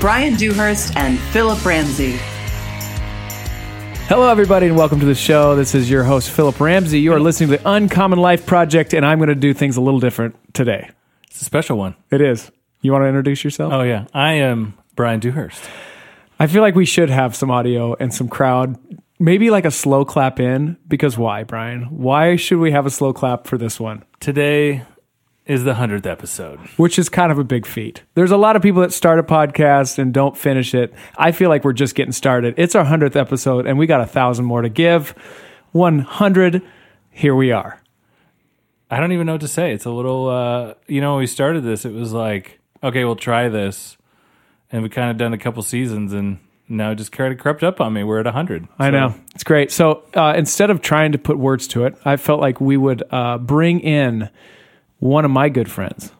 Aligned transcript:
Bryan 0.00 0.36
Dewhurst 0.36 0.96
and 0.96 1.18
Phillip 1.18 1.64
Ramsey. 1.64 2.18
Hello, 4.06 4.28
everybody, 4.30 4.66
and 4.66 4.76
welcome 4.76 5.00
to 5.00 5.06
the 5.06 5.14
show. 5.14 5.56
This 5.56 5.74
is 5.74 5.90
your 5.90 6.04
host, 6.04 6.30
Phillip 6.30 6.60
Ramsey. 6.60 7.00
You 7.00 7.12
are 7.14 7.18
listening 7.20 7.50
to 7.50 7.56
the 7.56 7.68
Uncommon 7.68 8.20
Life 8.20 8.46
Project, 8.46 8.94
and 8.94 9.04
I'm 9.04 9.18
going 9.18 9.28
to 9.28 9.34
do 9.34 9.52
things 9.52 9.76
a 9.76 9.80
little 9.80 9.98
different 9.98 10.36
today. 10.54 10.88
It's 11.24 11.42
a 11.42 11.44
special 11.44 11.78
one. 11.78 11.96
It 12.12 12.20
is. 12.20 12.48
You 12.80 12.92
want 12.92 13.02
to 13.02 13.06
introduce 13.08 13.42
yourself? 13.42 13.72
Oh 13.72 13.82
yeah, 13.82 14.06
I 14.14 14.34
am 14.34 14.78
Bryan 14.94 15.18
Dewhurst. 15.18 15.60
I 16.38 16.46
feel 16.46 16.62
like 16.62 16.76
we 16.76 16.86
should 16.86 17.10
have 17.10 17.34
some 17.34 17.50
audio 17.50 17.96
and 17.98 18.14
some 18.14 18.28
crowd, 18.28 18.78
maybe 19.18 19.50
like 19.50 19.64
a 19.64 19.72
slow 19.72 20.04
clap 20.04 20.38
in. 20.38 20.76
Because 20.86 21.18
why, 21.18 21.42
Bryan? 21.42 21.82
Why 21.90 22.36
should 22.36 22.60
we 22.60 22.70
have 22.70 22.86
a 22.86 22.90
slow 22.90 23.12
clap 23.12 23.48
for 23.48 23.58
this 23.58 23.80
one? 23.80 24.04
Today 24.20 24.84
is 25.48 25.64
the 25.64 25.74
hundredth 25.74 26.06
episode. 26.06 26.60
Which 26.76 26.98
is 26.98 27.08
kind 27.08 27.32
of 27.32 27.38
a 27.38 27.44
big 27.44 27.66
feat. 27.66 28.02
There's 28.14 28.30
a 28.30 28.36
lot 28.36 28.54
of 28.54 28.62
people 28.62 28.82
that 28.82 28.92
start 28.92 29.18
a 29.18 29.22
podcast 29.22 29.98
and 29.98 30.12
don't 30.14 30.36
finish 30.36 30.74
it. 30.74 30.94
I 31.16 31.32
feel 31.32 31.48
like 31.48 31.64
we're 31.64 31.72
just 31.72 31.94
getting 31.94 32.12
started. 32.12 32.54
It's 32.58 32.74
our 32.74 32.84
hundredth 32.84 33.16
episode, 33.16 33.66
and 33.66 33.78
we 33.78 33.86
got 33.86 34.02
a 34.02 34.06
thousand 34.06 34.44
more 34.44 34.62
to 34.62 34.68
give. 34.68 35.14
One 35.72 36.00
hundred. 36.00 36.62
Here 37.10 37.34
we 37.34 37.50
are. 37.50 37.80
I 38.90 39.00
don't 39.00 39.12
even 39.12 39.26
know 39.26 39.32
what 39.32 39.40
to 39.40 39.48
say. 39.48 39.72
It's 39.72 39.84
a 39.86 39.90
little, 39.90 40.28
uh, 40.28 40.74
you 40.86 41.00
know, 41.00 41.14
when 41.14 41.20
we 41.20 41.26
started 41.26 41.62
this, 41.62 41.84
it 41.84 41.92
was 41.92 42.12
like, 42.12 42.60
okay, 42.82 43.04
we'll 43.04 43.16
try 43.16 43.48
this, 43.48 43.96
and 44.70 44.82
we 44.82 44.88
kind 44.88 45.10
of 45.10 45.16
done 45.16 45.32
a 45.32 45.38
couple 45.38 45.62
seasons, 45.62 46.12
and 46.12 46.38
now 46.68 46.90
it 46.90 46.96
just 46.96 47.12
kind 47.12 47.32
of 47.32 47.38
crept 47.38 47.62
up 47.62 47.80
on 47.80 47.92
me. 47.94 48.04
We're 48.04 48.20
at 48.20 48.26
hundred. 48.26 48.68
I 48.78 48.90
know. 48.90 49.14
It's 49.34 49.44
great. 49.44 49.72
So 49.72 50.04
uh, 50.14 50.34
instead 50.36 50.70
of 50.70 50.82
trying 50.82 51.12
to 51.12 51.18
put 51.18 51.38
words 51.38 51.66
to 51.68 51.86
it, 51.86 51.96
I 52.04 52.16
felt 52.16 52.40
like 52.40 52.60
we 52.60 52.76
would 52.76 53.02
uh, 53.10 53.38
bring 53.38 53.80
in 53.80 54.30
one 54.98 55.24
of 55.24 55.30
my 55.30 55.48
good 55.48 55.70
friends, 55.70 56.12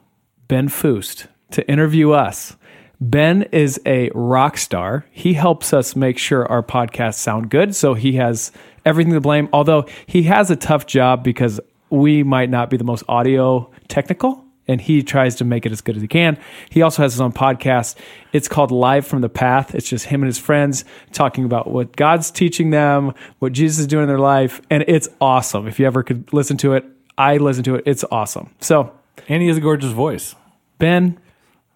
Ben 0.47 0.69
Fust, 0.69 1.27
to 1.51 1.69
interview 1.69 2.13
us. 2.13 2.57
Ben 3.01 3.43
is 3.53 3.81
a 3.87 4.11
rock 4.15 4.57
star. 4.57 5.05
He 5.11 5.35
helps 5.35 5.73
us 5.73 5.95
make 5.95 6.19
sure 6.19 6.47
our 6.47 6.63
podcasts 6.63 7.19
sound 7.19 7.51
good. 7.51 7.75
So 7.75 7.95
he 7.95 8.15
has 8.15 8.51
everything 8.85 9.13
to 9.13 9.21
blame, 9.21 9.49
although 9.53 9.87
he 10.07 10.25
has 10.25 10.51
a 10.51 10.57
tough 10.57 10.87
job 10.87 11.23
because 11.23 11.61
we 11.91 12.23
might 12.23 12.51
not 12.51 12.71
be 12.71 12.77
the 12.77 12.85
most 12.85 13.05
audio 13.09 13.71
technical 13.87 14.45
and 14.67 14.81
he 14.81 15.03
tries 15.03 15.37
to 15.37 15.45
make 15.45 15.65
it 15.65 15.73
as 15.73 15.81
good 15.81 15.97
as 15.97 16.03
he 16.03 16.09
can. 16.09 16.39
He 16.69 16.83
also 16.83 17.03
has 17.03 17.15
his 17.15 17.21
own 17.21 17.33
podcast. 17.33 17.97
It's 18.33 18.49
called 18.49 18.71
Live 18.71 19.07
from 19.07 19.23
the 19.23 19.29
Path. 19.29 19.75
It's 19.75 19.89
just 19.89 20.05
him 20.07 20.23
and 20.23 20.29
his 20.29 20.39
friends 20.39 20.85
talking 21.13 21.45
about 21.45 21.71
what 21.71 21.97
God's 21.97 22.31
teaching 22.31 22.71
them, 22.71 23.15
what 23.39 23.53
Jesus 23.53 23.79
is 23.79 23.87
doing 23.87 24.03
in 24.03 24.09
their 24.09 24.19
life, 24.19 24.61
and 24.69 24.85
it's 24.87 25.09
awesome. 25.21 25.67
If 25.67 25.81
you 25.81 25.87
ever 25.87 26.03
could 26.03 26.31
listen 26.33 26.59
to 26.59 26.75
it, 26.75 26.85
I 27.19 27.37
listen 27.37 27.65
to 27.65 27.75
it. 27.75 27.83
It's 27.87 28.05
awesome. 28.11 28.51
So, 28.61 28.93
And 29.29 29.43
he 29.43 29.49
has 29.49 29.57
a 29.59 29.61
gorgeous 29.61 29.93
voice. 29.93 30.35
Ben, 30.79 31.19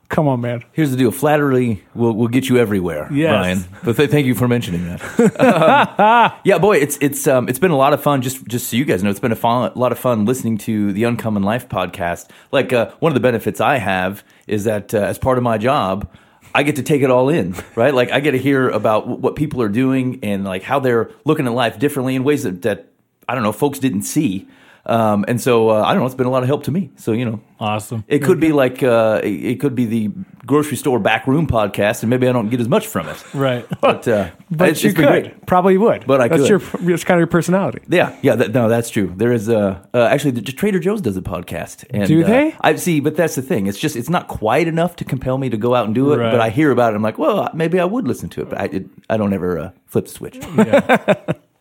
come 0.09 0.29
on, 0.29 0.41
man. 0.41 0.63
Here's 0.73 0.91
the 0.93 0.97
deal: 0.97 1.11
flattery 1.11 1.83
will, 1.95 2.13
will 2.15 2.29
get 2.29 2.49
you 2.49 2.57
everywhere, 2.59 3.09
Yes. 3.13 3.31
Bryan. 3.33 3.65
But 3.85 3.97
th- 3.97 4.11
thank 4.11 4.27
you 4.27 4.35
for 4.37 4.47
mentioning 4.47 4.85
that. 4.87 5.41
Um, 5.41 6.33
yeah, 6.45 6.59
boy, 6.59 6.77
it's 6.77 6.97
it's 7.01 7.27
um, 7.27 7.49
it's 7.49 7.59
been 7.59 7.73
a 7.73 7.77
lot 7.77 7.93
of 7.93 8.03
fun. 8.03 8.23
Just 8.23 8.47
just 8.47 8.69
so 8.69 8.77
you 8.77 8.85
guys 8.85 9.03
know, 9.03 9.11
it's 9.11 9.19
been 9.21 9.33
a, 9.33 9.37
fun, 9.37 9.73
a 9.75 9.79
lot 9.79 9.91
of 9.93 9.99
fun 9.99 10.25
listening 10.25 10.59
to 10.59 10.93
the 10.93 11.05
Uncommon 11.05 11.43
Life 11.43 11.69
podcast. 11.69 12.29
Like 12.53 12.73
uh, 12.73 12.91
one 13.01 13.11
of 13.11 13.15
the 13.15 13.21
benefits 13.21 13.61
I 13.61 13.79
have 13.79 14.23
is 14.47 14.65
that 14.65 14.95
uh, 14.95 14.99
as 14.99 15.19
part 15.19 15.39
of 15.39 15.45
my 15.45 15.59
job. 15.59 16.09
I 16.55 16.65
get 16.65 16.77
to 16.77 16.83
take 16.83 17.01
it 17.01 17.11
all 17.11 17.31
in, 17.31 17.55
right? 17.77 17.95
Like 17.95 18.11
I 18.13 18.21
get 18.21 18.33
to 18.33 18.39
hear 18.39 18.69
about 18.69 19.05
w- 19.05 19.19
what 19.19 19.37
people 19.37 19.63
are 19.63 19.71
doing 19.71 20.21
and 20.23 20.45
like 20.45 20.63
how 20.63 20.81
they're 20.81 21.11
looking 21.25 21.47
at 21.47 21.53
life 21.55 21.79
differently 21.79 22.15
in 22.15 22.25
ways 22.25 22.43
that, 22.43 22.61
that 22.63 22.89
I 23.27 23.35
don't 23.35 23.43
know 23.43 23.53
folks 23.53 23.79
didn't 23.79 24.03
see. 24.03 24.47
Um, 24.85 25.25
and 25.29 25.41
so 25.41 25.71
uh, 25.71 25.83
I 25.83 25.93
don't 25.93 26.01
know. 26.01 26.07
It's 26.07 26.15
been 26.15 26.27
a 26.27 26.31
lot 26.31 26.43
of 26.43 26.49
help 26.49 26.65
to 26.65 26.71
me. 26.71 26.91
So 26.97 27.13
you 27.13 27.25
know, 27.25 27.41
Awesome. 27.61 28.05
it 28.09 28.21
could 28.21 28.41
be 28.41 28.53
like 28.53 28.83
uh, 28.83 29.21
it 29.23 29.61
could 29.61 29.75
be 29.75 29.85
the 29.85 30.11
grocery 30.45 30.77
store 30.77 30.99
back 30.99 31.27
room 31.29 31.47
podcast, 31.47 32.03
and 32.03 32.11
maybe 32.11 32.29
I 32.29 32.33
don't 32.33 32.49
get 32.49 32.61
as 32.61 32.69
much 32.69 32.87
from 32.89 33.09
it. 33.09 33.35
right. 33.35 33.67
But, 33.81 34.07
uh, 34.09 34.31
But 34.51 34.71
it's, 34.71 34.83
you 34.83 34.91
it's 34.91 34.99
could. 34.99 35.07
great. 35.07 35.47
Probably 35.47 35.79
would. 35.79 36.07
But 36.07 36.21
I 36.21 36.29
That's 36.29 36.49
could. 36.49 36.49
your 36.83 36.95
it's 36.95 37.05
kind 37.05 37.17
of 37.17 37.21
your 37.21 37.27
personality. 37.29 37.81
Yeah, 37.89 38.17
yeah, 38.23 38.35
that, 38.37 38.53
no, 38.53 38.69
that's 38.69 38.91
true. 38.91 39.13
There 39.17 39.33
is 39.33 39.49
uh, 39.49 39.85
uh 39.95 40.05
actually 40.05 40.33
the, 40.33 40.43
Trader 40.43 40.79
Joe's 40.79 41.01
does 41.01 41.17
a 41.17 41.23
podcast. 41.23 41.85
And, 41.91 42.07
Do 42.07 42.25
uh, 42.25 42.27
they? 42.27 42.57
I 42.61 42.75
see, 42.77 43.01
but 43.01 43.17
that's 43.17 43.35
the 43.35 43.43
thing. 43.43 43.67
It's 43.67 43.79
just 43.79 43.97
it's 43.97 44.11
not 44.11 44.29
quite 44.29 44.69
enough 44.69 44.97
to 44.97 45.05
compel 45.05 45.39
me 45.39 45.49
to 45.51 45.57
go 45.57 45.75
out 45.75 45.87
and 45.87 45.95
do 45.95 46.13
it. 46.13 46.17
Right. 46.19 46.33
But 46.33 46.41
I 46.41 46.51
hear 46.51 46.71
about 46.71 46.93
it. 46.93 46.97
I'm 46.97 47.03
like, 47.03 47.19
well, 47.19 47.49
maybe 47.55 47.79
I 47.81 47.85
would 47.85 48.07
listen 48.09 48.29
to 48.31 48.43
it. 48.43 48.51
But 48.51 48.61
I 48.61 48.65
it, 48.65 48.87
I 49.09 49.17
don't 49.17 49.33
ever 49.33 49.59
uh, 49.59 49.71
flip 49.87 50.07
the 50.07 50.11
switch. 50.11 50.39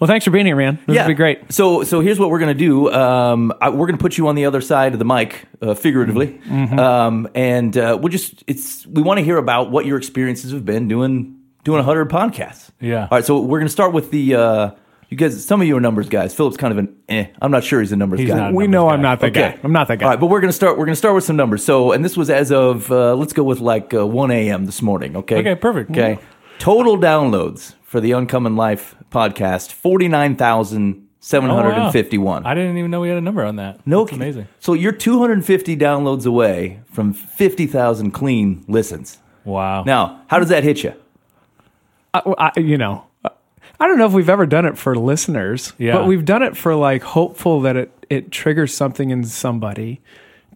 Well, 0.00 0.08
thanks 0.08 0.24
for 0.24 0.30
being 0.30 0.46
here, 0.46 0.56
man. 0.56 0.78
This 0.86 0.96
would 0.96 1.08
be 1.08 1.14
great. 1.14 1.52
So, 1.52 1.84
so 1.84 2.00
here's 2.00 2.18
what 2.18 2.30
we're 2.30 2.38
gonna 2.38 2.54
do. 2.54 2.90
Um, 2.90 3.52
I, 3.60 3.68
we're 3.68 3.86
gonna 3.86 3.98
put 3.98 4.16
you 4.16 4.28
on 4.28 4.34
the 4.34 4.46
other 4.46 4.62
side 4.62 4.94
of 4.94 4.98
the 4.98 5.04
mic, 5.04 5.46
uh, 5.60 5.74
figuratively, 5.74 6.40
Mm-hmm. 6.46 6.78
um, 6.78 7.28
and 7.34 7.76
uh, 7.76 7.98
we'll 8.00 8.08
just 8.10 8.42
it's 8.46 8.86
we 8.86 9.02
want 9.02 9.18
to 9.18 9.24
hear 9.24 9.36
about 9.36 9.70
what 9.70 9.84
your 9.84 9.98
experiences 9.98 10.52
have 10.52 10.64
been 10.64 10.88
doing 10.88 11.36
doing 11.64 11.84
hundred 11.84 12.08
podcasts. 12.08 12.70
Yeah. 12.80 13.02
All 13.02 13.08
right. 13.18 13.24
So 13.24 13.40
we're 13.40 13.58
gonna 13.60 13.68
start 13.68 13.92
with 13.92 14.10
the. 14.10 14.34
Uh, 14.36 14.70
you 15.10 15.16
guys, 15.16 15.44
some 15.44 15.60
of 15.60 15.66
you 15.66 15.76
are 15.76 15.80
numbers 15.80 16.08
guys. 16.08 16.32
Phillip's 16.36 16.56
kind 16.56 16.70
of 16.70 16.78
an 16.78 16.96
eh. 17.08 17.26
I'm 17.42 17.50
not 17.50 17.64
sure 17.64 17.80
he's 17.80 17.90
a 17.90 17.96
numbers 17.96 18.20
He's 18.20 18.28
guy. 18.28 18.52
We 18.52 18.68
know 18.68 18.86
guy. 18.86 18.94
I'm 18.94 19.02
not 19.02 19.18
that 19.20 19.32
guy. 19.34 19.58
I'm 19.64 19.72
not 19.72 19.88
that 19.88 19.98
guy. 19.98 20.04
All 20.06 20.10
right, 20.12 20.20
but 20.20 20.28
we're 20.28 20.40
gonna 20.40 20.52
start. 20.52 20.78
We're 20.78 20.86
gonna 20.86 20.94
start 20.96 21.16
with 21.16 21.24
some 21.24 21.34
numbers. 21.36 21.64
So, 21.64 21.90
and 21.92 22.04
this 22.04 22.16
was 22.16 22.30
as 22.30 22.52
of 22.52 22.90
uh, 22.92 23.16
let's 23.16 23.32
go 23.32 23.42
with 23.42 23.58
like 23.60 23.92
uh, 23.92 24.06
1 24.06 24.30
a.m. 24.30 24.66
this 24.66 24.80
morning. 24.80 25.16
Okay. 25.16 25.38
Okay, 25.38 25.56
perfect. 25.56 25.90
Okay. 25.90 26.18
Total 26.60 26.96
downloads 26.96 27.74
for 27.82 28.00
the 28.00 28.12
Uncommon 28.12 28.54
Life 28.54 28.94
podcast 29.10 29.72
forty 29.72 30.08
nine 30.08 30.36
thousand 30.36 31.06
seven 31.20 31.50
hundred 31.50 31.72
and 31.72 31.92
fifty 31.92 32.16
one. 32.18 32.44
Oh, 32.46 32.48
I 32.48 32.54
didn't 32.54 32.76
even 32.78 32.90
know 32.90 33.00
we 33.00 33.08
had 33.08 33.18
a 33.18 33.22
number 33.22 33.44
on 33.44 33.56
that. 33.56 33.86
No, 33.86 34.04
That's 34.04 34.16
amazing. 34.16 34.48
So 34.58 34.72
you're 34.72 34.92
250 34.92 35.76
downloads 35.76 36.26
away 36.26 36.80
from 36.92 37.12
50,000 37.12 38.10
clean 38.12 38.64
listens. 38.68 39.18
Wow. 39.44 39.82
Now, 39.84 40.22
how 40.28 40.38
does 40.38 40.48
that 40.48 40.64
hit 40.64 40.82
you? 40.82 40.94
I, 42.14 42.50
I- 42.56 42.60
you 42.60 42.78
know, 42.78 43.06
I 43.24 43.86
don't 43.86 43.98
know 43.98 44.06
if 44.06 44.12
we've 44.12 44.28
ever 44.28 44.46
done 44.46 44.66
it 44.66 44.76
for 44.78 44.94
listeners, 44.94 45.72
Yeah. 45.78 45.94
but 45.94 46.06
we've 46.06 46.24
done 46.24 46.42
it 46.42 46.56
for 46.56 46.74
like 46.74 47.02
hopeful 47.02 47.60
that 47.62 47.76
it 47.76 47.92
it 48.10 48.30
triggers 48.32 48.74
something 48.74 49.10
in 49.10 49.22
somebody 49.24 50.00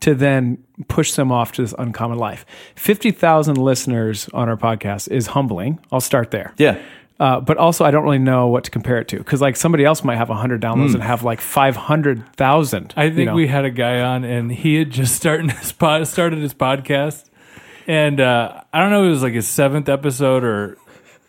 to 0.01 0.15
then 0.15 0.59
push 0.89 1.13
them 1.15 1.31
off 1.31 1.53
to 1.53 1.63
this 1.63 1.73
uncommon 1.79 2.19
life. 2.19 2.45
Fifty 2.75 3.11
thousand 3.13 3.57
listeners 3.59 4.29
on 4.35 4.49
our 4.49 4.57
podcast 4.57 5.09
is 5.11 5.29
humbling. 5.29 5.79
I'll 5.93 6.01
start 6.01 6.31
there. 6.33 6.53
Yeah. 6.59 6.81
Uh, 7.21 7.39
but 7.41 7.57
also, 7.59 7.85
I 7.85 7.93
don't 7.93 8.03
really 8.03 8.19
know 8.19 8.49
what 8.49 8.65
to 8.65 8.71
compare 8.73 8.99
it 8.99 9.07
to 9.09 9.19
because, 9.19 9.41
like, 9.41 9.55
somebody 9.57 9.85
else 9.85 10.03
might 10.03 10.17
have 10.17 10.29
100 10.31 10.61
downloads 10.61 10.89
Hmm. 10.91 10.95
and 10.97 11.03
have 11.05 11.23
like 11.23 11.41
500,000. 11.41 12.93
I 12.97 13.09
think 13.09 13.19
you 13.19 13.25
know? 13.27 13.35
we 13.35 13.47
had 13.47 13.65
a 13.65 13.71
guy 13.71 14.01
on, 14.01 14.25
and 14.25 14.51
he 14.51 14.77
had 14.77 14.91
just 14.91 15.15
started 15.15 15.51
his 15.53 15.73
pod, 15.73 16.07
started 16.09 16.41
his 16.41 16.53
podcast, 16.55 17.25
and 17.87 18.21
uh, 18.21 18.61
I 18.73 18.81
don't 18.81 18.91
know 18.91 19.05
if 19.05 19.07
it 19.07 19.11
was 19.11 19.23
like 19.23 19.33
his 19.35 19.47
seventh 19.47 19.89
episode 19.89 20.43
or 20.45 20.77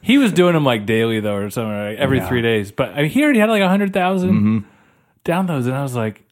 he 0.01 0.17
was 0.17 0.31
doing 0.31 0.53
them 0.53 0.63
like 0.65 0.85
daily 0.85 1.19
though 1.19 1.35
or 1.35 1.49
something 1.49 1.71
like 1.71 1.97
every 1.97 2.19
three 2.21 2.41
days. 2.41 2.71
But 2.71 2.89
I 2.89 3.01
mean, 3.03 3.11
he 3.11 3.23
already 3.23 3.39
had 3.39 3.49
like 3.49 3.61
hundred 3.61 3.93
Mm-hmm. 3.93 4.59
downloads, 5.23 5.65
and 5.65 5.75
I 5.75 5.83
was 5.83 5.95
like, 5.95 6.23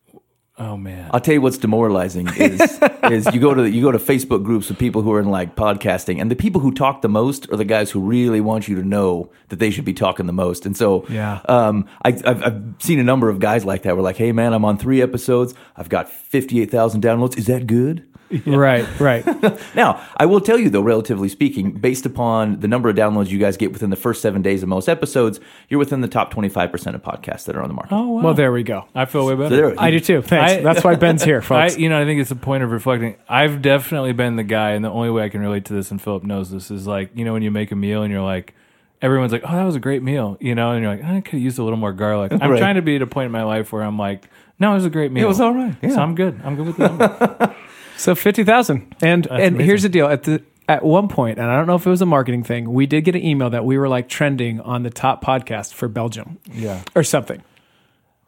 oh 0.60 0.78
man, 0.78 1.10
I'll 1.14 1.20
tell 1.20 1.34
you 1.34 1.42
what's 1.42 1.58
demoralizing 1.58 2.28
is 2.38 2.80
is 3.12 3.34
you 3.34 3.40
go 3.40 3.54
to 3.54 3.70
you 3.70 3.82
go 3.82 3.92
to 3.92 3.98
Facebook 3.98 4.44
groups 4.44 4.70
with 4.70 4.78
people 4.78 5.02
who 5.02 5.12
are 5.14 5.20
in 5.20 5.30
like 5.30 5.56
podcasting, 5.56 6.22
and 6.22 6.30
the 6.30 6.36
people 6.36 6.62
who 6.62 6.72
talk 6.72 7.02
the 7.02 7.10
most 7.10 7.50
are 7.52 7.58
the 7.58 7.66
guys 7.66 7.92
who 7.92 8.00
really 8.00 8.42
want 8.42 8.68
you 8.68 8.76
to 8.76 8.84
know 8.88 9.32
that 9.50 9.60
they 9.60 9.72
should 9.72 9.86
be 9.86 9.94
talking 9.94 10.26
the 10.28 10.34
most. 10.34 10.66
And 10.66 10.76
so, 10.78 11.06
Yeah. 11.10 11.42
um, 11.50 11.86
I, 12.04 12.10
I've, 12.26 12.44
I've 12.44 12.64
seen 12.80 13.00
a 13.00 13.04
number 13.04 13.30
of 13.30 13.40
guys 13.40 13.66
like 13.66 13.84
that. 13.84 13.96
We're 13.96 14.04
like, 14.04 14.18
hey 14.18 14.32
man, 14.32 14.54
I'm 14.54 14.66
on 14.66 14.78
three 14.78 15.02
episodes. 15.02 15.54
I've 15.76 15.90
got 15.90 16.10
fifty 16.10 16.62
eight 16.62 16.72
thousand 16.72 17.02
downloads. 17.04 17.38
Is 17.38 17.48
that 17.48 17.68
good? 17.68 18.06
Right, 18.46 18.88
right. 19.00 19.26
Now, 19.76 20.06
I 20.18 20.26
will 20.26 20.42
tell 20.42 20.58
you 20.60 20.70
though, 20.70 20.82
relatively 20.82 21.30
speaking, 21.30 21.72
based 21.72 22.06
upon 22.06 22.60
the 22.60 22.68
number 22.68 22.90
of 22.90 22.96
downloads 22.96 23.30
you 23.30 23.40
guys 23.40 23.58
get 23.58 23.72
within 23.72 23.90
the 23.90 23.96
first 23.96 24.22
seven 24.22 24.42
days 24.42 24.64
of 24.64 24.70
most 24.70 24.88
episodes, 24.90 25.40
you're 25.70 25.80
within 25.80 26.02
the 26.02 26.08
top 26.08 26.34
25% 26.34 26.96
of 26.96 27.02
podcasts 27.04 27.46
that 27.46 27.56
are 27.56 27.62
on 27.62 27.68
the 27.68 27.74
market. 27.74 27.94
oh 27.94 28.08
wow. 28.10 28.22
well, 28.24 28.34
there 28.34 28.52
we 28.52 28.64
go. 28.64 28.86
I 28.96 29.06
feel 29.06 29.26
way 29.26 29.36
better. 29.36 29.50
So 29.50 29.56
there- 29.56 29.76
I 29.82 29.92
do 29.92 30.00
too. 30.00 30.22
Thanks. 30.22 30.52
I- 30.54 30.62
That's 30.62 30.84
why 30.84 30.96
Ben's 30.96 31.24
here, 31.24 31.38
I, 31.40 31.42
folks. 31.42 31.78
you 31.78 31.90
know, 31.90 32.00
I 32.02 32.06
think 32.06 32.22
it's 32.22 32.32
a 32.32 32.36
point 32.36 32.64
of 32.64 32.72
reflecting. 32.72 33.16
I've 33.30 33.62
definitely 33.62 34.14
been 34.14 34.36
the 34.36 34.44
guy, 34.44 34.72
and 34.72 34.84
the 34.86 34.90
only 34.92 35.10
way 35.10 35.24
I 35.24 35.30
can 35.30 35.42
relate 35.42 35.66
to 35.66 35.74
this, 35.74 35.92
and 35.92 36.02
Phillip 36.02 36.24
knows 36.24 36.50
this, 36.52 36.72
is 36.72 36.86
like, 36.88 37.10
you 37.16 37.26
know, 37.26 37.34
when 37.34 37.44
you 37.44 37.52
make 37.52 37.72
a 37.72 37.76
meal 37.76 38.04
and 38.04 38.12
you're 38.12 38.22
like, 38.24 38.54
everyone's 39.02 39.32
like, 39.34 39.44
oh, 39.46 39.56
that 39.56 39.64
was 39.66 39.76
a 39.76 39.80
great 39.82 40.02
meal, 40.02 40.38
you 40.40 40.56
know, 40.56 40.72
and 40.72 40.82
you're 40.84 40.96
like, 40.96 41.04
I 41.04 41.20
could 41.22 41.34
have 41.34 41.42
used 41.42 41.60
a 41.60 41.64
little 41.64 41.78
more 41.80 41.94
garlic. 41.94 42.32
I'm 42.40 42.50
Right. 42.52 42.60
trying 42.60 42.76
to 42.76 42.82
be 42.82 42.96
at 42.96 43.02
a 43.02 43.08
point 43.08 43.26
in 43.26 43.32
my 43.32 43.44
life 43.44 43.72
where 43.74 43.84
I'm 43.84 43.98
like, 43.98 44.30
no, 44.60 44.72
it 44.72 44.76
was 44.76 44.86
a 44.86 44.90
great 44.90 45.12
meal. 45.12 45.26
It 45.26 45.28
was 45.28 45.42
all 45.42 45.54
right, 45.54 45.76
yeah. 45.82 45.90
So 45.90 46.02
I'm 46.02 46.16
good. 46.16 46.40
I'm 46.44 46.56
good 46.56 46.68
with 46.68 46.78
the 46.78 46.88
number. 46.88 47.56
So 47.98 48.16
fifty 48.16 48.44
thousand, 48.44 48.96
and 49.02 49.26
and 49.28 49.40
amazing. 49.56 49.60
here's 49.66 49.84
the 49.84 49.90
deal: 49.90 50.08
at 50.08 50.24
the 50.24 50.42
at 50.68 50.84
one 50.84 51.08
point, 51.08 51.40
and 51.40 51.50
I 51.50 51.56
don't 51.58 51.68
know 51.68 51.76
if 51.76 51.86
it 51.86 51.90
was 51.90 52.02
a 52.02 52.06
marketing 52.06 52.44
thing, 52.44 52.72
we 52.74 52.86
did 52.86 53.02
get 53.02 53.16
an 53.16 53.24
email 53.24 53.50
that 53.50 53.66
we 53.66 53.78
were 53.78 53.90
like 53.90 54.08
trending 54.08 54.60
on 54.62 54.84
the 54.84 54.90
top 54.90 55.24
podcast 55.24 55.74
for 55.74 55.88
Belgium 55.88 56.40
Yeah. 56.52 56.82
or 56.96 57.04
something. 57.04 57.44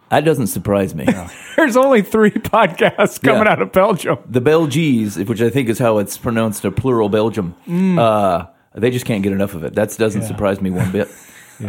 That 0.09 0.25
doesn't 0.25 0.47
surprise 0.47 0.93
me. 0.93 1.07
There's 1.55 1.75
only 1.77 2.01
three 2.01 2.31
podcasts 2.31 3.21
coming 3.21 3.43
Yeah. 3.45 3.51
out 3.53 3.61
of 3.61 3.71
Belgium. 3.71 4.19
the 4.29 4.41
Belgies, 4.41 5.17
which 5.17 5.41
I 5.41 5.49
think 5.49 5.67
is 5.69 5.79
how 5.79 5.97
it's 5.97 6.17
pronounced, 6.17 6.63
a 6.65 6.71
plural 6.71 7.09
Belgium. 7.09 7.55
Uh, 7.97 8.45
they 8.75 8.91
just 8.91 9.05
can't 9.05 9.23
get 9.23 9.31
enough 9.33 9.55
of 9.55 9.63
it. 9.63 9.73
That 9.75 9.95
doesn't 9.97 10.21
Yeah. 10.21 10.27
surprise 10.27 10.61
me 10.61 10.69
one 10.69 10.91
bit. 10.91 11.07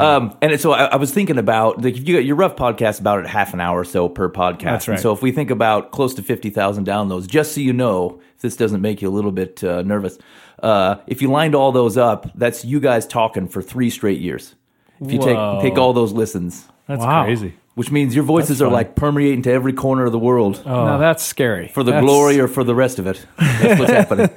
Um, 0.01 0.37
and 0.43 0.61
so 0.61 0.73
I, 0.73 0.85
I 0.87 0.97
was 0.97 1.13
thinking 1.13 1.39
about 1.39 1.83
like 1.83 1.97
if 1.97 2.09
you 2.09 2.15
got 2.17 2.25
your 2.25 2.37
rough 2.37 2.57
podcast 2.57 3.01
about 3.01 3.21
at 3.21 3.27
half 3.27 3.55
an 3.55 3.61
hour 3.61 3.81
or 3.81 3.85
so 3.85 4.09
per 4.09 4.29
podcast. 4.29 4.63
That's 4.63 4.89
And 4.89 5.01
so 5.01 5.13
if 5.13 5.23
we 5.23 5.31
think 5.33 5.51
about 5.51 5.93
close 5.93 6.15
to 6.15 6.23
fifty 6.23 6.51
thousand 6.51 6.87
downloads, 6.87 7.27
just 7.29 7.53
so 7.55 7.61
you 7.61 7.73
know, 7.73 8.21
if 8.35 8.43
this 8.43 8.57
doesn't 8.57 8.81
make 8.81 9.01
you 9.03 9.09
a 9.09 9.15
little 9.15 9.33
bit 9.33 9.63
uh, 9.63 9.83
nervous, 9.83 10.19
uh, 10.63 10.97
if 11.07 11.23
you 11.23 11.31
lined 11.31 11.55
all 11.55 11.71
those 11.73 11.97
up, 11.97 12.31
that's 12.35 12.65
you 12.65 12.81
guys 12.81 13.07
talking 13.07 13.47
for 13.49 13.63
three 13.63 13.91
straight 13.91 14.21
years. 14.21 14.55
If 15.01 15.13
you 15.13 15.19
Whoa. 15.21 15.61
take 15.61 15.71
take 15.73 15.79
all 15.79 15.93
those 15.93 16.13
listens, 16.13 16.67
That's 16.89 17.03
Wow. 17.05 17.25
crazy. 17.25 17.55
which 17.75 17.91
means 17.93 18.15
your 18.15 18.25
voices 18.25 18.63
are 18.63 18.67
fun. 18.67 18.73
like 18.73 18.97
permeating 18.97 19.43
to 19.43 19.53
every 19.53 19.73
corner 19.75 20.05
of 20.07 20.13
the 20.13 20.19
world 20.19 20.63
Oh, 20.65 20.85
Now 20.87 20.99
that's 20.99 21.23
scary. 21.23 21.69
for 21.69 21.83
the 21.85 21.91
That's- 21.93 22.05
glory 22.05 22.41
or 22.41 22.49
for 22.49 22.65
the 22.65 22.75
rest 22.75 22.99
of 22.99 23.07
it. 23.07 23.25
That's 23.39 23.79
what's 23.79 23.93
happening. 24.01 24.31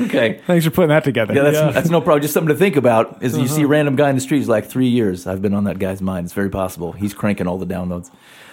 Okay. 0.00 0.40
Thanks 0.46 0.64
for 0.64 0.70
putting 0.70 0.88
that 0.88 1.04
together. 1.04 1.34
Yeah, 1.34 1.42
that's, 1.42 1.56
Yeah. 1.56 1.70
that's 1.70 1.90
no 1.90 2.00
problem. 2.00 2.22
Just 2.22 2.34
something 2.34 2.54
to 2.54 2.58
think 2.58 2.76
about. 2.76 3.22
Is 3.22 3.36
you 3.36 3.48
see 3.48 3.62
a 3.62 3.66
random 3.66 3.96
guy 3.96 4.08
in 4.10 4.16
the 4.16 4.20
street, 4.20 4.38
he's 4.38 4.48
like 4.48 4.66
three 4.66 4.88
years. 4.88 5.26
I've 5.26 5.42
been 5.42 5.54
on 5.54 5.64
that 5.64 5.78
guy's 5.78 6.02
mind. 6.02 6.26
It's 6.26 6.34
very 6.34 6.50
possible. 6.50 6.92
He's 6.92 7.14
cranking 7.14 7.46
all 7.46 7.58
the 7.58 7.66
downloads. 7.66 8.10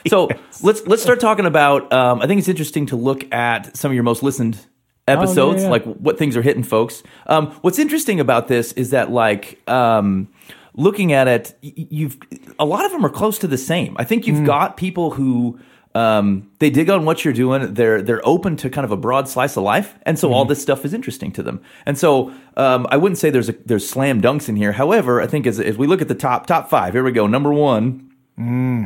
So 0.08 0.30
let's 0.64 0.86
let's 0.88 1.02
start 1.02 1.20
talking 1.20 1.46
about. 1.46 1.92
Um, 1.92 2.22
I 2.22 2.28
think 2.28 2.40
it's 2.40 2.48
interesting 2.50 2.86
to 2.88 2.96
look 2.96 3.32
at 3.34 3.76
some 3.76 3.92
of 3.92 3.96
your 3.96 4.04
most 4.04 4.24
listened 4.24 4.60
episodes, 5.08 5.64
yeah. 5.64 5.70
like 5.70 5.84
what 5.84 6.18
things 6.18 6.38
are 6.38 6.42
hitting 6.42 6.64
folks. 6.64 7.04
Um, 7.28 7.52
what's 7.62 7.80
interesting 7.80 8.20
about 8.20 8.48
this 8.48 8.72
is 8.74 8.92
that 8.92 9.12
like. 9.12 9.60
Um, 9.70 10.30
Looking 10.74 11.12
at 11.12 11.28
it, 11.28 11.54
you've 11.62 12.18
a 12.58 12.64
lot 12.64 12.86
of 12.86 12.94
them 12.94 13.06
are 13.06 13.10
close 13.10 13.38
to 13.40 13.48
the 13.48 13.58
same. 13.58 13.94
I 14.00 14.06
think 14.06 14.26
you've 14.26 14.46
got 14.46 14.78
people 14.78 15.12
who 15.12 15.60
um, 15.94 16.50
they 16.60 16.70
dig 16.70 16.90
on 16.90 17.06
what 17.06 17.24
you're 17.26 17.34
doing. 17.34 17.74
They're 17.74 18.02
they're 18.02 18.26
open 18.28 18.56
to 18.58 18.70
kind 18.70 18.86
of 18.86 18.92
a 18.92 18.98
broad 18.98 19.28
slice 19.28 19.58
of 19.58 19.64
life, 19.64 19.96
and 20.04 20.18
so 20.18 20.32
all 20.34 20.46
this 20.46 20.62
stuff 20.62 20.86
is 20.86 20.94
interesting 20.94 21.32
to 21.34 21.44
them. 21.44 21.62
And 21.86 21.98
so 21.98 22.32
um, 22.58 22.88
I 22.90 22.98
wouldn't 22.98 23.18
say 23.18 23.30
there's 23.30 23.50
a, 23.50 23.56
there's 23.66 23.88
slam 23.90 24.22
dunks 24.22 24.48
in 24.50 24.56
here. 24.56 24.72
However, 24.72 25.22
I 25.22 25.28
think 25.28 25.46
as 25.48 25.60
as 25.60 25.78
we 25.78 25.88
look 25.88 26.02
at 26.02 26.08
the 26.08 26.16
top 26.16 26.46
top 26.48 26.70
five, 26.70 26.94
here 26.94 27.04
we 27.04 27.12
go. 27.12 27.28
Number 27.28 27.54
one. 27.54 28.08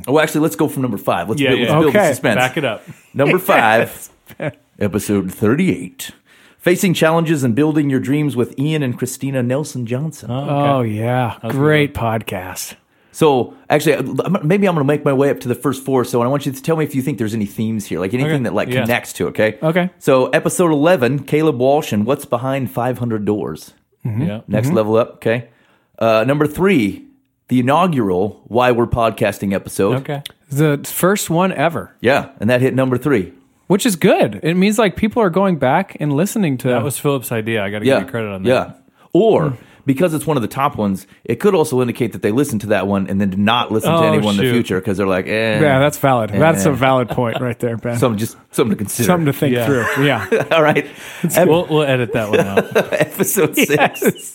Oh, 0.08 0.20
actually, 0.20 0.42
let's 0.42 0.58
go 0.58 0.68
from 0.68 0.82
number 0.82 0.98
five. 0.98 1.30
Let's, 1.30 1.40
Yeah, 1.40 1.52
build, 1.52 1.60
yeah. 1.62 1.66
let's 1.70 1.84
build 1.84 1.94
the 1.94 2.00
Okay. 2.00 2.10
suspense. 2.10 2.36
Back 2.40 2.58
it 2.58 2.66
up. 2.66 2.84
Number 3.14 3.40
five, 3.54 4.10
episode 4.80 5.32
38. 5.32 6.12
Facing 6.58 6.94
challenges 6.94 7.44
and 7.44 7.56
building 7.56 7.90
your 7.90 8.02
dreams 8.02 8.36
with 8.36 8.58
Ian 8.60 8.84
and 8.84 8.98
Christina 8.98 9.42
Nelson 9.44 9.86
Johnson. 9.86 10.30
Oh 10.32 10.82
yeah, 10.82 11.38
great 11.50 11.94
podcast. 11.94 12.76
So, 13.16 13.54
actually, 13.70 13.96
maybe 14.44 14.68
I'm 14.68 14.76
going 14.76 14.86
to 14.86 14.94
make 14.94 15.06
my 15.06 15.14
way 15.14 15.30
up 15.30 15.40
to 15.40 15.48
the 15.48 15.56
first 15.56 15.86
four. 15.86 16.04
So, 16.04 16.22
I 16.22 16.28
want 16.28 16.46
you 16.46 16.52
to 16.52 16.62
tell 16.62 16.76
me 16.76 16.84
if 16.84 16.94
you 16.94 17.02
think 17.02 17.18
there's 17.18 17.34
any 17.34 17.46
themes 17.46 17.86
here, 17.86 17.98
like 17.98 18.14
anything 18.14 18.34
Okay. 18.34 18.44
that 18.44 18.54
like 18.54 18.68
Yeah. 18.68 18.82
connects 18.82 19.14
to. 19.14 19.28
Okay. 19.28 19.58
Okay. 19.64 19.90
So, 20.00 20.28
episode 20.32 20.70
11, 20.74 21.20
Caleb 21.20 21.58
Walsh 21.58 21.94
and 21.94 22.06
what's 22.06 22.26
behind 22.26 22.72
500 22.72 23.24
doors. 23.24 23.74
Mm-hmm. 24.06 24.22
Yeah. 24.22 24.42
Next 24.50 24.68
mm-hmm. 24.68 24.76
level 24.76 24.98
up. 24.98 25.14
Okay. 25.16 25.48
Uh, 25.98 26.26
number 26.28 26.46
three, 26.46 27.06
the 27.48 27.62
inaugural 27.62 28.42
Why 28.48 28.74
We're 28.74 28.86
Podcasting 28.86 29.54
episode. 29.54 29.96
Okay. 30.02 30.22
The 30.52 30.82
first 30.84 31.30
one 31.30 31.54
ever, 31.54 31.96
Yeah, 32.02 32.32
and 32.42 32.50
that 32.50 32.60
hit 32.60 32.74
number 32.76 32.98
three. 32.98 33.32
which 33.68 33.86
is 33.86 33.96
good. 33.96 34.42
It 34.44 34.56
means 34.56 34.78
like 34.78 34.98
people 34.98 35.22
are 35.22 35.30
going 35.30 35.58
back 35.58 35.96
and 36.02 36.12
listening 36.12 36.58
to 36.58 36.68
That 36.68 36.74
That 36.74 36.84
was 36.84 37.00
Phillip's 37.00 37.32
idea. 37.32 37.64
I 37.64 37.70
got 37.70 37.80
to 37.80 37.86
yeah. 37.86 38.00
give 38.00 38.08
you 38.08 38.12
credit 38.12 38.32
on 38.34 38.44
that. 38.44 38.50
Yeah. 38.50 38.74
Or 39.14 39.52
hmm. 39.52 39.64
Because 39.86 40.14
it's 40.14 40.26
one 40.28 40.38
of 40.38 40.42
the 40.42 40.48
top 40.48 40.76
ones, 40.78 41.08
it 41.24 41.36
could 41.40 41.54
also 41.56 41.82
indicate 41.82 42.12
that 42.14 42.22
they 42.22 42.32
listened 42.32 42.62
to 42.62 42.68
that 42.68 42.88
one 42.88 43.08
and 43.08 43.22
then 43.22 43.30
did 43.30 43.40
not 43.40 43.72
listen 43.72 43.92
to 43.92 43.98
Oh, 43.98 44.04
anyone 44.14 44.38
in 44.40 44.46
the 44.46 44.52
future 44.52 44.80
because 44.80 44.98
they're 44.98 45.08
like, 45.08 45.28
eh. 45.28 45.60
Yeah, 45.62 45.80
that's 45.80 45.98
valid. 45.98 46.32
That's 46.32 46.66
a 46.66 46.72
valid 46.72 47.10
point 47.10 47.40
right 47.40 47.58
there, 47.60 47.78
Ben. 47.78 47.98
something 47.98 48.18
just 48.20 48.38
something 48.52 48.72
to 48.72 48.76
consider. 48.78 49.06
Something 49.08 49.26
to 49.28 49.34
think 49.34 49.56
Yeah. 49.56 49.66
through. 49.66 50.06
Yeah. 50.06 50.48
All 50.52 50.64
right. 50.64 50.86
Ep- 51.36 51.48
We'll, 51.48 51.66
we'll 51.68 51.84
edit 51.84 52.14
that 52.14 52.30
one 52.30 52.40
out. 52.40 52.76
episode 52.94 53.56
six. 53.56 54.34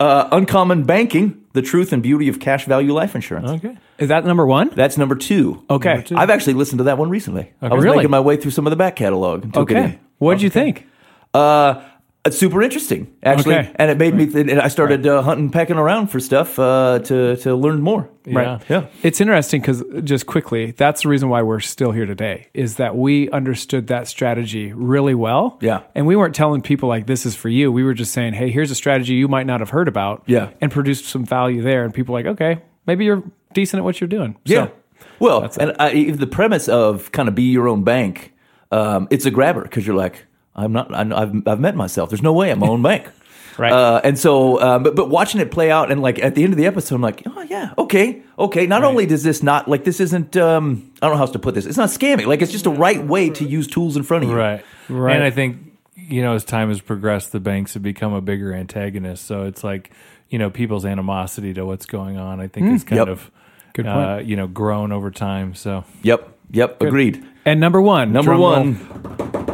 Uh, 0.00 0.28
Uncommon 0.32 0.84
Banking: 0.84 1.42
The 1.52 1.62
Truth 1.62 1.92
and 1.92 2.02
Beauty 2.02 2.28
of 2.28 2.40
Cash 2.40 2.66
Value 2.66 2.92
Life 2.92 3.14
Insurance. 3.14 3.50
Okay. 3.50 3.76
Is 3.98 4.08
that 4.08 4.24
number 4.24 4.46
one? 4.46 4.70
That's 4.70 4.96
number 4.98 5.14
two. 5.14 5.62
Okay. 5.70 5.88
Number 5.90 6.02
two. 6.06 6.16
I've 6.16 6.30
actually 6.30 6.54
listened 6.54 6.78
to 6.78 6.84
that 6.84 6.98
one 6.98 7.10
recently. 7.10 7.52
I 7.62 7.68
was 7.74 7.84
Really? 7.84 7.96
making 7.98 8.10
my 8.10 8.20
way 8.20 8.36
through 8.36 8.50
some 8.50 8.66
of 8.66 8.70
the 8.70 8.76
back 8.76 8.96
catalog. 8.96 9.44
And 9.44 9.54
took 9.54 9.70
it 9.70 9.76
Okay. 9.76 9.98
What'd 10.18 10.42
you 10.42 10.50
think? 10.50 10.86
Uh, 11.32 11.82
it's 12.26 12.38
super 12.38 12.62
interesting, 12.62 13.14
actually, 13.22 13.56
Okay. 13.56 13.72
and 13.76 13.90
it 13.90 13.98
made 13.98 14.14
me. 14.14 14.26
Th- 14.26 14.48
and 14.48 14.60
I 14.60 14.68
started 14.68 15.06
uh, 15.06 15.20
hunting, 15.22 15.50
pecking 15.50 15.76
around 15.76 16.06
for 16.08 16.20
stuff 16.20 16.58
uh, 16.58 17.00
to 17.00 17.36
to 17.36 17.54
learn 17.54 17.82
more. 17.82 18.08
Yeah. 18.24 18.60
Yeah. 18.68 18.86
It's 19.02 19.20
interesting 19.20 19.60
because 19.60 19.82
just 20.02 20.24
quickly, 20.24 20.70
that's 20.70 21.02
the 21.02 21.08
reason 21.10 21.28
why 21.28 21.42
we're 21.42 21.60
still 21.60 21.92
here 21.92 22.06
today 22.06 22.48
is 22.54 22.76
that 22.76 22.96
we 22.96 23.28
understood 23.30 23.88
that 23.88 24.08
strategy 24.08 24.72
really 24.72 25.14
well. 25.14 25.58
Yeah. 25.60 25.82
And 25.94 26.06
we 26.06 26.16
weren't 26.16 26.34
telling 26.34 26.62
people 26.62 26.88
like 26.88 27.06
this 27.06 27.26
is 27.26 27.36
for 27.36 27.50
you. 27.50 27.70
We 27.70 27.82
were 27.84 27.92
just 27.92 28.12
saying, 28.12 28.32
hey, 28.32 28.50
here's 28.50 28.70
a 28.70 28.74
strategy 28.74 29.12
you 29.14 29.28
might 29.28 29.46
not 29.46 29.60
have 29.60 29.68
heard 29.70 29.88
about. 29.88 30.22
Yeah. 30.26 30.50
And 30.62 30.72
produced 30.72 31.04
some 31.04 31.26
value 31.26 31.60
there. 31.60 31.84
And 31.84 31.92
people 31.92 32.14
like, 32.14 32.24
okay, 32.24 32.62
maybe 32.86 33.04
you're 33.04 33.22
decent 33.52 33.80
at 33.80 33.84
what 33.84 34.00
you're 34.00 34.08
doing. 34.08 34.36
Yeah. 34.46 34.68
So, 34.68 34.72
well, 35.18 35.50
and 35.60 35.76
I, 35.78 36.10
the 36.10 36.26
premise 36.26 36.66
of 36.68 37.12
kind 37.12 37.28
of 37.28 37.34
be 37.34 37.42
your 37.44 37.68
own 37.68 37.84
bank, 37.84 38.32
um, 38.72 39.06
it's 39.10 39.26
a 39.26 39.30
grabber 39.30 39.62
because 39.64 39.86
you're 39.86 39.96
like, 39.96 40.24
I'm 40.56 40.72
not. 40.72 40.94
I, 40.94 41.00
I've 41.22 41.46
I've 41.48 41.60
met 41.60 41.74
myself. 41.76 42.10
There's 42.10 42.22
no 42.22 42.32
way 42.32 42.50
I'm 42.50 42.58
my 42.58 42.68
own 42.68 42.82
bank. 42.82 43.08
Right. 43.56 43.70
Uh, 43.72 44.00
and 44.02 44.18
so, 44.18 44.60
um, 44.60 44.82
but 44.82 44.96
but 44.96 45.08
watching 45.10 45.40
it 45.40 45.52
play 45.52 45.70
out, 45.70 45.92
and 45.92 46.02
like 46.02 46.18
at 46.18 46.34
the 46.34 46.42
end 46.42 46.52
of 46.52 46.56
the 46.56 46.66
episode, 46.66 46.96
I'm 46.96 47.02
like, 47.02 47.22
oh 47.24 47.42
yeah, 47.42 47.72
okay, 47.78 48.20
okay. 48.36 48.66
Not 48.66 48.82
only 48.82 49.06
does 49.06 49.22
this 49.22 49.44
not 49.44 49.68
like 49.68 49.84
this 49.84 50.00
isn't. 50.00 50.36
Um, 50.36 50.90
I 51.00 51.06
don't 51.06 51.12
know 51.12 51.16
how 51.18 51.22
else 51.22 51.30
to 51.34 51.38
put 51.38 51.54
this. 51.54 51.64
It's 51.64 51.76
not 51.76 51.88
scamming. 51.90 52.26
Like 52.26 52.42
it's 52.42 52.50
just 52.50 52.66
a 52.66 52.70
right 52.70 53.00
way 53.00 53.30
to 53.30 53.44
use 53.44 53.68
tools 53.68 53.96
in 53.96 54.02
front 54.02 54.24
of 54.24 54.30
you. 54.30 54.34
Right. 54.36 54.64
Right. 54.88 55.14
And 55.14 55.22
I 55.22 55.30
think, 55.30 55.58
you 55.94 56.20
know, 56.20 56.34
as 56.34 56.44
time 56.44 56.66
has 56.68 56.80
progressed, 56.80 57.30
the 57.30 57.38
banks 57.38 57.74
have 57.74 57.82
become 57.84 58.12
a 58.12 58.20
bigger 58.20 58.52
antagonist. 58.52 59.24
So 59.24 59.44
it's 59.44 59.62
like, 59.62 59.92
you 60.30 60.40
know, 60.40 60.50
people's 60.50 60.84
animosity 60.84 61.54
to 61.54 61.64
what's 61.64 61.86
going 61.86 62.16
on, 62.18 62.40
I 62.40 62.48
think, 62.48 62.72
is 62.74 62.82
kind 62.82 62.98
Yep. 62.98 63.08
of, 63.08 63.30
Good 63.74 63.86
uh, 63.86 64.20
you 64.24 64.34
know, 64.34 64.48
grown 64.48 64.90
over 64.90 65.12
time. 65.12 65.54
So, 65.54 65.84
Yep. 66.02 66.28
Yep. 66.50 66.82
Agreed. 66.82 67.24
and 67.44 67.60
number 67.60 67.80
one. 67.80 68.12
Number 68.12 68.34
drum 68.34 68.40
roll. 68.40 69.53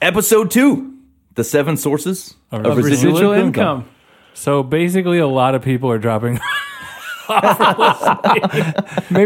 One. 0.00 0.08
Episode 0.08 0.50
two. 0.50 0.94
The 1.36 1.44
seven 1.44 1.76
sources 1.76 2.34
of, 2.50 2.66
Of 2.66 2.76
residual, 2.76 3.12
Residual 3.12 3.32
income. 3.32 3.46
income. 3.78 3.88
so 4.34 4.62
basically, 4.62 5.18
a 5.18 5.28
lot 5.28 5.54
of 5.54 5.62
people 5.62 5.90
are 5.90 5.98
dropping 5.98 6.40
Maybe 7.30 7.40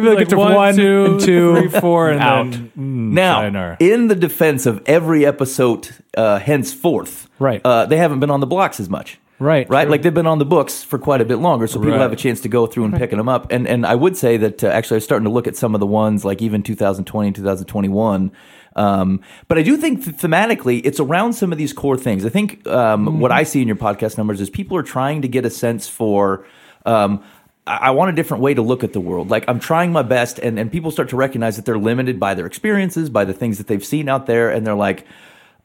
they'll 0.04 0.14
like 0.14 0.18
get 0.18 0.28
to 0.30 0.36
one, 0.36 0.54
one, 0.54 0.76
two, 0.76 1.04
and 1.06 1.20
two, 1.20 1.56
three, 1.68 1.80
four, 1.80 2.10
and 2.10 2.20
out. 2.20 2.50
then 2.50 2.70
mm, 2.76 3.12
Now, 3.12 3.40
sayonara. 3.40 3.76
in 3.80 4.08
the 4.08 4.14
defense 4.14 4.66
of 4.66 4.82
every 4.86 5.24
episode 5.24 5.88
uh, 6.16 6.38
henceforth, 6.38 7.28
Right. 7.38 7.60
uh, 7.64 7.86
they 7.86 7.96
haven't 7.96 8.20
been 8.20 8.30
on 8.30 8.40
the 8.40 8.46
blocks 8.46 8.78
as 8.80 8.90
much. 8.90 9.18
Right. 9.38 9.68
Right, 9.68 9.88
like 9.88 10.02
they've 10.02 10.14
been 10.14 10.26
on 10.28 10.38
the 10.38 10.44
books 10.44 10.84
for 10.84 10.98
quite 10.98 11.20
a 11.20 11.24
bit 11.24 11.36
longer, 11.36 11.66
so 11.66 11.78
people 11.78 11.92
Right. 11.92 12.00
have 12.00 12.12
a 12.12 12.16
chance 12.16 12.40
to 12.42 12.48
go 12.48 12.66
through 12.66 12.84
and 12.84 12.94
picking 12.94 13.18
them 13.18 13.28
up. 13.28 13.50
And 13.50 13.66
and 13.66 13.84
I 13.84 13.94
would 13.94 14.16
say 14.16 14.36
that 14.36 14.62
uh, 14.62 14.68
actually, 14.68 14.96
I 14.96 14.98
was 14.98 15.04
starting 15.04 15.24
to 15.24 15.30
look 15.30 15.46
at 15.48 15.56
some 15.56 15.74
of 15.74 15.80
the 15.80 15.86
ones 15.86 16.24
like 16.24 16.40
even 16.40 16.62
2020 16.62 17.26
and 17.28 17.34
2021. 17.36 18.30
Um, 18.76 19.20
but 19.48 19.58
I 19.58 19.62
do 19.62 19.76
think 19.76 20.04
th- 20.04 20.16
thematically, 20.16 20.80
it's 20.84 21.00
around 21.00 21.34
some 21.34 21.52
of 21.52 21.58
these 21.58 21.72
core 21.72 21.96
things. 21.96 22.26
I 22.26 22.28
think 22.28 22.66
um, 22.66 23.20
what 23.20 23.30
I 23.30 23.44
see 23.44 23.62
in 23.62 23.68
your 23.68 23.76
podcast 23.76 24.18
numbers 24.18 24.40
is 24.40 24.50
people 24.50 24.76
are 24.76 24.82
trying 24.82 25.22
to 25.22 25.28
get 25.28 25.44
a 25.44 25.50
sense 25.50 25.88
for. 25.88 26.44
Um, 26.84 27.22
I 27.66 27.92
want 27.92 28.10
a 28.10 28.12
different 28.12 28.42
way 28.42 28.52
to 28.52 28.60
look 28.60 28.84
at 28.84 28.92
the 28.92 29.00
world. 29.00 29.30
Like 29.30 29.46
I'm 29.48 29.58
trying 29.58 29.90
my 29.90 30.02
best, 30.02 30.38
and, 30.38 30.58
and 30.58 30.70
people 30.70 30.90
start 30.90 31.08
to 31.10 31.16
recognize 31.16 31.56
that 31.56 31.64
they're 31.64 31.78
limited 31.78 32.20
by 32.20 32.34
their 32.34 32.44
experiences, 32.44 33.08
by 33.08 33.24
the 33.24 33.32
things 33.32 33.56
that 33.56 33.68
they've 33.68 33.84
seen 33.84 34.08
out 34.08 34.26
there, 34.26 34.50
and 34.50 34.66
they're 34.66 34.74
like, 34.74 35.06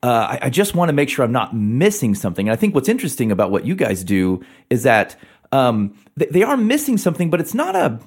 uh, 0.01 0.07
I, 0.07 0.39
I 0.43 0.49
just 0.49 0.75
want 0.75 0.87
to 0.89 0.93
make 0.93 1.09
sure 1.09 1.25
I'm 1.25 1.33
not 1.33 1.53
missing 1.53 2.15
something. 2.15 2.47
And 2.47 2.53
I 2.53 2.55
think 2.55 2.73
what's 2.73 2.87
interesting 2.87 3.33
about 3.33 3.51
what 3.51 3.65
you 3.65 3.75
guys 3.75 4.05
do 4.05 4.45
is 4.69 4.83
that 4.83 5.17
um, 5.51 5.93
th- 6.17 6.31
they 6.31 6.43
are 6.43 6.55
missing 6.55 6.97
something, 6.97 7.29
but 7.29 7.41
it's 7.41 7.53
not 7.53 7.75
a. 7.75 7.99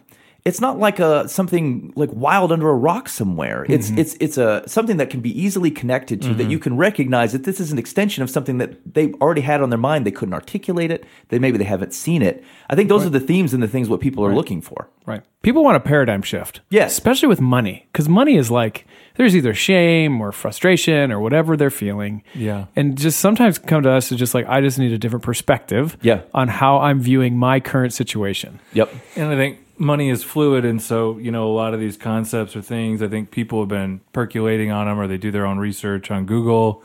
It's 0.44 0.60
not 0.60 0.78
like 0.78 0.98
a 0.98 1.28
something 1.28 1.92
like 1.94 2.10
wild 2.12 2.50
under 2.50 2.68
a 2.68 2.74
rock 2.74 3.08
somewhere. 3.08 3.64
It's 3.68 3.90
mm-hmm. 3.90 3.98
it's 3.98 4.16
it's 4.20 4.38
a 4.38 4.64
something 4.66 4.96
that 4.96 5.08
can 5.08 5.20
be 5.20 5.30
easily 5.40 5.70
connected 5.70 6.20
to 6.22 6.28
that 6.28 6.42
mm-hmm. 6.42 6.50
you 6.50 6.58
can 6.58 6.76
recognize 6.76 7.32
that 7.32 7.44
this 7.44 7.60
is 7.60 7.70
an 7.70 7.78
extension 7.78 8.24
of 8.24 8.30
something 8.30 8.58
that 8.58 8.94
they 8.94 9.12
already 9.14 9.42
had 9.42 9.62
on 9.62 9.70
their 9.70 9.78
mind. 9.78 10.04
They 10.04 10.10
couldn't 10.10 10.34
articulate 10.34 10.90
it. 10.90 11.04
They 11.28 11.38
maybe 11.38 11.58
they 11.58 11.64
haven't 11.64 11.94
seen 11.94 12.22
it. 12.22 12.42
I 12.68 12.74
think 12.74 12.88
those 12.88 13.06
are 13.06 13.10
the 13.10 13.20
themes 13.20 13.54
and 13.54 13.62
the 13.62 13.68
things 13.68 13.88
what 13.88 14.00
people 14.00 14.24
are 14.24 14.34
looking 14.34 14.60
for. 14.60 14.88
Right. 15.06 15.22
People 15.42 15.64
want 15.64 15.76
a 15.76 15.80
paradigm 15.80 16.22
shift. 16.22 16.60
Yes. 16.70 16.92
Especially 16.92 17.28
with 17.28 17.40
money. 17.40 17.88
Because 17.92 18.08
money 18.08 18.36
is 18.36 18.50
like, 18.50 18.86
there's 19.16 19.34
either 19.34 19.54
shame 19.54 20.20
or 20.20 20.30
frustration 20.30 21.10
or 21.10 21.18
whatever 21.20 21.56
they're 21.56 21.70
feeling. 21.70 22.22
Yeah. 22.34 22.66
And 22.76 22.96
just 22.96 23.18
sometimes 23.18 23.58
come 23.58 23.82
to 23.82 23.90
us 23.90 24.12
is 24.12 24.18
just 24.18 24.34
like, 24.34 24.46
I 24.46 24.60
just 24.60 24.78
need 24.78 24.92
a 24.92 24.98
different 24.98 25.24
perspective 25.24 25.96
Yeah. 26.02 26.22
on 26.32 26.48
how 26.48 26.78
I'm 26.78 27.00
viewing 27.00 27.36
my 27.36 27.58
current 27.58 27.92
situation. 27.92 28.60
Yep. 28.72 28.94
And 29.16 29.28
I 29.28 29.36
think 29.36 29.58
money 29.78 30.10
is 30.10 30.22
fluid, 30.24 30.64
and 30.64 30.80
so 30.80 31.18
you 31.18 31.30
know 31.30 31.50
a 31.50 31.54
lot 31.54 31.74
of 31.74 31.80
these 31.80 31.96
concepts 31.96 32.54
or 32.56 32.62
things. 32.62 33.02
I 33.02 33.08
think 33.08 33.30
people 33.30 33.60
have 33.60 33.68
been 33.68 34.00
percolating 34.12 34.70
on 34.70 34.86
them, 34.86 34.98
or 34.98 35.06
they 35.06 35.18
do 35.18 35.30
their 35.30 35.46
own 35.46 35.58
research 35.58 36.10
on 36.10 36.26
Google. 36.26 36.82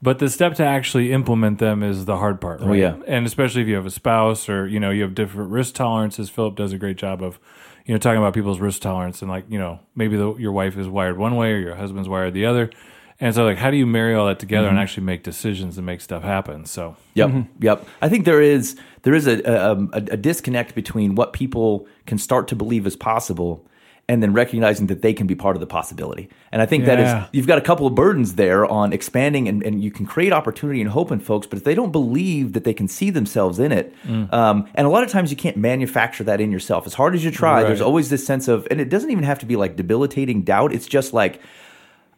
But 0.00 0.20
the 0.20 0.28
step 0.28 0.54
to 0.54 0.64
actually 0.64 1.10
implement 1.12 1.58
them 1.58 1.82
is 1.82 2.04
the 2.04 2.18
hard 2.18 2.40
part, 2.40 2.60
right? 2.60 2.68
Oh, 2.68 2.72
yeah. 2.72 2.94
And 3.08 3.26
especially 3.26 3.62
if 3.62 3.68
you 3.68 3.74
have 3.74 3.86
a 3.86 3.90
spouse 3.90 4.48
or, 4.48 4.64
you 4.68 4.78
know, 4.78 4.90
you 4.90 5.02
have 5.02 5.12
different 5.12 5.50
risk 5.50 5.74
tolerances. 5.74 6.30
Phillip 6.30 6.54
does 6.54 6.72
a 6.72 6.78
great 6.78 6.96
job 6.96 7.20
of, 7.20 7.40
you 7.84 7.92
know, 7.94 7.98
talking 7.98 8.18
about 8.20 8.32
people's 8.32 8.60
risk 8.60 8.80
tolerance 8.80 9.22
and 9.22 9.28
like, 9.30 9.46
you 9.48 9.58
know, 9.58 9.80
maybe 9.96 10.16
the, 10.16 10.36
your 10.36 10.52
wife 10.52 10.76
is 10.78 10.86
wired 10.86 11.18
one 11.18 11.34
way 11.34 11.50
or 11.50 11.58
your 11.58 11.74
husband's 11.74 12.08
wired 12.08 12.32
the 12.32 12.46
other. 12.46 12.70
And 13.18 13.34
so 13.34 13.44
like 13.44 13.58
how 13.58 13.72
do 13.72 13.76
you 13.76 13.86
marry 13.86 14.14
all 14.14 14.28
that 14.28 14.38
together 14.38 14.68
Mm-hmm. 14.68 14.76
and 14.76 14.82
actually 14.84 15.02
make 15.02 15.24
decisions 15.24 15.76
and 15.78 15.84
make 15.84 16.00
stuff 16.00 16.22
happen? 16.22 16.64
So 16.66 16.94
Yep, 17.14 17.30
Mm-hmm. 17.30 17.64
yep. 17.64 17.84
I 18.00 18.08
think 18.08 18.24
there 18.24 18.40
is 18.40 18.78
there 19.08 19.14
is 19.14 19.26
a, 19.26 19.40
a, 19.50 19.74
a, 19.74 20.02
a 20.12 20.16
disconnect 20.18 20.74
between 20.74 21.14
what 21.14 21.32
people 21.32 21.86
can 22.04 22.18
start 22.18 22.46
to 22.48 22.54
believe 22.54 22.86
is 22.86 22.94
possible 22.94 23.64
and 24.06 24.22
then 24.22 24.34
recognizing 24.34 24.86
that 24.88 25.00
they 25.00 25.14
can 25.14 25.26
be 25.26 25.34
part 25.34 25.56
of 25.56 25.60
the 25.60 25.66
possibility. 25.66 26.28
And 26.52 26.60
I 26.60 26.66
think 26.66 26.84
that 26.84 26.98
Yeah. 26.98 27.22
is 27.24 27.28
you've 27.32 27.46
got 27.46 27.56
a 27.56 27.62
couple 27.62 27.86
of 27.86 27.94
burdens 27.94 28.34
there 28.34 28.66
on 28.66 28.92
expanding 28.92 29.48
and, 29.48 29.62
and 29.62 29.82
you 29.82 29.90
can 29.90 30.04
create 30.04 30.30
opportunity 30.34 30.82
and 30.82 30.90
hope 30.90 31.10
in 31.10 31.20
folks, 31.20 31.46
but 31.46 31.56
if 31.56 31.64
they 31.64 31.74
don't 31.74 31.90
believe 31.90 32.52
that 32.52 32.64
they 32.64 32.74
can 32.74 32.86
see 32.86 33.08
themselves 33.08 33.58
in 33.58 33.72
it, 33.72 33.94
Mm. 34.06 34.30
um, 34.32 34.66
and 34.74 34.86
a 34.86 34.90
lot 34.90 35.02
of 35.04 35.08
times 35.10 35.30
you 35.30 35.38
can't 35.38 35.56
manufacture 35.56 36.24
that 36.24 36.38
in 36.38 36.52
yourself. 36.52 36.86
As 36.86 36.92
hard 36.92 37.14
as 37.14 37.24
you 37.24 37.30
try, 37.30 37.62
there's 37.62 37.80
always 37.80 38.10
this 38.10 38.26
sense 38.26 38.46
of, 38.46 38.66
and 38.70 38.78
it 38.78 38.90
doesn't 38.90 39.10
even 39.10 39.24
have 39.24 39.38
to 39.38 39.46
be 39.46 39.56
like 39.56 39.74
debilitating 39.76 40.42
doubt. 40.42 40.74
It's 40.74 40.86
just 40.86 41.14
like 41.14 41.40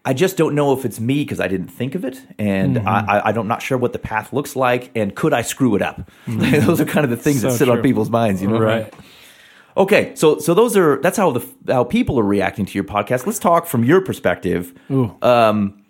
I 0.04 0.14
just 0.14 0.36
don't 0.38 0.54
know 0.54 0.72
if 0.72 0.84
it's 0.86 0.98
me 0.98 1.16
because 1.24 1.40
I 1.40 1.48
didn't 1.48 1.68
think 1.68 1.94
of 1.94 2.04
it, 2.04 2.20
and 2.38 2.76
Mm-hmm. 2.76 2.88
I, 2.88 3.18
I, 3.20 3.30
I'm 3.32 3.46
not 3.48 3.60
sure 3.62 3.76
what 3.76 3.92
the 3.92 3.98
path 3.98 4.32
looks 4.32 4.56
like, 4.56 4.90
and 4.94 5.14
could 5.14 5.32
I 5.34 5.42
screw 5.42 5.76
it 5.76 5.82
up? 5.82 6.10
those 6.26 6.80
are 6.80 6.86
kind 6.86 7.04
of 7.04 7.10
the 7.10 7.16
things 7.16 7.42
that 7.42 7.48
Mm-hmm. 7.48 7.56
So 7.58 7.64
sit 7.66 7.68
on 7.68 7.82
people's 7.82 8.08
minds, 8.10 8.40
you 8.40 8.48
know. 8.48 8.58
Right. 8.58 8.92
Okay, 9.76 10.12
so 10.16 10.38
so 10.38 10.52
those 10.54 10.76
are 10.76 11.00
that's 11.02 11.16
how 11.16 11.30
the 11.32 11.46
how 11.68 11.84
people 11.84 12.18
are 12.18 12.24
reacting 12.24 12.66
to 12.66 12.72
your 12.74 12.84
podcast. 12.84 13.26
Let's 13.26 13.38
talk 13.38 13.66
from 13.66 13.84
your 13.84 14.00
perspective. 14.00 14.74
Ooh. 14.90 15.14
Um, 15.22 15.82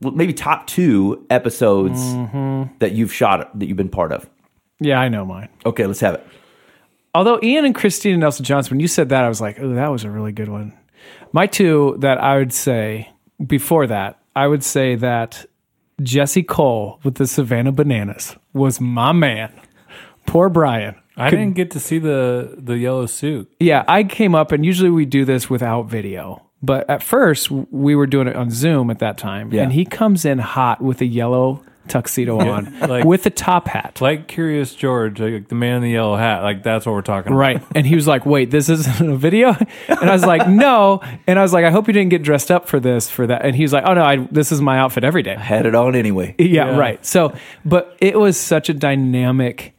maybe 0.00 0.32
top 0.34 0.66
two 0.66 1.24
episodes 1.30 1.98
Mm-hmm. 2.00 2.76
that 2.80 2.92
you've 2.92 3.12
shot 3.12 3.58
that 3.58 3.66
you've 3.66 3.76
been 3.76 3.88
part 3.88 4.12
of. 4.12 4.28
Yeah, 4.80 5.00
I 5.00 5.08
know 5.08 5.24
mine. 5.24 5.48
Okay, 5.64 5.86
let's 5.86 6.00
have 6.00 6.14
it. 6.16 6.26
Although 7.14 7.38
Ian 7.42 7.64
and 7.64 7.74
Christina 7.74 8.16
Nelson 8.18 8.44
Johnson, 8.44 8.72
when 8.76 8.80
you 8.80 8.88
said 8.88 9.08
that, 9.08 9.24
I 9.24 9.28
was 9.28 9.40
like, 9.40 9.58
oh, 9.60 9.74
that 9.74 9.88
was 9.88 10.04
a 10.04 10.10
really 10.10 10.32
good 10.32 10.48
one. 10.48 10.72
My 11.32 11.46
two 11.46 11.96
that 12.00 12.18
I 12.18 12.36
would 12.38 12.52
say 12.52 13.08
before 13.46 13.86
that, 13.86 14.18
I 14.36 14.46
would 14.46 14.64
say 14.64 14.94
that 14.96 15.46
Jesse 16.02 16.42
Cole 16.42 16.98
with 17.04 17.16
the 17.16 17.26
Savannah 17.26 17.72
Bananas 17.72 18.36
was 18.52 18.80
my 18.80 19.12
man. 19.12 19.52
Poor 20.26 20.48
Bryan. 20.48 20.96
I 21.16 21.30
Could- 21.30 21.36
didn't 21.36 21.54
get 21.54 21.70
to 21.72 21.80
see 21.80 21.98
the 21.98 22.56
the 22.58 22.76
yellow 22.78 23.06
suit. 23.06 23.50
Yeah, 23.60 23.84
I 23.86 24.02
came 24.04 24.34
up, 24.34 24.50
and 24.52 24.64
usually 24.66 24.90
we 24.90 25.04
do 25.04 25.24
this 25.24 25.48
without 25.48 25.84
video. 25.84 26.42
But 26.62 26.88
at 26.88 27.02
first, 27.02 27.50
we 27.50 27.94
were 27.94 28.06
doing 28.06 28.26
it 28.26 28.34
on 28.36 28.50
Zoom 28.50 28.90
at 28.90 28.98
that 29.00 29.18
time. 29.18 29.52
Yeah. 29.52 29.62
And 29.64 29.72
he 29.72 29.84
comes 29.84 30.24
in 30.24 30.38
hot 30.38 30.80
with 30.80 31.00
a 31.02 31.04
yellow 31.06 31.62
tuxedo 31.88 32.38
on 32.38 32.78
like- 32.80 33.04
with 33.04 33.24
a 33.26 33.30
top 33.30 33.68
hat. 33.68 34.00
Like 34.00 34.28
Curious 34.28 34.74
George, 34.74 35.20
like 35.20 35.48
the 35.48 35.54
man 35.54 35.76
in 35.76 35.82
the 35.82 35.90
yellow 35.90 36.16
hat. 36.16 36.42
Like 36.42 36.62
that's 36.62 36.86
what 36.86 36.92
we're 36.92 37.02
talking 37.02 37.32
about. 37.32 37.38
Right. 37.38 37.62
And 37.74 37.86
he 37.86 37.94
was 37.94 38.06
like, 38.06 38.24
wait, 38.26 38.50
this 38.50 38.68
isn't 38.68 39.10
a 39.10 39.16
video? 39.16 39.56
And 39.88 40.10
I 40.10 40.12
was 40.12 40.24
like, 40.24 40.48
no. 40.48 41.00
And 41.26 41.38
I 41.38 41.42
was 41.42 41.52
like, 41.52 41.64
I 41.64 41.70
hope 41.70 41.86
you 41.86 41.92
didn't 41.92 42.10
get 42.10 42.22
dressed 42.22 42.50
up 42.50 42.68
for 42.68 42.80
this, 42.80 43.08
for 43.10 43.26
that. 43.26 43.44
And 43.44 43.54
he 43.56 43.62
was 43.62 43.72
like, 43.72 43.84
oh, 43.86 43.94
no, 43.94 44.02
I, 44.02 44.16
this 44.30 44.50
is 44.52 44.60
my 44.60 44.78
outfit 44.78 45.04
every 45.04 45.22
day. 45.22 45.34
I 45.36 45.40
Had 45.40 45.66
it 45.66 45.74
on 45.74 45.94
anyway. 45.94 46.34
Yeah, 46.38 46.70
Yeah. 46.70 46.76
right. 46.76 47.04
So, 47.06 47.34
but 47.64 47.96
it 48.00 48.18
was 48.18 48.36
such 48.36 48.68
a 48.68 48.74
dynamic 48.74 49.74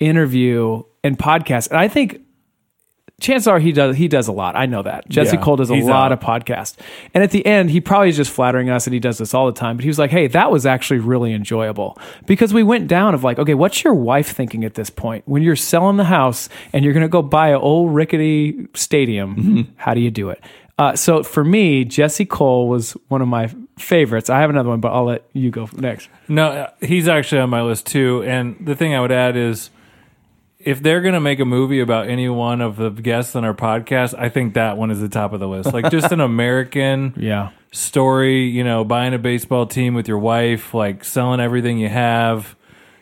interview 0.00 0.82
and 1.02 1.18
podcast. 1.18 1.68
And 1.70 1.78
I 1.78 1.88
think 1.88 2.20
chances 3.20 3.46
are 3.48 3.58
he 3.58 3.72
does 3.72 3.96
he 3.96 4.08
does 4.08 4.28
a 4.28 4.32
lot. 4.32 4.56
I 4.56 4.66
know 4.66 4.82
that. 4.82 5.08
Jesse 5.08 5.36
Yeah, 5.36 5.42
Cole 5.42 5.56
does 5.56 5.70
a 5.70 5.74
lot 5.74 6.06
out. 6.06 6.12
of 6.12 6.20
podcasts. 6.20 6.76
And 7.14 7.24
at 7.24 7.30
the 7.30 7.44
end, 7.46 7.70
he 7.70 7.80
probably 7.80 8.10
is 8.10 8.16
just 8.16 8.30
flattering 8.30 8.68
us 8.70 8.86
and 8.86 8.94
he 8.94 9.00
does 9.00 9.18
this 9.18 9.32
all 9.34 9.46
the 9.46 9.52
time. 9.58 9.76
But 9.76 9.84
he 9.84 9.88
was 9.88 9.98
like, 9.98 10.10
hey, 10.10 10.26
that 10.28 10.50
was 10.50 10.66
actually 10.66 11.00
really 11.00 11.32
enjoyable. 11.32 11.98
Because 12.26 12.52
we 12.52 12.62
went 12.62 12.88
down 12.88 13.14
of 13.14 13.24
like, 13.24 13.38
okay, 13.38 13.54
what's 13.54 13.82
your 13.84 13.94
wife 13.94 14.28
thinking 14.32 14.64
at 14.64 14.74
this 14.74 14.90
point? 14.90 15.22
When 15.26 15.42
you're 15.42 15.56
selling 15.56 15.96
the 15.96 16.04
house 16.04 16.48
and 16.72 16.84
you're 16.84 16.94
gonna 16.94 17.08
go 17.08 17.22
buy 17.22 17.48
an 17.48 17.56
old 17.56 17.94
rickety 17.94 18.68
stadium, 18.74 19.72
how 19.76 19.94
do 19.94 20.00
you 20.00 20.10
do 20.10 20.30
it? 20.30 20.42
Uh, 20.78 20.94
so 20.94 21.22
for 21.22 21.42
me, 21.42 21.86
Jesse 21.86 22.26
Cole 22.26 22.68
was 22.68 22.92
one 23.08 23.22
of 23.22 23.28
my 23.28 23.50
favorites. 23.78 24.28
I 24.28 24.40
have 24.40 24.50
another 24.50 24.68
one, 24.68 24.80
but 24.80 24.92
I'll 24.92 25.06
let 25.06 25.24
you 25.32 25.50
go 25.50 25.70
next. 25.74 26.10
No, 26.28 26.48
uh, 26.48 26.70
he's 26.82 27.08
actually 27.08 27.40
on 27.40 27.48
my 27.48 27.62
list 27.62 27.86
too. 27.86 28.22
And 28.24 28.56
the 28.60 28.76
thing 28.76 28.94
I 28.94 29.00
would 29.00 29.10
add 29.12 29.38
is, 29.38 29.70
if 30.66 30.82
they're 30.82 31.00
gonna 31.00 31.20
make 31.20 31.40
a 31.40 31.44
movie 31.44 31.80
about 31.80 32.08
any 32.08 32.28
one 32.28 32.60
of 32.60 32.76
the 32.76 32.90
guests 32.90 33.34
on 33.36 33.44
our 33.44 33.54
podcast, 33.54 34.14
I 34.18 34.28
think 34.28 34.54
that 34.54 34.76
one 34.76 34.90
is 34.90 35.00
the 35.00 35.08
top 35.08 35.32
of 35.32 35.40
the 35.40 35.48
list. 35.48 35.72
Like 35.72 35.90
just 35.90 36.12
an 36.12 36.20
American 36.32 37.14
Yeah. 37.16 37.50
story, 37.72 38.44
you 38.48 38.64
know, 38.64 38.84
buying 38.84 39.14
a 39.14 39.18
baseball 39.18 39.66
team 39.66 39.94
with 39.94 40.08
your 40.08 40.18
wife, 40.18 40.74
like 40.74 41.04
selling 41.04 41.40
everything 41.40 41.78
you 41.78 41.88
have, 41.88 42.56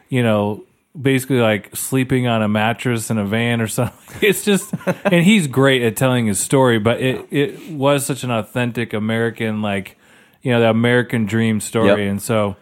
you 0.09 0.23
know, 0.23 0.64
basically 1.00 1.38
like 1.40 1.75
sleeping 1.75 2.26
on 2.26 2.42
a 2.42 2.49
mattress 2.49 3.11
in 3.11 3.18
a 3.18 3.25
van 3.25 3.61
or 3.61 3.66
something. 3.78 3.99
It's 4.21 4.44
just, 4.44 4.73
and 5.04 5.25
he's 5.25 5.47
great 5.47 5.83
at 5.83 5.97
telling 5.97 6.26
his 6.26 6.38
story, 6.38 6.78
but 6.78 7.00
it, 7.00 7.26
it 7.33 7.71
was 7.71 8.04
such 8.06 8.23
an 8.25 8.30
authentic 8.30 8.92
American, 8.92 9.62
like, 9.62 9.97
you 10.42 10.52
know, 10.52 10.61
the 10.61 10.68
American 10.71 11.25
dream 11.25 11.61
story. 11.61 11.88
Yep. 11.88 11.99
And 12.11 12.23
so 12.23 12.56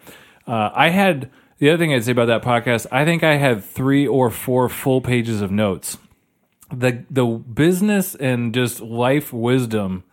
uh, 0.47 0.71
I 0.73 0.89
had, 0.89 1.29
the 1.63 1.69
other 1.69 1.77
thing 1.77 1.93
I'd 1.93 2.03
say 2.03 2.11
about 2.11 2.25
that 2.25 2.41
podcast, 2.41 2.87
I 2.91 3.05
think 3.05 3.23
I 3.23 3.37
had 3.37 3.63
three 3.63 4.05
or 4.05 4.29
four 4.29 4.67
full 4.67 4.99
pages 4.99 5.39
of 5.39 5.49
notes. 5.49 5.97
The, 6.69 7.05
the 7.09 7.25
business 7.25 8.15
and 8.15 8.53
just 8.53 8.81
life 8.81 9.31
wisdom 9.31 10.03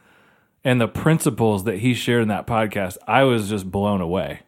and 0.62 0.80
the 0.80 0.86
principles 0.86 1.64
that 1.64 1.78
he 1.78 1.92
shared 1.92 2.22
in 2.22 2.28
that 2.28 2.46
podcast, 2.46 2.98
I 3.08 3.24
was 3.24 3.48
just 3.48 3.68
blown 3.68 4.00
away. 4.00 4.42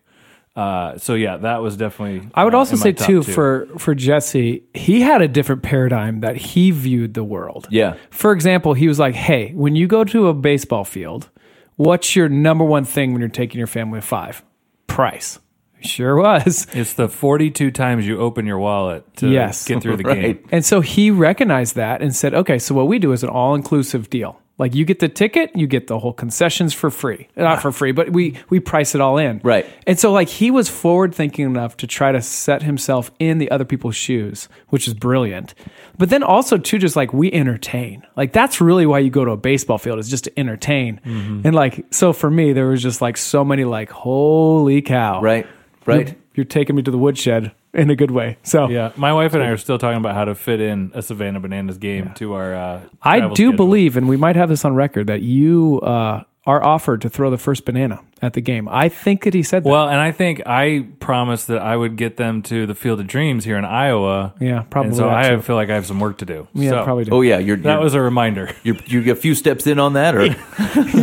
Uh, 0.54 0.96
so 0.96 1.14
yeah, 1.14 1.38
that 1.38 1.60
was 1.60 1.76
definitely. 1.76 2.30
I 2.34 2.44
would 2.44 2.54
uh, 2.54 2.58
also 2.58 2.74
in 2.74 2.78
my 2.78 2.84
say 2.84 2.92
too 2.92 3.24
two. 3.24 3.32
for 3.32 3.66
for 3.78 3.96
Jesse, 3.96 4.62
he 4.72 5.00
had 5.00 5.22
a 5.22 5.28
different 5.28 5.64
paradigm 5.64 6.20
that 6.20 6.36
he 6.36 6.70
viewed 6.70 7.14
the 7.14 7.24
world. 7.24 7.66
Yeah. 7.68 7.96
For 8.10 8.30
example, 8.30 8.74
he 8.74 8.86
was 8.86 9.00
like, 9.00 9.16
"Hey, 9.16 9.50
when 9.54 9.74
you 9.74 9.88
go 9.88 10.04
to 10.04 10.28
a 10.28 10.34
baseball 10.34 10.84
field, 10.84 11.30
what's 11.74 12.14
your 12.14 12.28
number 12.28 12.64
one 12.64 12.84
thing 12.84 13.12
when 13.12 13.18
you're 13.18 13.28
taking 13.28 13.58
your 13.58 13.66
family 13.66 13.98
of 13.98 14.04
five? 14.04 14.44
Price." 14.86 15.40
Sure 15.84 16.16
was. 16.16 16.66
it's 16.72 16.94
the 16.94 17.08
forty-two 17.08 17.70
times 17.70 18.06
you 18.06 18.18
open 18.18 18.46
your 18.46 18.58
wallet 18.58 19.04
to 19.16 19.28
Yes. 19.28 19.66
get 19.66 19.82
through 19.82 19.96
the 19.96 20.04
Right. 20.12 20.22
game. 20.42 20.48
And 20.50 20.64
so 20.64 20.80
he 20.80 21.10
recognized 21.10 21.76
that 21.76 22.02
and 22.02 22.14
said, 22.14 22.34
okay, 22.34 22.58
so 22.58 22.74
what 22.74 22.88
we 22.88 22.98
do 22.98 23.12
is 23.12 23.22
an 23.22 23.28
all 23.30 23.54
inclusive 23.54 24.10
deal. 24.10 24.38
Like 24.58 24.74
you 24.74 24.84
get 24.84 25.00
the 25.00 25.08
ticket, 25.08 25.50
you 25.56 25.66
get 25.66 25.86
the 25.88 25.98
whole 25.98 26.12
concessions 26.12 26.72
for 26.74 26.90
free. 26.90 27.26
Not 27.36 27.62
for 27.62 27.72
free, 27.72 27.90
but 27.90 28.10
we 28.10 28.36
we 28.50 28.60
price 28.60 28.94
it 28.94 29.00
all 29.00 29.16
in. 29.16 29.40
Right. 29.42 29.66
And 29.86 29.98
so 29.98 30.12
like 30.12 30.28
he 30.28 30.50
was 30.52 30.68
forward 30.68 31.14
thinking 31.14 31.46
enough 31.46 31.78
to 31.78 31.86
try 31.86 32.12
to 32.12 32.20
set 32.20 32.62
himself 32.62 33.10
in 33.18 33.38
the 33.38 33.50
other 33.50 33.64
people's 33.64 33.96
shoes, 33.96 34.48
which 34.68 34.86
is 34.86 34.92
brilliant. 34.94 35.54
But 35.98 36.10
then 36.10 36.22
also 36.22 36.58
too 36.58 36.78
just 36.78 36.96
like 36.96 37.12
we 37.14 37.32
entertain. 37.32 38.04
Like 38.14 38.32
that's 38.34 38.60
really 38.60 38.84
why 38.86 38.98
you 39.00 39.10
go 39.10 39.24
to 39.24 39.32
a 39.32 39.36
baseball 39.38 39.78
field 39.78 39.98
is 39.98 40.10
just 40.10 40.24
to 40.24 40.38
entertain. 40.38 41.00
Mm-hmm. 41.04 41.40
And 41.46 41.56
like 41.56 41.86
so 41.90 42.12
for 42.12 42.30
me 42.30 42.52
there 42.52 42.68
was 42.68 42.82
just 42.82 43.00
like 43.00 43.16
so 43.16 43.44
many 43.44 43.64
like 43.64 43.90
holy 43.90 44.82
cow. 44.82 45.22
Right. 45.22 45.46
Right. 45.84 46.08
You're, 46.08 46.16
you're 46.34 46.44
taking 46.44 46.76
me 46.76 46.82
to 46.82 46.90
the 46.90 46.98
woodshed 46.98 47.52
in 47.74 47.90
a 47.90 47.96
good 47.96 48.10
way. 48.10 48.38
So 48.42 48.68
Yeah, 48.68 48.92
my 48.96 49.12
wife 49.12 49.34
and 49.34 49.42
I 49.42 49.48
are 49.48 49.56
still 49.56 49.78
talking 49.78 49.98
about 49.98 50.14
how 50.14 50.24
to 50.24 50.34
fit 50.34 50.60
in 50.60 50.92
a 50.94 51.02
Savannah 51.02 51.40
Bananas 51.40 51.78
game 51.78 52.12
to 52.16 52.34
our. 52.34 52.54
Uh, 52.54 52.80
I 53.02 53.20
do 53.20 53.34
schedule. 53.34 53.52
believe, 53.52 53.96
and 53.96 54.08
we 54.08 54.16
might 54.16 54.36
have 54.36 54.48
this 54.48 54.64
on 54.64 54.74
record, 54.74 55.06
that 55.08 55.22
you 55.22 55.80
uh, 55.80 56.24
are 56.44 56.60
offered 56.64 57.00
to 57.00 57.08
throw 57.08 57.30
the 57.30 57.38
first 57.38 57.64
banana 57.64 58.00
at 58.20 58.32
the 58.32 58.40
game. 58.40 58.68
I 58.68 58.88
think 58.88 59.22
that 59.22 59.32
he 59.32 59.44
said 59.44 59.62
that. 59.62 59.68
Well, 59.68 59.88
and 59.88 60.00
I 60.00 60.10
think 60.10 60.42
I 60.44 60.86
promised 60.98 61.46
that 61.46 61.62
I 61.62 61.76
would 61.76 61.96
get 61.96 62.16
them 62.16 62.42
to 62.42 62.66
the 62.66 62.74
Field 62.74 62.98
of 62.98 63.06
Dreams 63.06 63.44
here 63.44 63.56
in 63.56 63.64
Iowa. 63.64 64.34
Yeah, 64.40 64.62
probably 64.68 64.88
And 64.88 64.96
so 64.96 65.08
I 65.08 65.30
too. 65.30 65.42
feel 65.42 65.54
like 65.54 65.70
I 65.70 65.74
have 65.74 65.86
some 65.86 66.00
work 66.00 66.18
to 66.18 66.24
do. 66.24 66.48
yeah, 66.52 66.70
So, 66.70 66.84
probably 66.84 67.04
do. 67.04 67.12
Oh 67.12 67.20
yeah, 67.20 67.38
you're, 67.38 67.56
That 67.58 67.74
you're, 67.74 67.80
was 67.84 67.94
a 67.94 68.00
reminder. 68.00 68.52
you're 68.64 68.74
you're 68.86 69.12
a 69.12 69.16
few 69.16 69.36
steps 69.36 69.68
in 69.68 69.78
on 69.78 69.92
that, 69.92 70.16
or 70.16 70.22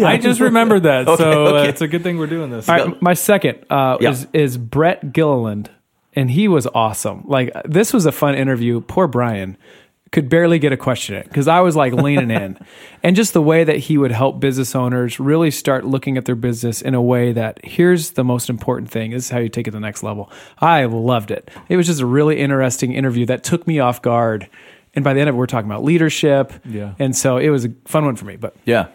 I 0.06 0.18
just 0.18 0.42
remembered 0.42 0.84
that, 0.84 1.06
so 1.18 1.56
uh, 1.58 1.64
it's 1.64 1.80
a 1.82 1.88
good 1.88 2.04
thing 2.04 2.18
we're 2.18 2.28
doing 2.28 2.50
this. 2.50 2.68
All 2.68 2.76
right, 2.78 3.02
my 3.02 3.14
second 3.14 3.64
uh, 3.70 3.98
Yeah. 4.02 4.10
is 4.12 4.28
is 4.34 4.58
Brett 4.58 5.14
Gilliland, 5.14 5.70
and 6.18 6.30
he 6.32 6.50
was 6.50 6.68
awesome. 6.76 7.24
Like 7.28 7.52
this 7.64 7.94
was 7.94 8.06
a 8.06 8.12
fun 8.12 8.36
interview. 8.36 8.82
Poor 8.82 9.08
Bryan 9.08 9.56
could 10.12 10.30
barely 10.30 10.60
get 10.60 10.72
a 10.72 10.78
question 10.78 11.16
in 11.16 11.24
because 11.24 11.48
I 11.48 11.60
was 11.62 11.76
like 11.76 11.94
leaning 11.94 12.32
in, 12.32 12.58
and 13.04 13.16
just 13.16 13.34
the 13.34 13.42
way 13.42 13.64
that 13.64 13.78
he 13.78 13.98
would 13.98 14.12
help 14.12 14.40
business 14.40 14.76
owners 14.76 15.20
really 15.20 15.52
start 15.52 15.86
looking 15.86 16.18
at 16.18 16.26
their 16.26 16.36
business 16.36 16.82
in 16.82 16.96
a 16.96 17.02
way 17.02 17.32
that 17.32 17.64
here's 17.64 18.12
the 18.12 18.24
most 18.24 18.50
important 18.50 18.90
thing. 18.90 19.12
This 19.12 19.26
is 19.26 19.30
how 19.30 19.40
you 19.40 19.50
take 19.50 19.68
it 19.68 19.72
to 19.72 19.78
the 19.78 19.82
next 19.82 20.04
level. 20.04 20.32
I 20.60 20.86
loved 20.86 21.32
it. 21.32 21.50
It 21.68 21.78
was 21.78 21.88
just 21.88 22.02
a 22.02 22.06
really 22.06 22.40
interesting 22.40 22.94
interview 22.94 23.26
that 23.28 23.44
took 23.44 23.68
me 23.68 23.80
off 23.80 24.02
guard. 24.02 24.50
And 24.96 25.04
by 25.04 25.14
the 25.14 25.20
end 25.20 25.30
of 25.30 25.36
it, 25.36 25.38
we're 25.38 25.46
talking 25.46 25.70
about 25.70 25.84
leadership. 25.84 26.52
Yeah. 26.66 26.96
And 26.98 27.16
so 27.16 27.38
it 27.38 27.50
was 27.50 27.66
a 27.66 27.70
fun 27.86 28.06
one 28.06 28.16
for 28.16 28.26
me. 28.26 28.36
But 28.38 28.56
Yeah, 28.66 28.88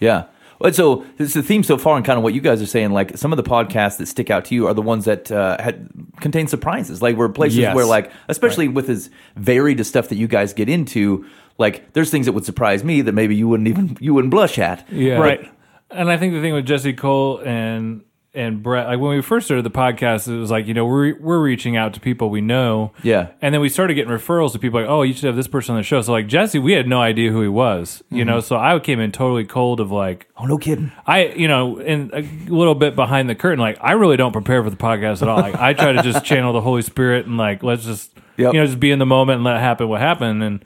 yeah. 0.00 0.24
So 0.72 1.04
it's 1.18 1.34
the 1.34 1.42
theme 1.42 1.62
so 1.62 1.76
far, 1.78 1.96
and 1.96 2.04
kind 2.04 2.16
of 2.16 2.22
what 2.22 2.34
you 2.34 2.40
guys 2.40 2.62
are 2.62 2.66
saying. 2.66 2.92
Like 2.92 3.16
some 3.18 3.32
of 3.32 3.36
the 3.36 3.42
podcasts 3.42 3.98
that 3.98 4.06
stick 4.06 4.30
out 4.30 4.44
to 4.46 4.54
you 4.54 4.66
are 4.66 4.74
the 4.74 4.82
ones 4.82 5.04
that 5.04 5.30
uh, 5.30 5.60
had 5.60 5.88
contain 6.20 6.46
surprises. 6.46 7.02
Like 7.02 7.16
were 7.16 7.28
places 7.28 7.58
Yes. 7.58 7.74
where, 7.74 7.84
like, 7.86 8.10
especially 8.28 8.68
with 8.68 8.88
as 8.88 9.10
varied 9.36 9.80
as 9.80 9.88
stuff 9.88 10.08
that 10.08 10.16
you 10.16 10.26
guys 10.28 10.52
get 10.54 10.68
into. 10.68 11.26
Like, 11.58 11.92
there's 11.92 12.10
things 12.10 12.26
that 12.26 12.32
would 12.32 12.44
surprise 12.44 12.82
me 12.82 13.00
that 13.02 13.12
maybe 13.12 13.36
you 13.36 13.46
wouldn't 13.48 13.68
even 13.68 13.96
you 14.00 14.14
wouldn't 14.14 14.30
blush 14.30 14.58
at. 14.58 14.86
Yeah. 14.90 15.18
Right. 15.18 15.50
And 15.90 16.10
I 16.10 16.16
think 16.16 16.32
the 16.32 16.40
thing 16.40 16.54
with 16.54 16.66
Jesse 16.66 16.92
Cole 16.94 17.38
and 17.44 18.02
and 18.34 18.62
Brett, 18.62 18.86
like 18.86 18.98
when 18.98 19.14
we 19.14 19.22
first 19.22 19.46
started 19.46 19.64
the 19.64 19.70
podcast, 19.70 20.28
it 20.28 20.38
was 20.38 20.50
like 20.50 20.66
you 20.66 20.74
know 20.74 20.84
we're 20.86 21.18
we're 21.20 21.40
reaching 21.40 21.76
out 21.76 21.94
to 21.94 22.00
people 22.00 22.30
we 22.30 22.40
know, 22.40 22.92
Yeah. 23.02 23.28
and 23.40 23.54
then 23.54 23.60
we 23.60 23.68
started 23.68 23.94
getting 23.94 24.12
referrals 24.12 24.52
to 24.52 24.58
people 24.58 24.80
like, 24.80 24.88
oh, 24.88 25.02
you 25.02 25.14
should 25.14 25.24
have 25.24 25.36
this 25.36 25.46
person 25.48 25.74
on 25.74 25.80
the 25.80 25.84
show. 25.84 26.00
So 26.02 26.12
like 26.12 26.26
Jesse, 26.26 26.58
we 26.58 26.72
had 26.72 26.88
no 26.88 27.00
idea 27.00 27.30
who 27.30 27.42
he 27.42 27.48
was, 27.48 28.02
you 28.10 28.18
mm-hmm. 28.18 28.28
know. 28.30 28.40
So 28.40 28.56
I 28.56 28.78
came 28.80 29.00
in 29.00 29.12
totally 29.12 29.44
cold 29.44 29.80
of 29.80 29.90
like, 29.90 30.28
Oh, 30.36 30.46
no 30.46 30.58
kidding. 30.58 30.90
I, 31.06 31.26
you 31.26 31.48
know, 31.48 31.78
and 31.78 32.12
a 32.12 32.22
little 32.52 32.74
bit 32.74 32.96
behind 32.96 33.30
the 33.30 33.34
curtain, 33.34 33.60
like 33.60 33.78
I 33.80 33.92
really 33.92 34.16
don't 34.16 34.32
prepare 34.32 34.62
for 34.64 34.70
the 34.70 34.76
podcast 34.76 35.22
at 35.22 35.28
all. 35.28 35.38
Like 35.40 35.54
I 35.54 35.72
try 35.72 35.92
to 35.92 36.02
just 36.02 36.24
channel 36.26 36.52
the 36.52 36.60
Holy 36.60 36.82
Spirit 36.82 37.26
and 37.26 37.36
like 37.36 37.62
let's 37.62 37.84
just, 37.84 38.10
Yep. 38.36 38.52
you 38.52 38.58
know, 38.60 38.66
just 38.66 38.80
be 38.80 38.90
in 38.90 38.98
the 38.98 39.06
moment 39.06 39.36
and 39.36 39.44
let 39.44 39.56
it 39.56 39.60
happen 39.60 39.88
what 39.88 40.00
happened. 40.00 40.42
And 40.42 40.64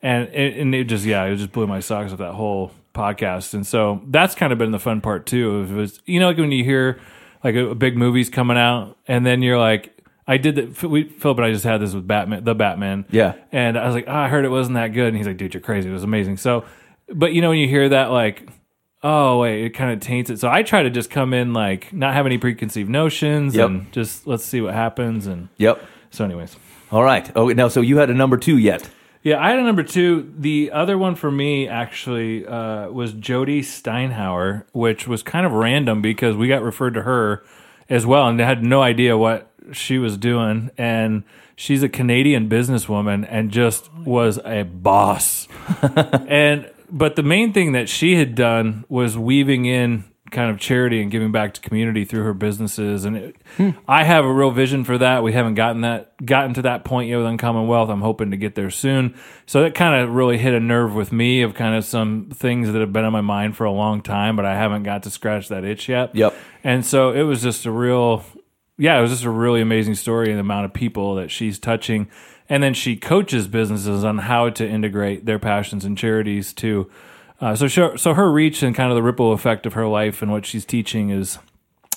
and 0.00 0.28
it, 0.30 0.56
and 0.58 0.74
it 0.74 0.84
just 0.84 1.04
yeah, 1.04 1.24
it 1.24 1.36
just 1.36 1.52
blew 1.52 1.66
my 1.66 1.80
socks 1.80 2.10
off 2.12 2.18
that 2.18 2.32
whole 2.32 2.72
podcast. 2.94 3.54
And 3.54 3.66
so 3.66 4.02
that's 4.08 4.34
kind 4.34 4.52
of 4.52 4.58
been 4.58 4.70
the 4.70 4.78
fun 4.78 5.00
part 5.00 5.26
too. 5.26 5.62
It 5.62 5.70
was 5.72 6.00
you 6.06 6.20
know 6.20 6.28
like 6.28 6.38
when 6.38 6.52
you 6.52 6.64
hear 6.64 7.00
like 7.44 7.54
a, 7.54 7.70
a 7.70 7.74
big 7.74 7.96
movie's 7.96 8.30
coming 8.30 8.56
out 8.56 8.96
and 9.06 9.24
then 9.26 9.42
you're 9.42 9.58
like. 9.58 9.88
I 10.24 10.36
did 10.36 10.54
that. 10.54 10.82
We, 10.84 11.08
Phillip 11.08 11.38
and 11.38 11.46
I 11.46 11.50
just 11.50 11.64
had 11.64 11.80
this 11.80 11.92
with 11.94 12.06
Batman, 12.06 12.44
the 12.44 12.54
Batman. 12.54 13.06
Yeah. 13.10 13.34
And 13.50 13.76
I 13.76 13.84
was 13.84 13.94
like, 13.96 14.04
oh, 14.06 14.12
I 14.14 14.28
heard 14.28 14.44
it 14.44 14.50
wasn't 14.50 14.76
that 14.76 14.88
good. 14.94 15.08
And 15.08 15.16
he's 15.16 15.26
like, 15.26 15.36
dude, 15.36 15.52
you're 15.52 15.60
crazy. 15.60 15.90
It 15.90 15.92
was 15.92 16.04
amazing. 16.04 16.36
So, 16.36 16.64
but 17.12 17.32
you 17.32 17.42
know, 17.42 17.48
when 17.48 17.58
you 17.58 17.66
hear 17.66 17.88
that, 17.88 18.12
like, 18.12 18.48
oh, 19.02 19.40
wait, 19.40 19.64
it 19.64 19.70
kind 19.70 19.92
of 19.92 19.98
taints 19.98 20.30
it. 20.30 20.38
So 20.38 20.48
I 20.48 20.62
try 20.62 20.84
to 20.84 20.90
just 20.90 21.10
come 21.10 21.34
in, 21.34 21.52
like, 21.52 21.92
not 21.92 22.14
have 22.14 22.24
any 22.24 22.38
preconceived 22.38 22.88
notions 22.88 23.56
Yep. 23.56 23.66
and 23.68 23.92
just 23.92 24.24
let's 24.28 24.44
see 24.44 24.60
what 24.60 24.74
happens. 24.74 25.26
And 25.26 25.48
Yep. 25.56 25.84
so, 26.10 26.24
anyways. 26.24 26.56
All 26.92 27.02
right. 27.02 27.28
Oh, 27.34 27.48
now, 27.48 27.66
so 27.66 27.80
you 27.80 27.96
had 27.96 28.08
a 28.08 28.14
number 28.14 28.36
two 28.36 28.56
yet. 28.58 28.88
Yeah, 29.22 29.40
I 29.40 29.50
had 29.50 29.60
a 29.60 29.62
number 29.62 29.84
two. 29.84 30.32
The 30.36 30.72
other 30.72 30.98
one 30.98 31.14
for 31.14 31.30
me 31.30 31.68
actually 31.68 32.44
uh, 32.44 32.90
was 32.90 33.12
Jody 33.12 33.62
Steinhauer, 33.62 34.64
which 34.72 35.06
was 35.06 35.22
kind 35.22 35.46
of 35.46 35.52
random 35.52 36.02
because 36.02 36.36
we 36.36 36.48
got 36.48 36.62
referred 36.62 36.94
to 36.94 37.02
her 37.02 37.44
as 37.88 38.04
well 38.04 38.26
and 38.26 38.40
had 38.40 38.64
no 38.64 38.82
idea 38.82 39.16
what 39.16 39.48
she 39.70 39.98
was 39.98 40.16
doing. 40.16 40.70
And 40.76 41.22
she's 41.54 41.84
a 41.84 41.88
Canadian 41.88 42.48
businesswoman 42.48 43.24
and 43.28 43.52
just 43.52 43.92
was 43.94 44.38
a 44.44 44.64
boss. 44.64 45.46
and 46.26 46.68
but 46.90 47.14
the 47.14 47.22
main 47.22 47.52
thing 47.52 47.72
that 47.72 47.88
she 47.88 48.16
had 48.16 48.34
done 48.34 48.84
was 48.88 49.16
weaving 49.16 49.66
in 49.66 50.04
kind 50.32 50.50
of 50.50 50.58
charity 50.58 51.00
and 51.00 51.10
giving 51.10 51.30
back 51.30 51.54
to 51.54 51.60
community 51.60 52.04
through 52.04 52.24
her 52.24 52.34
businesses 52.34 53.04
and 53.04 53.16
it, 53.16 53.36
hmm. 53.56 53.70
I 53.86 54.04
have 54.04 54.24
a 54.24 54.32
real 54.32 54.50
vision 54.50 54.82
for 54.82 54.98
that. 54.98 55.22
We 55.22 55.32
haven't 55.32 55.54
gotten 55.54 55.82
that 55.82 56.24
gotten 56.24 56.54
to 56.54 56.62
that 56.62 56.84
point 56.84 57.08
yet 57.08 57.18
with 57.18 57.26
Uncommon 57.26 57.68
Wealth. 57.68 57.90
I'm 57.90 58.00
hoping 58.00 58.30
to 58.30 58.36
get 58.36 58.54
there 58.54 58.70
soon. 58.70 59.14
So 59.46 59.62
that 59.62 59.74
kind 59.74 60.02
of 60.02 60.14
really 60.14 60.38
hit 60.38 60.54
a 60.54 60.60
nerve 60.60 60.94
with 60.94 61.12
me 61.12 61.42
of 61.42 61.54
kind 61.54 61.76
of 61.76 61.84
some 61.84 62.30
things 62.32 62.72
that 62.72 62.80
have 62.80 62.92
been 62.92 63.04
on 63.04 63.12
my 63.12 63.20
mind 63.20 63.56
for 63.56 63.64
a 63.64 63.72
long 63.72 64.02
time, 64.02 64.34
but 64.34 64.44
I 64.44 64.54
haven't 64.54 64.82
got 64.82 65.04
to 65.04 65.10
scratch 65.10 65.48
that 65.48 65.64
itch 65.64 65.88
yet. 65.88 66.14
Yep. 66.14 66.34
And 66.64 66.84
so 66.84 67.12
it 67.12 67.22
was 67.22 67.42
just 67.42 67.66
a 67.66 67.70
real 67.70 68.24
yeah, 68.78 68.98
it 68.98 69.02
was 69.02 69.10
just 69.10 69.24
a 69.24 69.30
really 69.30 69.60
amazing 69.60 69.94
story 69.94 70.28
and 70.30 70.38
the 70.38 70.40
amount 70.40 70.64
of 70.64 70.72
people 70.72 71.14
that 71.16 71.30
she's 71.30 71.58
touching. 71.58 72.08
And 72.48 72.62
then 72.62 72.74
she 72.74 72.96
coaches 72.96 73.46
businesses 73.46 74.02
on 74.02 74.18
how 74.18 74.48
to 74.50 74.66
integrate 74.66 75.26
their 75.26 75.38
passions 75.38 75.84
and 75.84 75.96
charities 75.96 76.52
to. 76.54 76.90
Uh, 77.42 77.56
so, 77.56 77.66
so, 77.66 77.96
so 77.96 78.14
her 78.14 78.30
reach 78.30 78.62
and 78.62 78.74
kind 78.74 78.90
of 78.90 78.94
the 78.94 79.02
ripple 79.02 79.32
effect 79.32 79.66
of 79.66 79.72
her 79.72 79.88
life 79.88 80.22
and 80.22 80.30
what 80.30 80.46
she's 80.46 80.64
teaching 80.64 81.10
is 81.10 81.38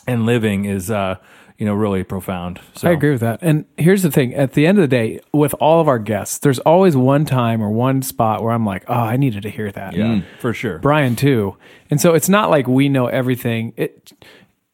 and 0.07 0.25
living 0.25 0.65
is, 0.65 0.89
uh, 0.89 1.15
you 1.59 1.65
know, 1.67 1.73
really 1.75 2.03
profound. 2.03 2.59
So 2.73 2.89
I 2.89 2.91
agree 2.91 3.11
with 3.11 3.21
that. 3.21 3.39
And 3.43 3.65
here's 3.77 4.01
the 4.01 4.11
thing: 4.11 4.33
at 4.33 4.53
the 4.53 4.65
end 4.67 4.77
of 4.77 4.81
the 4.81 4.87
day, 4.87 5.21
with 5.31 5.53
all 5.59 5.79
of 5.79 5.87
our 5.87 5.99
guests, 5.99 6.39
there's 6.39 6.59
always 6.59 6.97
one 6.97 7.25
time 7.25 7.61
or 7.61 7.69
one 7.69 8.01
spot 8.01 8.43
where 8.43 8.51
I'm 8.51 8.65
like, 8.65 8.83
"Oh, 8.87 8.93
I 8.93 9.17
needed 9.17 9.43
to 9.43 9.49
hear 9.49 9.71
that." 9.71 9.93
Yeah, 9.93 10.21
for 10.39 10.51
sure. 10.51 10.79
Bryan 10.79 11.15
too. 11.15 11.55
And 11.89 12.01
so 12.01 12.13
it's 12.13 12.27
not 12.27 12.49
like 12.49 12.67
we 12.67 12.89
know 12.89 13.05
everything. 13.05 13.73
It 13.77 14.11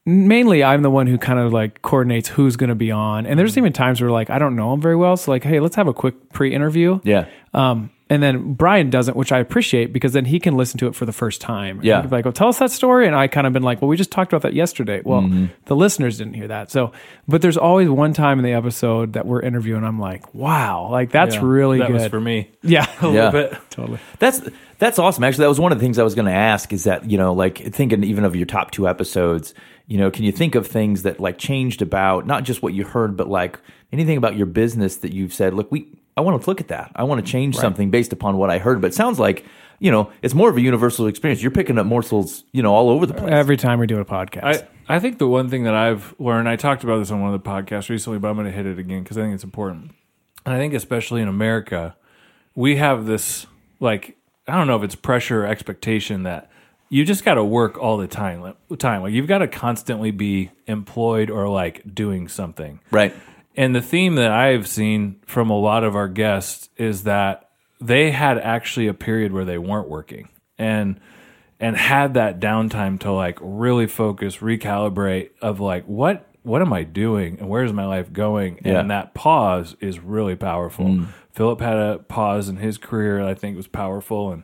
mainly 0.05 0.63
I'm 0.63 0.81
the 0.81 0.89
one 0.89 1.05
who 1.05 1.17
kind 1.17 1.37
of 1.37 1.53
like 1.53 1.81
coordinates 1.81 2.29
who's 2.29 2.55
going 2.55 2.69
to 2.69 2.75
be 2.75 2.91
on. 2.91 3.27
And 3.27 3.37
there's 3.37 3.57
even 3.57 3.73
times 3.73 4.01
where 4.01 4.09
like 4.09 4.29
I 4.29 4.39
don't 4.39 4.55
know 4.55 4.73
him 4.73 4.81
very 4.81 4.95
well, 4.95 5.17
so 5.17 5.31
like, 5.31 5.43
hey, 5.43 5.59
let's 5.59 5.75
have 5.75 5.87
a 5.87 5.93
quick 5.93 6.31
pre-interview. 6.33 6.99
Yeah. 7.03 7.27
Um, 7.53 7.91
and 8.11 8.21
then 8.21 8.53
Bryan 8.55 8.89
doesn't, 8.89 9.15
which 9.15 9.31
I 9.31 9.39
appreciate 9.39 9.93
because 9.93 10.11
then 10.11 10.25
he 10.25 10.37
can 10.39 10.57
listen 10.57 10.77
to 10.79 10.87
it 10.87 10.95
for 10.95 11.05
the 11.05 11.13
first 11.13 11.39
time. 11.39 11.77
And 11.77 11.85
Yeah. 11.85 11.95
he 11.95 12.01
can 12.01 12.09
be 12.09 12.15
like, 12.17 12.25
well, 12.25 12.33
tell 12.33 12.49
us 12.49 12.59
that 12.59 12.69
story. 12.69 13.07
And 13.07 13.15
I 13.15 13.27
kind 13.27 13.47
of 13.47 13.53
been 13.53 13.63
like, 13.63 13.81
well, 13.81 13.87
we 13.87 13.95
just 13.95 14.11
talked 14.11 14.33
about 14.33 14.41
that 14.41 14.53
yesterday. 14.53 15.01
Well, 15.03 15.21
Mm-hmm. 15.21 15.45
the 15.65 15.75
listeners 15.77 16.17
didn't 16.17 16.33
hear 16.33 16.49
that. 16.49 16.69
So, 16.71 16.91
but 17.27 17.41
there's 17.41 17.55
always 17.57 17.87
one 17.89 18.11
time 18.13 18.37
in 18.37 18.43
the 18.43 18.51
episode 18.51 19.13
that 19.13 19.25
we're 19.25 19.41
interviewing. 19.41 19.85
I'm 19.85 19.97
like, 19.97 20.33
wow, 20.35 20.89
like 20.91 21.11
that's 21.11 21.35
Yeah, 21.35 21.41
really 21.45 21.79
that 21.79 21.87
good. 21.87 21.93
was 21.93 22.07
for 22.07 22.19
me. 22.19 22.49
yeah, 22.61 22.85
a 23.01 23.05
Yeah. 23.07 23.29
little 23.29 23.31
bit. 23.31 23.57
Totally. 23.69 23.99
That's 24.19 24.41
that's 24.77 24.99
awesome. 24.99 25.23
Actually, 25.23 25.43
that 25.45 25.49
was 25.49 25.59
one 25.61 25.71
of 25.71 25.77
the 25.79 25.83
things 25.85 25.97
I 25.97 26.03
was 26.03 26.15
going 26.15 26.25
to 26.25 26.33
ask. 26.33 26.73
Is 26.73 26.83
that 26.83 27.09
you 27.09 27.17
know, 27.17 27.33
like 27.33 27.59
thinking 27.73 28.03
even 28.03 28.25
of 28.25 28.35
your 28.35 28.45
top 28.45 28.71
two 28.71 28.89
episodes, 28.89 29.53
you 29.87 29.97
know, 29.97 30.11
can 30.11 30.25
you 30.25 30.33
think 30.33 30.55
of 30.55 30.67
things 30.67 31.03
that 31.03 31.21
like 31.21 31.37
changed 31.37 31.81
about 31.81 32.27
not 32.27 32.43
just 32.43 32.61
what 32.61 32.73
you 32.73 32.83
heard, 32.83 33.15
but 33.15 33.29
like 33.29 33.57
anything 33.93 34.17
about 34.17 34.35
your 34.35 34.47
business 34.47 34.97
that 34.97 35.13
you've 35.13 35.33
said, 35.33 35.53
look, 35.53 35.71
we 35.71 35.87
I 36.21 36.23
want 36.23 36.41
to 36.41 36.49
look 36.49 36.61
at 36.61 36.67
that. 36.69 36.91
I 36.95 37.03
want 37.03 37.25
to 37.25 37.31
change 37.31 37.55
something 37.57 37.89
based 37.89 38.13
upon 38.13 38.37
what 38.37 38.49
I 38.49 38.59
heard. 38.59 38.81
But 38.81 38.87
it 38.87 38.93
sounds 38.93 39.19
like 39.19 39.45
you 39.81 39.89
know, 39.89 40.11
it's 40.21 40.35
more 40.35 40.47
of 40.47 40.55
a 40.55 40.61
universal 40.61 41.07
experience. 41.07 41.41
You're 41.41 41.49
picking 41.49 41.79
up 41.79 41.87
morsels, 41.87 42.43
you 42.51 42.61
know, 42.61 42.71
all 42.71 42.89
over 42.91 43.07
the 43.07 43.15
place. 43.15 43.31
Every 43.31 43.57
time 43.57 43.79
we 43.79 43.87
do 43.87 43.99
a 43.99 44.05
podcast. 44.05 44.43
I, 44.87 44.95
I 44.95 44.99
think 44.99 45.17
the 45.17 45.27
one 45.27 45.49
thing 45.49 45.63
that 45.63 45.73
I've 45.73 46.13
learned, 46.19 46.47
I 46.47 46.55
talked 46.55 46.83
about 46.83 46.99
this 46.99 47.09
on 47.09 47.19
one 47.19 47.33
of 47.33 47.43
the 47.43 47.49
podcasts 47.49 47.89
recently, 47.89 48.19
but 48.19 48.27
I'm 48.29 48.35
going 48.35 48.45
to 48.45 48.51
hit 48.51 48.67
it 48.67 48.77
again 48.77 49.01
because 49.01 49.17
I 49.17 49.21
think 49.21 49.33
it's 49.33 49.43
important. 49.43 49.91
And 50.45 50.53
I 50.53 50.59
think, 50.59 50.75
especially 50.75 51.23
in 51.23 51.27
America, 51.27 51.95
we 52.53 52.75
have 52.75 53.07
this, 53.07 53.47
like, 53.79 54.17
I 54.47 54.55
don't 54.55 54.67
know 54.67 54.77
if 54.77 54.83
it's 54.83 54.95
pressure 54.95 55.45
or 55.45 55.47
expectation 55.47 56.23
that 56.23 56.51
you 56.89 57.03
just 57.03 57.25
got 57.25 57.35
to 57.35 57.43
work 57.43 57.79
all 57.79 57.97
the 57.97 58.07
time. 58.07 58.53
Time. 58.77 59.01
Like, 59.01 59.13
you've 59.13 59.27
got 59.27 59.39
to 59.39 59.47
constantly 59.47 60.11
be 60.11 60.51
employed 60.67 61.31
or 61.31 61.49
like 61.49 61.81
doing 61.91 62.27
something. 62.27 62.81
right. 62.91 63.15
And 63.55 63.75
the 63.75 63.81
theme 63.81 64.15
that 64.15 64.31
I've 64.31 64.67
seen 64.67 65.19
from 65.25 65.49
a 65.49 65.59
lot 65.59 65.83
of 65.83 65.95
our 65.95 66.07
guests 66.07 66.69
is 66.77 67.03
that 67.03 67.49
they 67.79 68.11
had 68.11 68.37
actually 68.37 68.87
a 68.87 68.93
period 68.93 69.33
where 69.33 69.45
they 69.45 69.57
weren't 69.57 69.89
working 69.89 70.29
and 70.57 70.99
and 71.59 71.77
had 71.77 72.15
that 72.15 72.39
downtime 72.39 72.99
to 73.01 73.11
like 73.11 73.37
really 73.41 73.87
focus, 73.87 74.37
recalibrate 74.37 75.31
of 75.41 75.59
like 75.59 75.83
what 75.85 76.27
what 76.43 76.61
am 76.61 76.73
I 76.73 76.83
doing 76.83 77.37
and 77.39 77.49
where's 77.49 77.73
my 77.73 77.85
life 77.85 78.11
going? 78.11 78.59
Yeah. 78.63 78.79
And 78.79 78.89
that 78.89 79.13
pause 79.13 79.75
is 79.79 79.99
really 79.99 80.35
powerful. 80.35 80.85
Mm. 80.85 81.07
Phillip 81.33 81.61
had 81.61 81.77
a 81.77 81.99
pause 81.99 82.49
in 82.49 82.57
his 82.57 82.77
career 82.77 83.19
that 83.19 83.29
I 83.29 83.35
think 83.35 83.57
was 83.57 83.67
powerful 83.67 84.31
and 84.31 84.43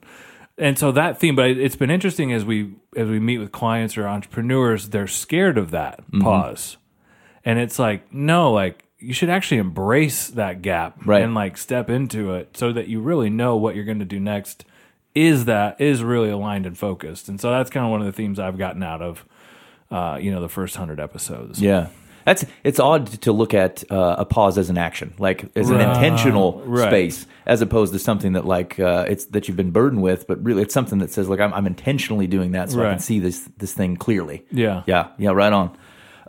and 0.59 0.79
so 0.79 0.91
that 0.93 1.19
theme, 1.19 1.35
but 1.35 1.51
it's 1.51 1.75
been 1.75 1.91
interesting 1.91 2.33
as 2.33 2.43
we 2.43 2.73
as 2.95 3.07
we 3.07 3.19
meet 3.19 3.37
with 3.37 3.51
clients 3.51 3.97
or 3.97 4.07
entrepreneurs, 4.07 4.89
they're 4.89 5.07
scared 5.07 5.57
of 5.57 5.71
that 5.71 6.01
mm-hmm. 6.01 6.21
pause. 6.21 6.77
And 7.45 7.59
it's 7.59 7.77
like, 7.79 8.11
no, 8.11 8.51
like 8.51 8.83
you 8.99 9.13
should 9.13 9.29
actually 9.29 9.57
embrace 9.59 10.27
that 10.29 10.61
gap 10.61 11.05
Right. 11.05 11.21
and 11.21 11.35
like 11.35 11.57
step 11.57 11.89
into 11.89 12.33
it 12.33 12.57
so 12.57 12.71
that 12.73 12.87
you 12.87 12.99
really 12.99 13.29
know 13.29 13.55
what 13.55 13.75
you're 13.75 13.85
going 13.85 13.99
to 13.99 14.05
do 14.05 14.19
next 14.19 14.65
is 15.13 15.45
that 15.45 15.79
is 15.81 16.03
really 16.03 16.29
aligned 16.29 16.65
and 16.65 16.77
focused. 16.77 17.29
And 17.29 17.39
so 17.41 17.51
that's 17.51 17.69
kind 17.69 17.85
of 17.85 17.91
one 17.91 18.01
of 18.01 18.05
the 18.07 18.11
themes 18.13 18.39
I've 18.39 18.57
gotten 18.57 18.83
out 18.83 19.01
of 19.01 19.25
uh, 19.89 20.17
you 20.21 20.31
know, 20.31 20.41
the 20.41 20.49
first 20.49 20.75
100 20.77 20.99
episodes. 20.99 21.61
Yeah. 21.61 21.87
That's 22.25 22.43
it's 22.63 22.77
odd 22.77 23.07
to 23.21 23.31
look 23.31 23.53
at 23.53 23.89
uh, 23.89 24.15
a 24.19 24.25
pause 24.25 24.57
as 24.57 24.69
an 24.69 24.77
action, 24.77 25.13
like 25.17 25.45
as 25.55 25.69
an 25.69 25.77
Right. 25.77 25.87
intentional 25.95 26.61
Right. 26.65 26.89
space, 26.89 27.25
as 27.45 27.61
opposed 27.61 27.93
to 27.93 27.99
something 27.99 28.33
that 28.33 28.45
like 28.45 28.77
uh, 28.81 29.05
it's 29.07 29.25
that 29.27 29.47
you've 29.47 29.55
been 29.55 29.71
burdened 29.71 30.01
with, 30.01 30.27
but 30.27 30.43
really 30.43 30.61
it's 30.63 30.73
something 30.73 30.99
that 30.99 31.09
says 31.09 31.29
like 31.29 31.39
I'm, 31.39 31.53
I'm 31.53 31.65
intentionally 31.65 32.27
doing 32.27 32.51
that 32.51 32.69
so 32.69 32.85
I 32.85 32.89
can 32.89 32.99
see 32.99 33.19
this 33.21 33.47
this 33.59 33.71
thing 33.73 33.95
clearly. 33.95 34.43
Yeah. 34.51 34.83
yeah, 34.87 35.07
yeah, 35.17 35.29
right 35.31 35.53
on. 35.53 35.77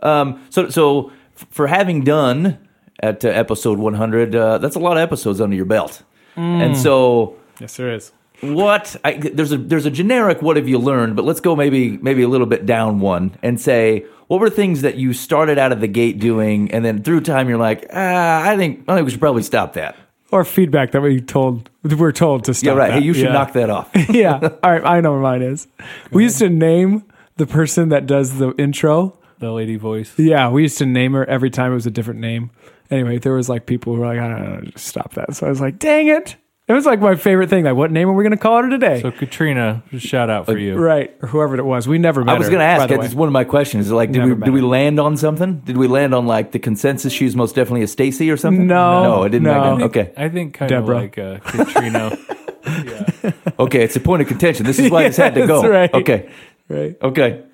Um, 0.01 0.41
so 0.49 0.69
so 0.69 1.11
for 1.51 1.67
having 1.67 2.03
done 2.03 2.57
at 3.01 3.23
uh, 3.23 3.29
episode 3.29 3.79
100, 3.79 4.35
uh, 4.35 4.57
that's 4.57 4.75
a 4.75 4.79
lot 4.79 4.97
of 4.97 5.01
episodes 5.03 5.39
under 5.41 5.55
your 5.55 5.65
belt, 5.65 6.03
and 6.35 6.77
so 6.77 7.35
yes, 7.59 7.75
there 7.77 7.93
is. 7.93 8.11
what 8.41 8.95
I, 9.03 9.13
there's 9.13 9.51
a 9.51 9.57
there's 9.57 9.85
a 9.85 9.91
generic 9.91 10.41
what 10.41 10.55
have 10.55 10.67
you 10.69 10.77
learned 10.79 11.15
but 11.17 11.25
let's 11.25 11.41
go 11.41 11.55
maybe 11.57 11.97
maybe 11.97 12.21
a 12.23 12.27
little 12.29 12.47
bit 12.47 12.65
down 12.65 13.01
one 13.01 13.35
and 13.43 13.59
say 13.59 14.05
what 14.27 14.39
were 14.39 14.49
things 14.49 14.81
that 14.83 14.95
you 14.95 15.11
started 15.11 15.57
out 15.57 15.73
of 15.73 15.81
the 15.81 15.87
gate 15.89 16.19
doing 16.19 16.71
and 16.71 16.85
then 16.85 17.03
through 17.03 17.19
time 17.19 17.49
you're 17.49 17.57
like 17.57 17.85
ah, 17.93 18.49
I 18.49 18.55
think 18.55 18.85
I 18.87 18.95
think 18.95 19.03
we 19.05 19.11
should 19.11 19.19
probably 19.19 19.43
stop 19.43 19.73
that 19.73 19.97
Or 20.31 20.45
feedback 20.45 20.91
that 20.91 21.01
we 21.01 21.19
told 21.19 21.69
we're 21.83 22.13
told 22.13 22.45
to 22.45 22.53
stop. 22.53 22.65
yeah 22.67 22.73
right 22.73 22.87
that. 22.91 22.99
hey 22.99 23.05
you 23.05 23.13
should 23.13 23.25
Yeah. 23.25 23.33
knock 23.33 23.51
that 23.53 23.69
off 23.69 23.89
yeah. 24.09 24.39
All 24.63 24.71
right. 24.71 24.85
I 24.85 25.01
know 25.01 25.11
where 25.11 25.21
mine 25.21 25.41
is. 25.41 25.67
We 26.11 26.23
used 26.23 26.37
to 26.39 26.47
name 26.47 27.03
the 27.35 27.45
person 27.45 27.89
that 27.89 28.05
does 28.07 28.37
the 28.37 28.53
intro. 28.57 29.17
The 29.39 29.51
lady 29.51 29.75
voice. 29.77 30.13
Yeah, 30.17 30.49
we 30.49 30.63
used 30.63 30.77
to 30.79 30.85
name 30.85 31.13
her 31.13 31.25
every 31.25 31.49
time 31.49 31.71
it 31.71 31.75
was 31.75 31.85
a 31.87 31.91
different 31.91 32.19
name. 32.19 32.51
Anyway, 32.91 33.17
there 33.19 33.33
was 33.33 33.47
like 33.49 33.65
people 33.65 33.93
who 33.95 34.01
were 34.01 34.07
like, 34.07 34.19
I 34.19 34.27
don't 34.27 34.43
know, 34.43 34.61
just 34.71 34.85
stop 34.87 35.13
that. 35.13 35.35
So 35.35 35.45
I 35.47 35.49
was 35.49 35.61
like, 35.61 35.79
dang 35.79 36.07
it. 36.07 36.35
It 36.67 36.73
was 36.73 36.85
like 36.85 36.99
my 36.99 37.15
favorite 37.15 37.49
thing. 37.49 37.63
Like, 37.63 37.75
what 37.75 37.89
name 37.91 38.07
are 38.09 38.13
we 38.13 38.23
going 38.23 38.29
to 38.31 38.37
call 38.37 38.61
her 38.61 38.69
today? 38.69 39.01
So 39.01 39.09
Katrina, 39.11 39.81
just 39.89 40.05
shout 40.05 40.29
out 40.29 40.45
for 40.45 40.55
you. 40.57 40.75
right. 40.75 41.15
Or 41.21 41.27
whoever 41.27 41.55
it 41.57 41.65
was. 41.65 41.87
We 41.87 41.97
never 41.97 42.23
met 42.23 42.35
I 42.35 42.37
was 42.37 42.47
going 42.47 42.59
to 42.59 42.65
ask 42.65 42.91
it's 42.91 43.15
one 43.15 43.27
of 43.27 43.33
my 43.33 43.43
questions 43.43 43.91
like 43.91 44.11
did 44.11 44.19
Never 44.19 44.35
we 44.35 44.41
did 44.45 44.53
we 44.53 44.61
land 44.61 44.99
on 44.99 45.17
something 45.17 45.61
did 45.61 45.77
we 45.77 45.87
land 45.87 46.13
on 46.13 46.27
like 46.27 46.51
the 46.51 46.59
consensus 46.59 47.11
she 47.11 47.25
was 47.25 47.35
most 47.35 47.55
definitely 47.55 47.81
a 47.83 47.87
Stacy 47.87 48.29
or 48.29 48.37
something 48.37 48.67
No, 48.67 49.01
no 49.03 49.23
it 49.23 49.29
didn't 49.29 49.45
no. 49.45 49.53
make 49.53 49.63
I 49.63 49.77
think- 49.77 49.97
okay 49.97 50.13
I 50.25 50.29
think 50.29 50.53
kind 50.53 50.69
Deborah. 50.69 50.95
of 50.97 51.01
like 51.01 51.17
uh, 51.17 51.39
Katrina. 51.39 52.17
okay 53.59 53.83
it's 53.83 53.95
a 53.95 53.99
point 53.99 54.21
of 54.21 54.27
contention 54.27 54.65
this 54.65 54.77
is 54.79 54.91
why 54.91 55.03
this 55.07 55.17
had 55.17 55.33
to 55.35 55.47
go 55.47 55.61
that's 55.61 55.71
right. 55.71 55.93
okay 55.93 56.29
Right. 56.67 56.95
okay 57.01 57.45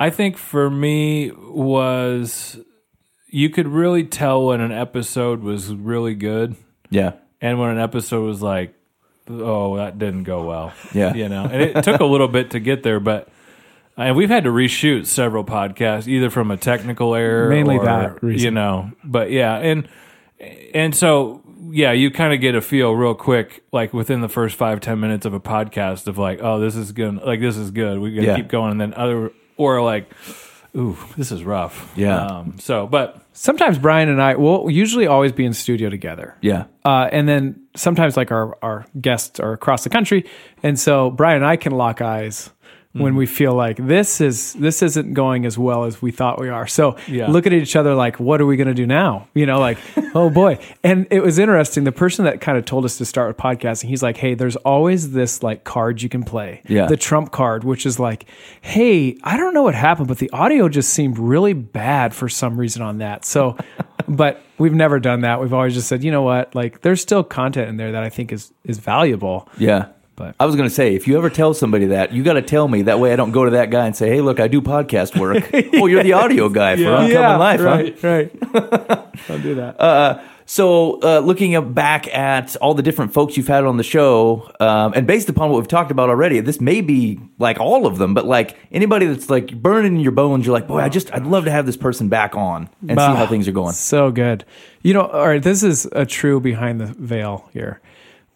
I 0.00 0.10
think 0.10 0.36
for 0.38 0.68
me 0.70 1.30
was 1.30 2.58
you 3.28 3.50
could 3.50 3.68
really 3.68 4.02
tell 4.04 4.46
when 4.46 4.60
an 4.60 4.72
episode 4.72 5.40
was 5.42 5.72
really 5.72 6.14
good 6.14 6.56
Yeah. 6.90 7.12
and 7.40 7.60
when 7.60 7.70
an 7.70 7.78
episode 7.78 8.24
was 8.24 8.42
like, 8.42 8.74
oh, 9.28 9.76
that 9.76 9.98
didn't 9.98 10.24
go 10.24 10.44
well. 10.44 10.72
Yeah. 10.92 11.14
You 11.14 11.28
know, 11.28 11.44
and 11.44 11.62
it 11.62 11.84
took 11.84 12.00
a 12.00 12.04
little 12.06 12.26
bit 12.28 12.50
to 12.52 12.60
get 12.60 12.82
there, 12.82 12.98
but 12.98 13.28
and 13.96 14.16
we've 14.16 14.30
had 14.30 14.44
to 14.44 14.50
reshoot 14.50 15.06
several 15.06 15.44
podcasts, 15.44 16.08
either 16.08 16.30
from 16.30 16.50
a 16.50 16.56
technical 16.56 17.14
error, 17.14 17.50
Mainly 17.50 17.76
or, 17.76 17.84
that 17.84 18.22
reason. 18.22 18.44
you 18.46 18.50
know. 18.50 18.90
But 19.04 19.30
yeah, 19.30 19.56
and 19.58 19.86
and 20.72 20.96
so 20.96 21.42
yeah, 21.70 21.92
you 21.92 22.10
kind 22.10 22.32
of 22.32 22.40
get 22.40 22.54
a 22.54 22.62
feel 22.62 22.92
real 22.92 23.14
quick, 23.14 23.62
like 23.72 23.92
within 23.92 24.22
the 24.22 24.28
first 24.28 24.56
five 24.56 24.80
ten 24.80 24.98
minutes 25.00 25.26
of 25.26 25.34
a 25.34 25.40
podcast, 25.40 26.06
of 26.06 26.16
like, 26.16 26.40
oh, 26.42 26.58
this 26.58 26.74
is 26.76 26.92
good, 26.92 27.16
like 27.16 27.40
this 27.40 27.56
is 27.58 27.70
good, 27.70 27.98
we 27.98 28.14
got 28.14 28.22
to 28.22 28.26
Yeah. 28.28 28.36
keep 28.36 28.48
going, 28.48 28.70
and 28.72 28.80
then 28.80 28.94
other 28.94 29.32
or 29.60 29.82
like, 29.82 30.12
ooh, 30.76 30.96
this 31.16 31.30
is 31.30 31.44
rough. 31.44 31.92
Yeah. 31.96 32.26
Um, 32.26 32.58
so, 32.58 32.86
but 32.86 33.20
Sometimes 33.40 33.78
Bryan 33.78 34.10
and 34.10 34.20
I 34.20 34.34
will 34.34 34.70
usually 34.70 35.06
always 35.06 35.32
be 35.32 35.46
in 35.46 35.54
studio 35.54 35.88
together. 35.88 36.36
Yeah. 36.42 36.66
Uh, 36.84 37.08
and 37.10 37.26
then 37.26 37.58
sometimes 37.74 38.14
like 38.14 38.30
our, 38.30 38.58
our 38.60 38.84
guests 39.00 39.40
are 39.40 39.54
across 39.54 39.82
the 39.82 39.88
country. 39.88 40.26
And 40.62 40.78
so 40.78 41.10
Bryan 41.10 41.36
and 41.36 41.46
I 41.46 41.56
can 41.56 41.72
lock 41.72 42.02
eyes 42.02 42.50
Mm. 42.92 43.02
when 43.02 43.14
we 43.14 43.24
feel 43.24 43.54
like 43.54 43.76
this 43.76 44.20
is 44.20 44.52
this 44.54 44.82
isn't 44.82 45.14
going 45.14 45.46
as 45.46 45.56
well 45.56 45.84
as 45.84 46.02
we 46.02 46.10
thought 46.10 46.40
we 46.40 46.48
are. 46.48 46.66
So 46.66 46.96
Yeah. 47.06 47.28
look 47.30 47.46
at 47.46 47.52
each 47.52 47.76
other 47.76 47.94
like, 47.94 48.18
what 48.18 48.40
are 48.40 48.46
we 48.46 48.56
gonna 48.56 48.74
do 48.74 48.84
now? 48.84 49.28
You 49.32 49.46
know, 49.46 49.60
like, 49.60 49.78
oh 50.16 50.28
boy. 50.28 50.58
And 50.82 51.06
it 51.12 51.20
was 51.22 51.38
interesting. 51.38 51.84
The 51.84 51.92
person 51.92 52.24
that 52.24 52.40
kind 52.40 52.58
of 52.58 52.64
told 52.64 52.84
us 52.84 52.98
to 52.98 53.04
start 53.04 53.28
with 53.28 53.36
podcasting, 53.36 53.84
he's 53.90 54.02
like, 54.02 54.16
Hey, 54.16 54.34
there's 54.34 54.56
always 54.56 55.12
this 55.12 55.40
like 55.40 55.62
card 55.62 56.02
you 56.02 56.08
can 56.08 56.24
play. 56.24 56.62
Yeah. 56.66 56.86
The 56.86 56.96
Trump 56.96 57.30
card, 57.30 57.62
which 57.62 57.86
is 57.86 58.00
like, 58.00 58.24
hey, 58.60 59.16
I 59.22 59.36
don't 59.36 59.54
know 59.54 59.62
what 59.62 59.76
happened, 59.76 60.08
but 60.08 60.18
the 60.18 60.30
audio 60.30 60.68
just 60.68 60.90
seemed 60.92 61.16
really 61.16 61.52
bad 61.52 62.12
for 62.12 62.28
some 62.28 62.58
reason 62.58 62.82
on 62.82 62.98
that. 62.98 63.24
So, 63.24 63.56
but 64.08 64.42
we've 64.58 64.74
never 64.74 64.98
done 64.98 65.20
that. 65.20 65.40
We've 65.40 65.54
always 65.54 65.74
just 65.74 65.86
said, 65.86 66.02
you 66.02 66.10
know 66.10 66.22
what, 66.22 66.56
like 66.56 66.80
there's 66.80 67.00
still 67.00 67.22
content 67.22 67.68
in 67.68 67.76
there 67.76 67.92
that 67.92 68.02
I 68.02 68.08
think 68.08 68.32
is 68.32 68.52
is 68.64 68.78
valuable. 68.78 69.48
Yeah. 69.58 69.90
But- 70.20 70.34
I 70.38 70.44
was 70.44 70.54
going 70.54 70.68
to 70.68 70.74
say, 70.74 70.94
if 70.94 71.08
you 71.08 71.16
ever 71.16 71.30
tell 71.30 71.54
somebody 71.54 71.86
that, 71.86 72.12
you 72.12 72.22
got 72.22 72.34
to 72.34 72.42
tell 72.42 72.68
me. 72.68 72.82
That 72.82 73.00
way 73.00 73.10
I 73.14 73.16
don't 73.16 73.30
go 73.30 73.46
to 73.46 73.52
that 73.52 73.70
guy 73.70 73.86
and 73.86 73.96
say, 73.96 74.10
hey, 74.10 74.20
look, 74.20 74.38
I 74.38 74.48
do 74.48 74.60
podcast 74.60 75.18
work. 75.18 75.48
oh, 75.80 75.86
you're 75.86 76.02
the 76.02 76.12
audio 76.12 76.50
guy 76.50 76.76
for 76.76 76.92
Uncommon 76.94 77.38
Life, 77.38 77.60
huh? 77.60 77.66
right, 77.66 78.02
right. 78.02 78.40
Don't 79.28 79.42
do 79.42 79.54
that. 79.54 80.22
So, 80.44 81.00
uh, 81.02 81.20
looking 81.20 81.72
back 81.72 82.12
at 82.12 82.56
all 82.56 82.74
the 82.74 82.82
different 82.82 83.14
folks 83.14 83.36
you've 83.36 83.46
had 83.46 83.64
on 83.64 83.76
the 83.76 83.84
show, 83.84 84.50
um, 84.58 84.92
and 84.96 85.06
based 85.06 85.28
upon 85.28 85.48
what 85.48 85.58
we've 85.58 85.68
talked 85.68 85.92
about 85.92 86.08
already, 86.08 86.40
this 86.40 86.60
may 86.60 86.80
be 86.80 87.20
like 87.38 87.60
all 87.60 87.86
of 87.86 87.98
them, 87.98 88.14
but 88.14 88.26
like 88.26 88.58
anybody 88.72 89.06
that's 89.06 89.30
like 89.30 89.54
burning 89.62 89.94
in 89.94 90.00
your 90.00 90.10
bones, 90.10 90.44
you're 90.44 90.52
like, 90.52 90.66
boy, 90.66 90.80
I 90.80 90.88
just, 90.88 91.14
I'd 91.14 91.24
love 91.24 91.44
to 91.44 91.52
have 91.52 91.66
this 91.66 91.76
person 91.76 92.08
back 92.08 92.34
on 92.34 92.68
and 92.88 92.98
see 92.98 93.06
how 93.06 93.26
things 93.28 93.46
are 93.46 93.52
going. 93.52 93.74
So 93.74 94.10
good. 94.10 94.44
You 94.82 94.92
know, 94.92 95.02
all 95.02 95.28
right, 95.28 95.42
this 95.42 95.62
is 95.62 95.88
a 95.92 96.04
true 96.04 96.40
behind 96.40 96.80
the 96.80 96.86
veil 96.86 97.48
here. 97.52 97.80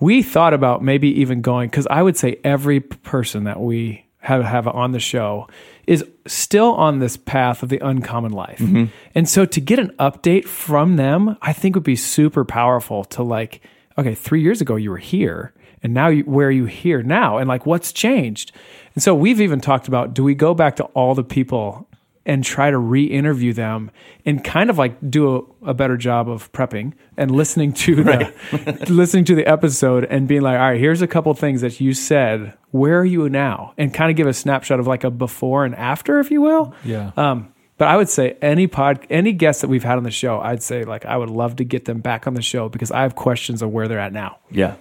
We 0.01 0.23
thought 0.23 0.55
about 0.55 0.83
maybe 0.83 1.09
even 1.21 1.41
going 1.41 1.71
because 1.71 1.87
I 1.89 2.03
would 2.03 2.17
say 2.17 2.41
every 2.45 2.81
person 2.81 3.45
that 3.45 3.61
we 3.61 4.07
have 4.19 4.43
have 4.45 4.67
on 4.67 4.93
the 4.93 5.01
show 5.01 5.47
is 5.87 6.05
still 6.27 6.73
on 6.75 6.99
this 6.99 7.17
path 7.17 7.63
of 7.63 7.69
the 7.69 7.79
uncommon 7.87 8.33
life. 8.33 8.59
Mm-hmm. 8.59 8.87
And 9.15 9.29
so 9.29 9.45
to 9.45 9.61
get 9.61 9.79
an 9.79 9.91
update 9.99 10.47
from 10.47 10.97
them, 10.97 11.37
I 11.43 11.53
think 11.53 11.75
would 11.75 11.85
be 11.85 11.97
super 11.97 12.45
powerful 12.45 13.05
to 13.05 13.23
like, 13.23 13.61
okay, 13.99 14.15
three 14.15 14.41
years 14.41 14.61
ago 14.61 14.77
you 14.77 14.91
were 14.91 14.99
here 14.99 15.53
and 15.83 15.93
now 15.93 16.09
you, 16.09 16.23
where 16.25 16.49
are 16.49 16.51
you 16.51 16.65
here 16.65 17.03
now? 17.03 17.37
And 17.37 17.47
like, 17.47 17.67
what's 17.67 17.93
changed? 17.93 18.53
And 18.95 19.03
so 19.03 19.15
we've 19.15 19.43
even 19.43 19.61
talked 19.61 19.89
about, 19.89 20.15
do 20.15 20.25
we 20.25 20.35
go 20.35 20.55
back 20.55 20.77
to 20.77 20.85
all 20.85 21.15
the 21.15 21.23
people 21.23 21.87
and 22.27 22.43
try 22.43 22.71
to 22.71 22.79
re-interview 22.79 23.53
them 23.53 23.91
and 24.25 24.43
kind 24.43 24.71
of 24.71 24.79
like 24.79 24.97
do 25.11 25.37
a, 25.63 25.71
a 25.71 25.75
better 25.75 25.97
job 25.97 26.29
of 26.29 26.51
prepping 26.53 26.93
and 27.17 27.31
listening 27.31 27.73
to 27.73 28.03
the 28.03 28.87
listening 28.89 29.25
to 29.25 29.35
the 29.35 29.47
episode 29.47 30.05
and 30.05 30.27
being 30.27 30.41
like 30.41 30.59
all 30.59 30.71
right 30.71 30.81
here's 30.81 31.03
a 31.03 31.07
couple 31.07 31.33
things 31.35 31.61
that 31.61 31.81
you 31.81 31.93
said 31.93 32.55
where 32.71 32.99
are 33.01 33.05
you 33.05 33.29
now 33.29 33.75
and 33.77 33.93
kind 33.93 34.11
of 34.11 34.17
give 34.17 34.27
a 34.27 34.33
snapshot 34.33 34.81
of 34.81 34.87
like 34.87 35.05
a 35.05 35.11
before 35.11 35.65
and 35.65 35.75
after 35.75 36.19
if 36.19 36.31
you 36.31 36.41
will 36.41 36.75
Yeah. 36.85 37.13
um, 37.17 37.53
but 37.77 37.89
I 37.89 37.97
would 37.97 38.09
say 38.09 38.37
any 38.41 38.69
pod, 38.69 39.05
any 39.11 39.33
guest 39.33 39.61
that 39.63 39.69
we've 39.69 39.83
had 39.83 39.97
on 39.99 40.05
the 40.05 40.11
show, 40.13 40.39
I'd 40.41 40.63
say 40.63 40.85
like 40.85 41.05
I 41.05 41.17
would 41.17 41.29
love 41.29 41.57
to 41.57 41.65
get 41.65 41.87
them 41.87 41.99
back 42.01 42.29
on 42.29 42.35
the 42.35 42.41
show 42.43 42.69
because 42.69 42.93
I 42.93 43.03
have 43.03 43.17
questions 43.17 43.63
of 43.63 43.71
where 43.73 43.89
they're 43.89 43.99
at 43.99 44.13
now. 44.13 44.39
Yeah. 44.49 44.77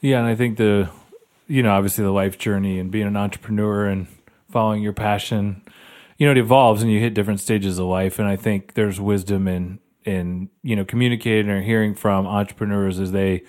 Yeah, 0.00 0.18
and 0.20 0.26
I 0.28 0.36
think 0.36 0.56
the, 0.56 0.90
you 1.48 1.64
know, 1.64 1.72
obviously 1.72 2.04
the 2.04 2.12
life 2.12 2.38
journey 2.38 2.78
and 2.78 2.88
being 2.90 3.08
an 3.08 3.16
entrepreneur 3.16 3.86
and 3.86 4.06
following 4.48 4.80
your 4.80 4.92
passion, 4.92 5.60
you 6.18 6.26
know, 6.26 6.32
it 6.32 6.38
evolves 6.38 6.82
and 6.82 6.90
you 6.90 7.00
hit 7.00 7.14
different 7.14 7.40
stages 7.40 7.78
of 7.78 7.86
life. 7.86 8.18
And 8.18 8.28
I 8.28 8.36
think 8.36 8.74
there's 8.74 9.00
wisdom 9.00 9.48
in 9.48 9.78
in 10.04 10.50
you 10.62 10.76
know 10.76 10.84
communicating 10.84 11.50
or 11.50 11.62
hearing 11.62 11.94
from 11.94 12.26
entrepreneurs 12.26 13.00
as 13.00 13.12
they, 13.12 13.42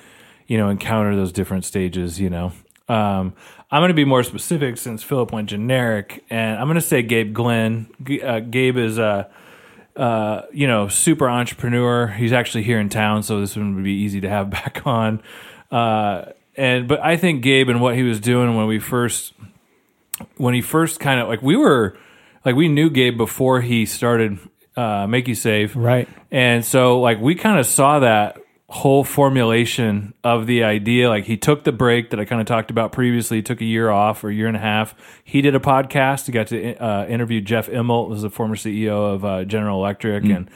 you 0.48 0.58
know, 0.58 0.70
encounter 0.70 1.16
those 1.16 1.32
different 1.32 1.66
stages. 1.66 2.20
You 2.20 2.30
know, 2.30 2.52
um, 2.88 3.34
I'm 3.72 3.82
going 3.82 3.90
to 3.90 3.94
be 3.96 4.06
more 4.06 4.24
specific 4.24 4.78
since 4.78 5.04
Phillip 5.04 5.32
went 5.32 5.50
generic, 5.50 6.24
and 6.30 6.58
I'm 6.60 6.66
going 6.68 6.76
to 6.76 6.82
say 6.82 7.02
Gabe 7.02 7.34
Glenn. 7.34 7.88
G- 8.04 8.22
Uh, 8.22 8.40
Gabe 8.40 8.78
is 8.78 8.98
a 8.98 9.30
uh, 9.96 10.42
you 10.52 10.68
know, 10.68 10.90
super 10.90 11.30
entrepreneur. 11.30 12.08
He's 12.08 12.34
actually 12.34 12.64
here 12.64 12.80
in 12.82 12.90
town, 12.90 13.24
so 13.24 13.40
this 13.40 13.56
one 13.56 13.76
would 13.76 13.84
be 13.86 13.94
easy 13.94 14.20
to 14.22 14.30
have 14.30 14.50
back 14.60 14.82
on. 14.86 15.22
Uh, 15.72 16.32
and 16.58 16.88
but 16.88 17.00
I 17.02 17.18
think 17.18 17.42
Gabe 17.44 17.70
and 17.70 17.80
what 17.82 17.96
he 17.96 18.04
was 18.04 18.20
doing 18.20 18.56
when 18.56 18.68
we 18.68 18.80
first, 18.80 19.34
when 20.38 20.54
he 20.54 20.62
first 20.62 21.00
kind 21.00 21.20
of 21.20 21.28
like 21.28 21.42
we 21.42 21.56
were, 21.56 21.98
like 22.46 22.56
we 22.56 22.68
knew 22.70 22.90
Gabe 22.90 23.18
before 23.18 23.62
he 23.62 23.86
started 23.86 24.38
uh, 24.78 25.08
Make 25.08 25.28
You 25.28 25.36
Save, 25.36 25.76
Right. 25.76 26.08
and 26.32 26.64
so 26.64 27.00
like 27.02 27.20
we 27.20 27.36
kind 27.36 27.60
of 27.60 27.66
saw 27.66 28.00
that 28.00 28.38
whole 28.68 29.04
formulation 29.04 30.14
of 30.24 30.48
the 30.48 30.64
idea. 30.64 31.08
Like 31.08 31.26
he 31.26 31.38
took 31.38 31.64
the 31.64 31.72
break 31.72 32.10
that 32.10 32.20
I 32.20 32.26
kind 32.26 32.42
of 32.42 32.48
talked 32.48 32.72
about 32.72 32.92
previously. 32.92 33.38
He 33.38 33.44
took 33.44 33.62
a 33.62 33.66
year 33.66 33.90
off 33.90 34.24
or 34.24 34.30
a 34.30 34.34
year 34.34 34.48
and 34.48 34.58
a 34.58 34.60
half. 34.60 34.96
He 35.24 35.42
did 35.42 35.56
a 35.56 35.60
podcast. 35.60 36.26
He 36.26 36.32
got 36.32 36.48
to 36.48 36.76
uh, 36.84 37.06
interview 37.06 37.42
Jeff 37.42 37.68
Immelt, 37.70 38.10
was 38.10 38.24
the 38.24 38.30
former 38.30 38.56
CEO 38.56 39.14
of 39.14 39.24
uh, 39.24 39.44
General 39.46 39.78
Electric, 39.80 40.26
and 40.26 40.50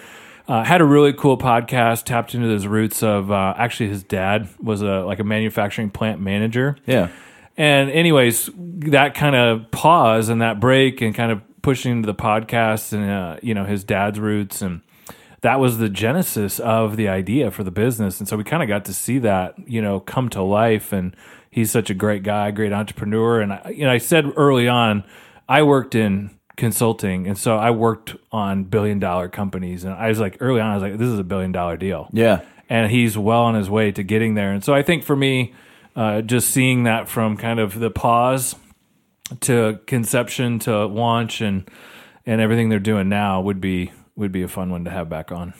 uh, 0.47 0.63
had 0.63 0.81
a 0.81 0.85
really 0.85 1.13
cool 1.13 1.37
podcast. 1.37 2.03
Tapped 2.05 2.33
into 2.33 2.47
his 2.47 2.67
roots 2.67 3.03
of 3.03 3.31
uh, 3.31 3.53
actually 3.57 3.89
his 3.89 4.03
dad 4.03 4.49
was 4.59 4.81
a 4.81 5.01
like 5.05 5.19
a 5.19 5.23
manufacturing 5.23 5.89
plant 5.91 6.19
manager. 6.19 6.77
Yeah. 6.87 7.09
And 7.57 7.91
anyways, 7.91 8.49
that 8.55 9.13
kind 9.13 9.35
of 9.35 9.69
pause 9.71 10.29
and 10.29 10.41
that 10.41 10.59
break 10.59 11.01
and 11.01 11.13
kind 11.13 11.31
of 11.31 11.41
pushing 11.61 11.91
into 11.91 12.05
the 12.07 12.15
podcast 12.15 12.93
and 12.93 13.09
uh, 13.09 13.37
you 13.41 13.53
know 13.53 13.65
his 13.65 13.83
dad's 13.83 14.19
roots 14.19 14.61
and 14.61 14.81
that 15.41 15.59
was 15.59 15.77
the 15.77 15.87
genesis 15.89 16.59
of 16.59 16.97
the 16.97 17.07
idea 17.07 17.49
for 17.49 17.63
the 17.63 17.71
business. 17.71 18.19
And 18.19 18.27
so 18.27 18.35
we 18.35 18.43
kind 18.43 18.61
of 18.61 18.67
got 18.67 18.83
to 18.85 18.93
see 18.93 19.19
that 19.19 19.55
you 19.69 19.81
know 19.81 19.99
come 20.01 20.27
to 20.29 20.41
life. 20.41 20.91
And 20.91 21.15
he's 21.49 21.71
such 21.71 21.89
a 21.89 21.93
great 21.93 22.23
guy, 22.23 22.51
great 22.51 22.73
entrepreneur. 22.73 23.39
And 23.39 23.53
I, 23.53 23.73
you 23.73 23.85
know, 23.85 23.91
I 23.91 23.99
said 23.99 24.25
early 24.35 24.67
on, 24.67 25.05
I 25.47 25.63
worked 25.63 25.95
in 25.95 26.31
consulting, 26.57 27.25
and 27.25 27.37
so 27.37 27.55
I 27.57 27.71
worked 27.71 28.17
on 28.33 28.65
billion 28.65 28.99
dollar 28.99 29.29
companies. 29.29 29.85
And 29.85 29.93
I 29.93 30.09
was 30.09 30.19
like, 30.19 30.35
early 30.41 30.59
on, 30.59 30.71
I 30.71 30.73
was 30.73 30.83
like, 30.83 30.97
this 30.97 31.07
is 31.07 31.17
a 31.19 31.23
billion 31.23 31.53
dollar 31.53 31.77
deal 31.77 32.09
Yeah. 32.11 32.41
and 32.67 32.91
he's 32.91 33.17
well 33.17 33.43
on 33.43 33.55
his 33.55 33.69
way 33.69 33.93
to 33.93 34.03
getting 34.03 34.33
there. 34.33 34.51
And 34.51 34.61
so 34.61 34.73
I 34.75 34.83
think 34.83 35.03
for 35.05 35.15
me, 35.15 35.53
uh, 35.95 36.19
just 36.21 36.49
seeing 36.51 36.83
that 36.83 37.07
from 37.07 37.37
kind 37.37 37.61
of 37.61 37.79
the 37.79 37.89
pause 37.89 38.55
to 39.41 39.79
conception 39.85 40.59
to 40.59 40.85
launch 40.85 41.41
and 41.41 41.69
and 42.25 42.41
everything 42.41 42.69
they're 42.69 42.79
doing 42.79 43.09
now 43.09 43.41
would 43.41 43.61
be 43.61 43.91
would 44.15 44.31
be 44.31 44.41
a 44.43 44.47
fun 44.47 44.69
one 44.69 44.83
to 44.85 44.91
have 44.91 45.09
back 45.09 45.31
on. 45.31 45.53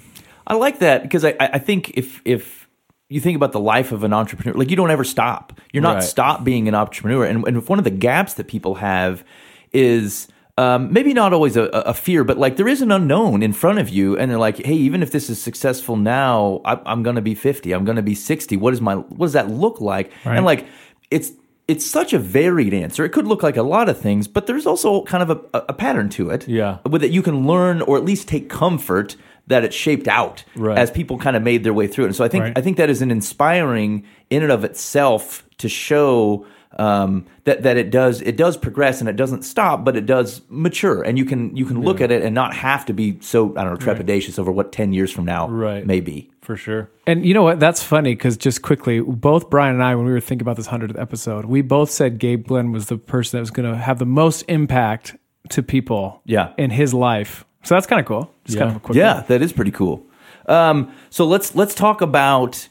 I 0.46 0.56
like 0.56 0.80
that 0.80 1.04
because 1.04 1.24
I, 1.26 1.36
I 1.40 1.60
think 1.60 1.92
if 1.96 2.22
if 2.26 2.68
you 3.08 3.20
think 3.20 3.36
about 3.36 3.52
the 3.54 3.60
life 3.60 3.92
of 3.92 4.04
an 4.04 4.14
entrepreneur, 4.14 4.58
like 4.58 4.70
you 4.70 4.76
don't 4.76 4.92
ever 4.92 5.04
stop. 5.04 5.60
You're 5.74 5.82
not 5.84 5.96
Right. 5.96 6.04
stop 6.04 6.44
being 6.44 6.68
an 6.68 6.76
entrepreneur. 6.76 7.26
And, 7.26 7.44
and 7.48 7.58
if 7.58 7.68
one 7.70 7.80
of 7.80 7.84
the 7.86 7.90
gaps 7.92 8.36
that 8.36 8.48
people 8.48 8.76
have 8.76 9.24
is 9.72 10.28
um, 10.60 10.92
maybe 10.94 11.14
not 11.14 11.32
always 11.34 11.56
a, 11.56 11.64
a 11.64 11.94
fear, 11.94 12.24
but 12.24 12.38
like 12.38 12.58
there 12.58 12.68
is 12.68 12.82
an 12.82 12.92
unknown 12.92 13.42
in 13.42 13.54
front 13.54 13.80
of 13.80 13.90
you, 13.90 14.18
and 14.18 14.30
they're 14.30 14.38
like, 14.38 14.58
hey, 14.66 14.74
even 14.76 15.02
if 15.02 15.12
this 15.12 15.30
is 15.30 15.42
successful 15.42 15.96
now, 15.96 16.62
I, 16.66 16.80
I'm 16.86 17.02
going 17.02 17.16
to 17.16 17.22
be 17.22 17.34
50. 17.34 17.72
I'm 17.72 17.86
going 17.86 17.96
to 17.96 18.02
be 18.04 18.14
60. 18.14 18.58
What 18.58 18.74
is 18.74 18.82
my 18.82 18.96
what 18.96 19.28
does 19.28 19.34
that 19.34 19.50
look 19.50 19.80
like? 19.82 20.12
And 20.38 20.46
like 20.46 20.68
it's 21.10 21.32
it's 21.70 21.86
such 21.86 22.14
a 22.14 22.20
varied 22.20 22.74
answer. 22.74 23.06
It 23.06 23.10
could 23.10 23.28
look 23.28 23.44
like 23.44 23.56
a 23.56 23.64
lot 23.64 23.88
of 23.90 23.98
things, 24.00 24.28
but 24.28 24.48
there's 24.48 24.66
also 24.66 25.04
kind 25.04 25.22
of 25.24 25.30
a, 25.54 25.58
a 25.70 25.74
pattern 25.74 26.10
to 26.10 26.30
it. 26.32 26.48
Yeah. 26.48 26.80
With 26.90 27.04
it, 27.04 27.12
you 27.12 27.22
can 27.22 27.46
learn 27.46 27.82
or 27.84 27.96
at 27.98 28.04
least 28.04 28.28
take 28.28 28.50
comfort 28.50 29.16
that 29.48 29.64
it's 29.64 29.76
shaped 29.76 30.08
out 30.08 30.44
Right. 30.56 30.78
as 30.78 30.90
people 30.92 31.18
kind 31.18 31.36
of 31.36 31.44
made 31.44 31.64
their 31.64 31.74
way 31.74 31.88
through 31.88 32.06
it. 32.06 32.08
And 32.08 32.16
so 32.16 32.24
I 32.24 32.28
think 32.28 32.44
Right. 32.44 32.58
I 32.58 32.62
think 32.62 32.78
that 32.78 32.90
is 32.90 33.02
an 33.02 33.12
inspiring 33.12 34.04
in 34.30 34.44
and 34.44 34.52
of 34.52 34.64
itself 34.64 35.46
to 35.60 35.70
show 35.70 36.46
um, 36.78 37.26
that 37.46 37.64
that 37.64 37.78
it 37.78 37.90
does 37.90 38.22
it 38.22 38.38
does 38.38 38.56
progress 38.56 39.00
and 39.00 39.10
it 39.10 39.16
doesn't 39.16 39.42
stop, 39.44 39.84
but 39.84 39.96
it 39.98 40.06
does 40.06 40.42
mature. 40.50 41.02
And 41.02 41.18
you 41.18 41.26
can 41.26 41.56
you 41.56 41.66
can 41.66 41.82
look 41.82 42.00
at 42.00 42.12
it 42.12 42.22
and 42.24 42.36
not 42.36 42.54
have 42.56 42.86
to 42.86 42.94
be 42.94 43.18
so 43.22 43.56
I 43.58 43.64
don't 43.64 43.74
know 43.80 43.86
trepidatious 43.94 44.38
over 44.38 44.52
what 44.52 44.72
ten 44.72 44.94
years 44.94 45.12
from 45.12 45.26
now 45.26 45.48
Right. 45.50 45.86
may 45.86 46.00
be. 46.00 46.30
For 46.42 46.56
sure. 46.56 46.90
And 47.06 47.26
you 47.26 47.34
know 47.36 47.44
what? 47.44 47.60
That's 47.60 47.84
funny 47.84 48.16
because 48.16 48.36
just 48.38 48.62
quickly, 48.64 49.02
both 49.02 49.50
Bryan 49.52 49.76
and 49.76 49.84
I, 49.84 49.94
when 49.96 50.06
we 50.06 50.12
were 50.12 50.20
thinking 50.20 50.44
about 50.44 50.58
this 50.58 50.66
hundredth 50.68 50.98
episode, 50.98 51.46
we 51.46 51.62
both 51.62 51.92
said 51.92 52.18
Gabe 52.18 52.48
Glenn 52.48 52.72
was 52.72 52.88
the 52.88 52.98
person 52.98 53.38
that 53.38 53.42
was 53.42 53.52
going 53.52 53.70
to 53.72 53.78
have 53.78 54.00
the 54.00 54.06
most 54.08 54.42
impact 54.48 55.16
to 55.50 55.62
people 55.62 56.22
Yeah. 56.26 56.54
in 56.58 56.72
his 56.72 56.92
life. 56.94 57.46
So 57.64 57.76
that's 57.76 57.86
kind 57.88 58.00
of 58.00 58.06
cool. 58.08 58.32
Just 58.46 58.58
kind 58.58 58.70
Yeah. 58.70 58.76
of 58.76 58.78
a 58.78 58.80
quick 58.80 58.96
Yeah, 58.98 59.22
that 59.28 59.42
is 59.44 59.54
pretty 59.54 59.72
cool. 59.72 60.04
Um, 60.48 60.92
so 61.12 61.26
let's 61.26 61.54
let's 61.56 61.76
talk 61.76 62.02
about 62.02 62.68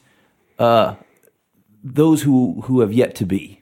uh, 0.57 0.95
those 1.83 2.23
who 2.23 2.61
who 2.65 2.81
have 2.81 2.91
yet 2.91 3.15
to 3.15 3.25
be. 3.25 3.58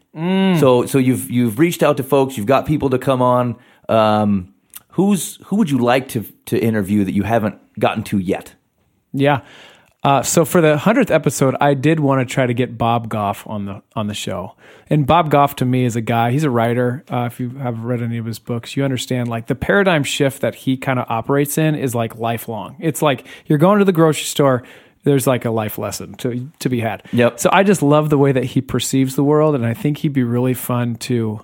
So 0.60 0.86
so 0.86 0.98
you've 0.98 1.30
you've 1.30 1.60
reached 1.60 1.84
out 1.84 1.98
to 1.98 2.04
folks. 2.04 2.38
You've 2.38 2.48
got 2.48 2.66
people 2.66 2.90
to 2.90 2.98
come 2.98 3.22
on. 3.22 3.58
Um, 3.88 4.54
who's 4.90 5.38
who 5.46 5.58
would 5.58 5.70
you 5.70 5.78
like 5.78 6.10
to 6.10 6.24
to 6.48 6.58
interview 6.60 7.04
that 7.04 7.14
you 7.14 7.24
haven't 7.24 7.60
gotten 7.80 8.04
to 8.06 8.18
yet? 8.18 8.56
Yeah. 9.14 9.42
Uh, 10.04 10.22
so 10.22 10.46
for 10.46 10.62
the 10.62 10.78
hundredth 10.78 11.12
episode, 11.12 11.56
I 11.60 11.74
did 11.74 12.00
want 12.00 12.28
to 12.28 12.34
try 12.34 12.46
to 12.46 12.54
get 12.54 12.78
Bob 12.78 13.10
Goff 13.10 13.46
on 13.48 13.66
the 13.66 13.82
on 13.96 14.08
the 14.08 14.14
show. 14.14 14.56
And 14.90 15.06
Bob 15.06 15.30
Goff 15.30 15.58
to 15.58 15.66
me 15.66 15.86
is 15.86 15.96
a 15.96 16.02
guy. 16.02 16.32
He's 16.32 16.44
a 16.44 16.50
writer. 16.50 17.04
Uh, 17.12 17.26
if 17.26 17.40
you 17.40 17.50
have 17.50 17.84
read 17.84 18.02
any 18.02 18.18
of 18.18 18.26
his 18.26 18.40
books, 18.40 18.78
you 18.78 18.84
understand 18.84 19.28
like 19.28 19.48
the 19.48 19.56
paradigm 19.56 20.04
shift 20.04 20.42
that 20.42 20.56
he 20.56 20.78
kind 20.78 20.98
of 20.98 21.08
operates 21.10 21.58
in 21.58 21.76
is 21.76 21.94
like 21.94 22.16
lifelong. 22.16 22.78
It's 22.80 23.02
like 23.02 23.26
you're 23.48 23.58
going 23.58 23.80
to 23.80 23.86
the 23.86 23.92
grocery 23.92 24.24
store. 24.24 24.64
There's 25.04 25.28
like 25.28 25.46
a 25.46 25.52
life 25.52 25.78
lesson 25.78 26.16
to 26.16 26.50
to 26.60 26.70
be 26.70 26.80
had. 26.80 27.04
Yep. 27.14 27.40
So 27.40 27.50
I 27.52 27.64
just 27.64 27.82
love 27.82 28.10
the 28.10 28.18
way 28.18 28.32
that 28.32 28.44
he 28.44 28.62
perceives 28.62 29.16
the 29.16 29.24
world, 29.24 29.56
and 29.56 29.66
I 29.66 29.74
think 29.74 30.00
he'd 30.00 30.14
be 30.14 30.24
really 30.24 30.54
fun 30.54 30.96
to 30.96 31.42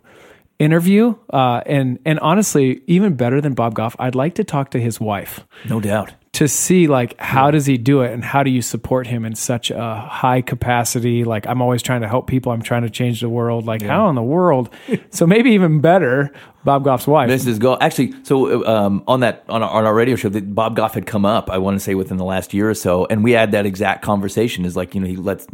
interview. 0.60 1.16
Uh, 1.32 1.62
and 1.66 2.00
and 2.06 2.20
honestly, 2.20 2.82
even 2.88 3.16
better 3.16 3.42
than 3.42 3.54
Bob 3.54 3.76
Goff, 3.76 3.96
I'd 4.00 4.16
like 4.16 4.36
to 4.36 4.44
talk 4.44 4.72
to 4.72 4.80
his 4.80 5.00
wife 5.00 5.46
No 5.68 5.80
doubt. 5.80 6.13
To 6.34 6.48
see 6.48 6.88
like 6.88 7.19
how 7.19 7.52
does 7.52 7.67
he 7.67 7.78
do 7.78 8.02
it 8.02 8.12
and 8.12 8.24
how 8.24 8.41
do 8.41 8.50
you 8.50 8.62
support 8.62 9.06
him 9.06 9.24
in 9.24 9.36
such 9.36 9.69
a 9.69 9.96
high 9.96 10.41
capacity 10.41 11.24
like 11.24 11.46
i'm 11.48 11.62
always 11.62 11.84
trying 11.84 12.02
to 12.02 12.08
help 12.08 12.26
people 12.26 12.52
i'm 12.52 12.62
trying 12.63 12.82
to 12.82 12.89
change 12.89 13.22
the 13.22 13.30
world 13.30 13.65
like 13.67 13.84
how 13.84 14.10
in 14.10 14.15
the 14.15 14.24
world 14.24 14.74
so 15.12 15.28
maybe 15.28 15.52
even 15.52 15.80
better 15.80 16.32
bob 16.63 16.84
goff's 16.84 17.06
wife 17.06 17.30
Mrs. 17.30 17.60
Goff. 17.60 17.78
Actually, 17.82 18.13
so 18.24 18.65
um, 18.65 19.04
on 19.08 19.19
that 19.19 19.43
on 19.48 19.62
our, 19.62 19.69
on 19.69 19.86
our 19.86 19.93
radio 19.93 20.15
show, 20.15 20.30
that 20.30 20.56
Bob 20.56 20.76
Goff 20.76 20.93
had 20.96 21.06
come 21.06 21.26
up. 21.26 21.50
I 21.52 21.58
want 21.58 21.76
to 21.76 21.80
say 21.80 21.93
within 21.93 22.17
the 22.17 22.24
last 22.24 22.54
year 22.54 22.69
or 22.69 22.74
so, 22.74 23.06
and 23.10 23.24
we 23.24 23.32
had 23.34 23.52
that 23.52 23.65
exact 23.65 24.02
conversation. 24.02 24.63
Is 24.65 24.76
like 24.78 24.96
you 24.96 25.02
know 25.02 25.08
he 25.08 25.17
lets 25.17 25.46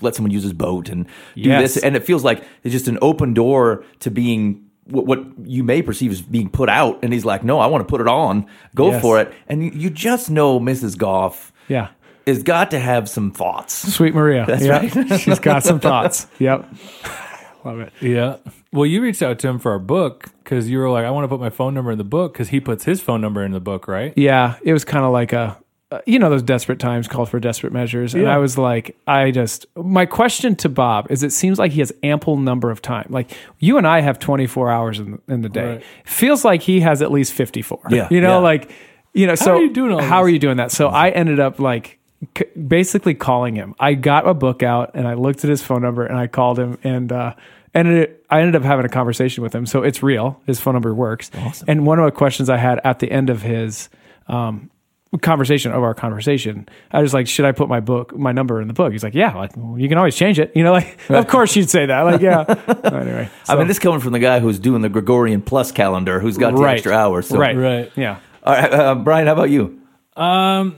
let 0.00 0.14
someone 0.16 0.32
use 0.32 0.42
his 0.42 0.52
boat 0.52 0.88
and 0.88 1.06
do 1.36 1.42
Yes. 1.42 1.74
this, 1.74 1.82
and 1.84 1.94
it 1.96 2.04
feels 2.04 2.24
like 2.24 2.42
it's 2.64 2.72
just 2.72 2.88
an 2.88 2.98
open 3.00 3.34
door 3.34 3.84
to 4.00 4.10
being 4.10 4.68
what, 4.92 5.06
what 5.06 5.20
you 5.44 5.64
may 5.64 5.82
perceive 5.82 6.10
as 6.12 6.22
being 6.22 6.48
put 6.50 6.68
out. 6.68 7.00
And 7.02 7.12
he's 7.12 7.24
like, 7.24 7.42
no, 7.42 7.58
I 7.58 7.66
want 7.66 7.82
to 7.86 7.90
put 7.90 8.00
it 8.00 8.08
on. 8.08 8.46
Go 8.74 8.90
Yes. 8.90 9.02
for 9.02 9.20
it. 9.20 9.32
And 9.48 9.64
you, 9.64 9.70
you 9.72 9.90
just 9.90 10.30
know 10.30 10.60
Mrs. 10.60 10.96
Goff 10.96 11.52
yeah 11.68 11.88
has 12.26 12.42
got 12.44 12.70
to 12.70 12.78
have 12.78 13.08
some 13.08 13.32
thoughts. 13.32 13.74
sweet 13.94 14.14
maria 14.14 14.44
That's 14.48 14.62
Yep. 14.64 14.94
right. 15.10 15.20
she's 15.20 15.38
got 15.40 15.64
some 15.64 15.80
thoughts 15.80 16.26
yep 16.38 16.68
love 17.64 17.80
it 17.80 17.92
Yeah. 18.00 18.36
Well, 18.72 18.86
you 18.86 19.02
reached 19.02 19.22
out 19.22 19.38
to 19.40 19.48
him 19.48 19.58
for 19.58 19.72
our 19.72 19.78
book 19.78 20.28
because 20.42 20.70
you 20.70 20.78
were 20.78 20.88
like, 20.88 21.04
I 21.04 21.10
want 21.10 21.24
to 21.24 21.28
put 21.28 21.40
my 21.40 21.50
phone 21.50 21.74
number 21.74 21.90
in 21.92 21.98
the 21.98 22.04
book 22.04 22.32
because 22.32 22.48
he 22.48 22.58
puts 22.60 22.84
his 22.84 23.00
phone 23.02 23.20
number 23.20 23.44
in 23.44 23.52
the 23.52 23.60
book, 23.60 23.86
right? 23.88 24.12
yeah 24.16 24.54
it 24.62 24.72
was 24.72 24.84
kind 24.84 25.04
of 25.04 25.12
like 25.12 25.32
a 25.32 25.56
uh, 25.92 26.00
you 26.06 26.18
know 26.18 26.28
those 26.30 26.42
desperate 26.42 26.78
times 26.80 27.06
called 27.06 27.28
for 27.28 27.38
desperate 27.38 27.72
measures 27.72 28.14
and 28.14 28.22
Yeah. 28.24 28.34
i 28.34 28.38
was 28.38 28.56
like 28.58 28.96
i 29.06 29.30
just 29.30 29.66
my 29.76 30.06
question 30.06 30.56
to 30.56 30.68
bob 30.68 31.06
is 31.10 31.22
it 31.22 31.30
seems 31.30 31.58
like 31.58 31.70
he 31.72 31.80
has 31.80 31.92
ample 32.02 32.36
number 32.36 32.70
of 32.70 32.82
time 32.82 33.06
like 33.10 33.30
you 33.60 33.78
and 33.78 33.86
i 33.86 34.00
have 34.00 34.18
24 34.18 34.70
hours 34.70 34.98
in, 34.98 35.20
in 35.28 35.42
the 35.42 35.48
day 35.48 35.74
Right. 35.74 35.84
feels 36.04 36.44
like 36.44 36.62
he 36.62 36.80
has 36.80 37.02
at 37.02 37.12
least 37.12 37.32
54 37.34 37.80
Yeah, 37.90 38.08
you 38.10 38.20
know 38.20 38.32
yeah. 38.36 38.36
like 38.38 38.70
you 39.14 39.26
know 39.26 39.34
so 39.34 39.56
are 39.56 39.62
you 39.62 39.70
doing 39.72 39.92
all 39.92 40.00
how 40.00 40.20
this? 40.22 40.26
are 40.26 40.30
you 40.30 40.38
doing 40.38 40.56
that 40.56 40.70
so 40.72 40.88
i 40.88 41.10
ended 41.10 41.38
up 41.38 41.58
like 41.60 41.98
c- 42.38 42.46
basically 42.66 43.14
calling 43.14 43.54
him 43.54 43.74
i 43.78 43.94
got 43.94 44.26
a 44.26 44.34
book 44.34 44.62
out 44.62 44.92
and 44.94 45.06
i 45.06 45.14
looked 45.14 45.44
at 45.44 45.50
his 45.50 45.62
phone 45.62 45.82
number 45.82 46.04
and 46.06 46.16
i 46.16 46.26
called 46.26 46.58
him 46.58 46.78
and 46.82 47.12
uh 47.12 47.34
ended 47.74 48.16
I 48.30 48.40
ended 48.40 48.56
up 48.56 48.62
having 48.62 48.86
a 48.86 48.88
conversation 48.88 49.42
with 49.42 49.54
him. 49.54 49.66
So 49.66 49.82
it's 49.82 50.02
real. 50.02 50.40
His 50.46 50.58
phone 50.58 50.72
number 50.72 50.94
works. 50.94 51.30
Awesome. 51.36 51.66
And 51.68 51.86
one 51.86 51.98
of 51.98 52.06
the 52.06 52.10
questions 52.10 52.48
I 52.48 52.56
had 52.56 52.80
at 52.82 52.98
the 52.98 53.10
end 53.12 53.28
of 53.28 53.42
his 53.42 53.90
um, 54.26 54.70
conversation 55.18 55.72
of 55.72 55.82
our 55.82 55.94
conversation, 55.94 56.68
I 56.90 57.02
was 57.02 57.12
like, 57.12 57.26
"Should 57.28 57.44
I 57.44 57.52
put 57.52 57.68
my 57.68 57.80
book, 57.80 58.16
my 58.16 58.32
number 58.32 58.60
in 58.60 58.68
the 58.68 58.74
book?" 58.74 58.92
He's 58.92 59.02
like, 59.04 59.14
"Yeah, 59.14 59.34
like 59.34 59.56
well, 59.56 59.78
you 59.78 59.88
can 59.88 59.98
always 59.98 60.16
change 60.16 60.38
it." 60.38 60.52
You 60.56 60.64
know, 60.64 60.72
like 60.72 60.98
of 61.10 61.26
course 61.28 61.54
you'd 61.56 61.70
say 61.70 61.86
that. 61.86 62.00
Like, 62.02 62.20
yeah. 62.20 62.44
So 63.44 63.54
I 63.54 63.56
mean, 63.56 63.68
this 63.68 63.78
coming 63.78 64.00
from 64.00 64.12
the 64.12 64.18
guy 64.18 64.40
who's 64.40 64.58
doing 64.58 64.80
the 64.82 64.88
Gregorian 64.88 65.42
plus 65.42 65.72
calendar, 65.72 66.20
who's 66.20 66.38
got 66.38 66.54
the 66.54 66.62
Right. 66.62 66.74
extra 66.74 66.92
hours. 66.94 67.26
So. 67.28 67.36
right, 67.38 67.56
Right. 67.56 67.90
yeah. 67.96 68.18
All 68.44 68.54
right, 68.54 68.72
uh, 68.72 68.94
Bryan, 68.96 69.26
how 69.26 69.34
about 69.34 69.50
you? 69.50 69.80
Um, 70.16 70.76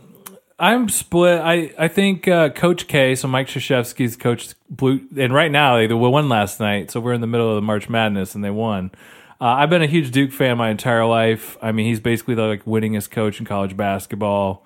I'm 0.58 0.88
split. 0.88 1.40
I 1.40 1.72
I 1.78 1.88
think 1.88 2.28
uh, 2.28 2.50
Coach 2.50 2.86
K, 2.88 3.14
so 3.14 3.26
Mike 3.28 3.48
Krzyzewski's 3.48 4.16
coach 4.16 4.54
blue, 4.70 5.00
and 5.16 5.32
right 5.34 5.50
now 5.50 5.76
they 5.76 5.92
won 5.92 6.28
last 6.28 6.60
night. 6.60 6.90
So 6.90 7.00
we're 7.00 7.12
in 7.14 7.20
the 7.20 7.26
middle 7.26 7.48
of 7.50 7.56
the 7.56 7.62
March 7.62 7.88
Madness, 7.88 8.34
and 8.34 8.44
they 8.44 8.50
won. 8.50 8.90
Uh, 9.40 9.44
I've 9.44 9.70
been 9.70 9.82
a 9.82 9.86
huge 9.86 10.10
Duke 10.10 10.32
fan 10.32 10.56
my 10.58 10.70
entire 10.70 11.04
life. 11.04 11.56
I 11.60 11.72
mean, 11.72 11.86
he's 11.86 12.00
basically 12.00 12.34
the 12.34 12.42
like 12.42 12.64
winningest 12.64 13.10
coach 13.10 13.40
in 13.40 13.46
college 13.46 13.76
basketball. 13.76 14.64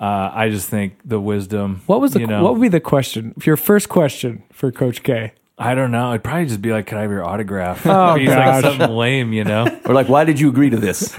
Uh, 0.00 0.30
I 0.32 0.48
just 0.48 0.68
think 0.68 0.98
the 1.04 1.20
wisdom. 1.20 1.82
What 1.86 2.00
was 2.00 2.12
the 2.12 2.20
you 2.20 2.26
know, 2.26 2.42
what 2.42 2.54
would 2.54 2.62
be 2.62 2.68
the 2.68 2.80
question? 2.80 3.34
Your 3.44 3.56
first 3.56 3.88
question 3.88 4.44
for 4.52 4.70
Coach 4.72 5.02
K? 5.02 5.32
I 5.60 5.74
don't 5.74 5.90
know. 5.90 6.10
It'd 6.12 6.22
probably 6.22 6.46
just 6.46 6.62
be 6.62 6.70
like, 6.70 6.86
"Can 6.86 6.98
I 6.98 7.02
have 7.02 7.10
your 7.10 7.24
autograph?" 7.24 7.84
Oh, 7.84 8.14
He's 8.14 8.28
gosh. 8.28 8.62
like 8.62 8.64
something 8.64 8.96
lame, 8.96 9.32
you 9.32 9.42
know. 9.42 9.66
Or 9.86 9.92
like, 9.94 10.08
why 10.08 10.22
did 10.24 10.38
you 10.38 10.48
agree 10.50 10.70
to 10.70 10.76
this? 10.76 11.16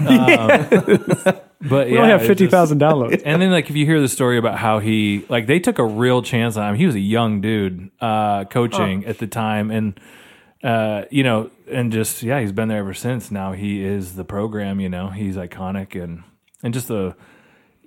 But 1.62 1.88
We 1.88 1.94
yeah, 1.94 2.00
only 2.00 2.10
have 2.12 2.22
fifty 2.22 2.46
thousand 2.46 2.78
fifty 2.80 2.94
downloads. 2.94 3.22
and 3.26 3.42
then 3.42 3.50
like 3.50 3.68
if 3.68 3.76
you 3.76 3.84
hear 3.84 4.00
the 4.00 4.08
story 4.08 4.38
about 4.38 4.56
how 4.58 4.78
he 4.78 5.26
like 5.28 5.46
they 5.46 5.60
took 5.60 5.78
a 5.78 5.84
real 5.84 6.22
chance 6.22 6.56
on 6.56 6.70
him 6.70 6.76
he 6.76 6.86
was 6.86 6.94
a 6.94 7.00
young 7.00 7.42
dude 7.42 7.90
uh 8.00 8.44
coaching 8.44 9.04
at 9.04 9.18
the 9.18 9.26
time 9.26 9.70
and 9.70 10.00
uh 10.64 11.02
you 11.10 11.22
know 11.22 11.50
and 11.70 11.92
just 11.92 12.22
yeah 12.22 12.40
he's 12.40 12.52
been 12.52 12.68
there 12.68 12.78
ever 12.78 12.94
since 12.94 13.30
now 13.30 13.52
he 13.52 13.82
is 13.84 14.14
the 14.16 14.24
program 14.24 14.80
you 14.80 14.88
know 14.88 15.08
he's 15.08 15.36
iconic 15.36 16.00
and 16.00 16.22
and 16.62 16.74
just 16.74 16.88
the 16.88 17.14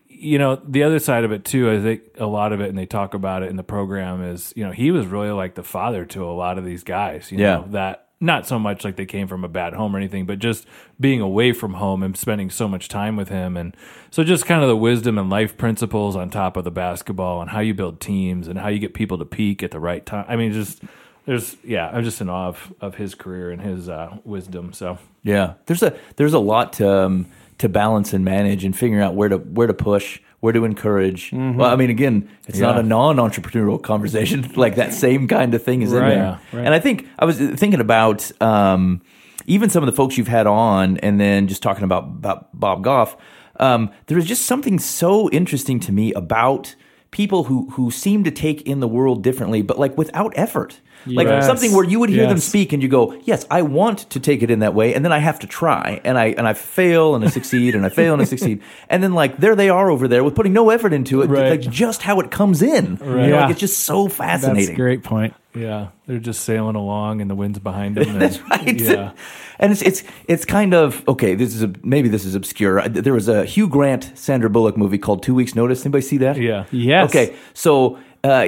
you 0.08 0.38
know 0.38 0.62
the 0.68 0.84
other 0.84 1.00
side 1.00 1.24
of 1.24 1.32
it 1.32 1.44
too 1.44 1.70
i 1.72 1.82
think 1.82 2.02
a 2.18 2.26
lot 2.26 2.54
of 2.54 2.62
it 2.62 2.70
and 2.70 2.78
they 2.78 2.86
talk 2.86 3.14
about 3.14 3.44
it 3.44 3.50
in 3.50 3.56
the 3.56 3.64
program 3.64 4.24
is 4.24 4.54
you 4.56 4.64
know 4.66 4.72
he 4.72 4.92
was 4.92 5.06
really 5.06 5.32
like 5.32 5.56
the 5.56 5.64
father 5.64 6.06
to 6.06 6.24
a 6.24 6.32
lot 6.32 6.58
of 6.58 6.66
these 6.66 6.84
guys 6.84 7.32
you 7.32 7.38
Yeah. 7.40 7.58
know 7.58 7.68
that 7.72 8.00
not 8.20 8.48
so 8.48 8.58
much 8.58 8.86
like 8.86 8.96
they 8.96 9.06
came 9.06 9.28
from 9.28 9.44
a 9.44 9.50
bad 9.50 9.74
home 9.74 9.94
or 9.94 10.00
anything 10.00 10.26
but 10.26 10.40
just 10.40 10.66
being 10.98 11.20
away 11.20 11.52
from 11.52 11.74
home 11.74 12.02
and 12.02 12.16
spending 12.16 12.50
so 12.50 12.70
much 12.70 12.88
time 12.88 13.18
with 13.18 13.28
him 13.28 13.58
and 13.58 13.76
so 14.12 14.24
just 14.24 14.46
kind 14.46 14.62
of 14.64 14.70
the 14.70 14.78
wisdom 14.78 15.18
and 15.18 15.30
life 15.30 15.58
principles 15.58 16.16
on 16.16 16.30
top 16.30 16.56
of 16.56 16.64
the 16.64 16.72
basketball 16.72 17.42
and 17.42 17.50
how 17.50 17.60
you 17.60 17.74
build 17.74 18.00
teams 18.00 18.48
and 18.48 18.60
how 18.60 18.70
you 18.70 18.80
get 18.80 18.94
people 18.94 19.18
to 19.18 19.26
peak 19.26 19.62
at 19.62 19.72
the 19.72 19.80
right 19.80 20.06
time 20.06 20.24
i 20.30 20.38
mean 20.38 20.54
just 20.54 20.82
there's 21.26 21.56
yeah 21.64 21.90
i'm 21.94 22.04
just 22.04 22.20
in 22.22 22.30
awe 22.30 22.48
of, 22.50 22.74
of 22.82 22.96
his 22.96 23.16
career 23.16 23.52
and 23.52 23.62
his 23.62 23.88
uh, 23.90 24.18
wisdom 24.26 24.74
so 24.74 24.98
Yeah, 25.24 25.54
there's 25.68 25.82
a 25.84 25.98
there's 26.18 26.34
a 26.34 26.40
lot 26.40 26.74
to 26.74 26.88
um, 27.06 27.28
to 27.60 27.70
balance 27.70 28.14
and 28.14 28.26
manage 28.26 28.66
and 28.66 28.76
figuring 28.78 29.02
out 29.04 29.16
where 29.16 29.30
to 29.30 29.38
where 29.38 29.68
to 29.68 29.74
push, 29.74 30.20
where 30.42 30.52
to 30.54 30.66
encourage. 30.66 31.32
Mm-hmm. 31.32 31.58
Well, 31.60 31.70
I 31.72 31.76
mean, 31.78 31.90
again, 31.90 32.28
it's 32.48 32.60
not 32.60 32.78
a 32.78 32.84
non-entrepreneurial 32.84 33.82
conversation. 33.82 34.52
like 34.56 34.76
that 34.76 34.94
same 34.94 35.28
kind 35.28 35.54
of 35.54 35.64
thing 35.64 35.82
is 35.82 35.94
in 35.94 36.00
Right, 36.02 36.10
there. 36.16 36.40
right. 36.52 36.66
And 36.66 36.74
I 36.74 36.80
think 36.80 37.08
I 37.18 37.26
was 37.26 37.38
thinking 37.38 37.80
about 37.80 38.30
um, 38.42 39.02
even 39.46 39.70
some 39.70 39.82
of 39.84 39.88
the 39.88 39.96
folks 39.96 40.18
you've 40.18 40.28
had 40.28 40.48
on, 40.48 40.98
and 40.98 41.20
then 41.22 41.48
just 41.48 41.64
talking 41.64 41.84
about 41.86 42.04
about 42.04 42.48
Bob 42.60 42.84
Goff. 42.84 43.16
Um, 43.60 43.92
there 44.08 44.18
is 44.18 44.26
just 44.26 44.46
something 44.46 44.80
so 44.80 45.30
interesting 45.30 45.80
to 45.82 45.92
me 45.92 46.12
about 46.14 46.76
people 47.12 47.44
who 47.46 47.70
who 47.76 47.92
seem 47.92 48.24
to 48.26 48.32
take 48.32 48.64
in 48.64 48.80
the 48.82 48.88
world 48.88 49.24
differently, 49.24 49.62
but 49.62 49.78
like 49.80 49.98
without 49.98 50.34
effort. 50.36 50.82
Like 51.06 51.28
Yes. 51.28 51.46
something 51.46 51.74
where 51.74 51.84
you 51.84 52.00
would 52.00 52.10
hear 52.10 52.28
them 52.28 52.38
speak 52.38 52.72
and 52.74 52.82
you 52.82 52.88
go, 52.90 53.16
"Yes, 53.24 53.46
I 53.52 53.62
want 53.62 54.10
to 54.10 54.20
take 54.20 54.42
it 54.44 54.50
in 54.50 54.60
that 54.60 54.74
way," 54.74 54.94
and 54.94 55.04
then 55.04 55.12
I 55.12 55.20
have 55.20 55.40
to 55.40 55.48
try, 55.48 56.00
and 56.04 56.18
I 56.18 56.28
and 56.38 56.48
I 56.48 56.54
fail 56.54 57.16
and 57.16 57.24
I 57.26 57.30
succeed 57.30 57.76
and 57.76 57.86
I 57.86 57.90
fail 57.90 58.14
and 58.14 58.22
I 58.22 58.26
succeed, 58.26 58.62
and 58.90 59.04
then 59.04 59.14
like 59.14 59.38
there 59.38 59.56
they 59.56 59.70
are 59.70 59.90
over 59.92 60.08
there 60.08 60.24
with 60.24 60.36
putting 60.36 60.54
no 60.54 60.70
effort 60.70 60.94
into 60.94 61.22
it, 61.22 61.30
Right. 61.30 61.50
like 61.52 61.62
just 61.62 62.02
how 62.04 62.20
it 62.20 62.32
comes 62.32 62.62
in. 62.62 63.00
You 63.02 63.06
know, 63.06 63.28
Yeah. 63.28 63.42
like 63.42 63.52
it's 63.52 63.60
just 63.60 63.80
so 63.82 64.04
That's 64.04 64.16
fascinating. 64.16 64.74
a 64.76 64.78
great 64.78 65.04
point. 65.04 65.34
yeah 65.56 65.88
they're 66.08 66.18
just 66.18 66.42
sailing 66.44 66.76
along 66.76 67.22
and 67.22 67.30
the 67.30 67.36
wind's 67.36 67.60
behind 67.60 67.96
them 67.96 68.10
and, 68.14 68.20
That's 68.22 68.42
right. 68.50 68.80
yeah 68.82 69.12
And 69.60 69.72
it's 69.72 69.82
it's 69.84 70.04
it's 70.28 70.46
kind 70.46 70.74
of 70.74 71.04
okay. 71.08 71.36
This 71.36 71.54
is 71.56 71.62
a, 71.64 71.72
maybe 71.84 72.10
this 72.10 72.26
is 72.26 72.34
obscure. 72.36 72.82
There 72.90 73.14
was 73.14 73.28
a 73.30 73.46
Hugh 73.46 73.68
Grant 73.70 74.12
Sandra 74.16 74.50
Bullock 74.50 74.76
movie 74.78 74.98
called 74.98 75.22
Two 75.22 75.36
Weeks 75.36 75.54
Notice. 75.56 75.86
Anybody 75.86 76.02
see 76.02 76.18
that? 76.18 76.38
yeah 76.38 76.66
Yes. 76.72 77.10
Okay, 77.10 77.36
so 77.54 77.98
uh, 78.24 78.48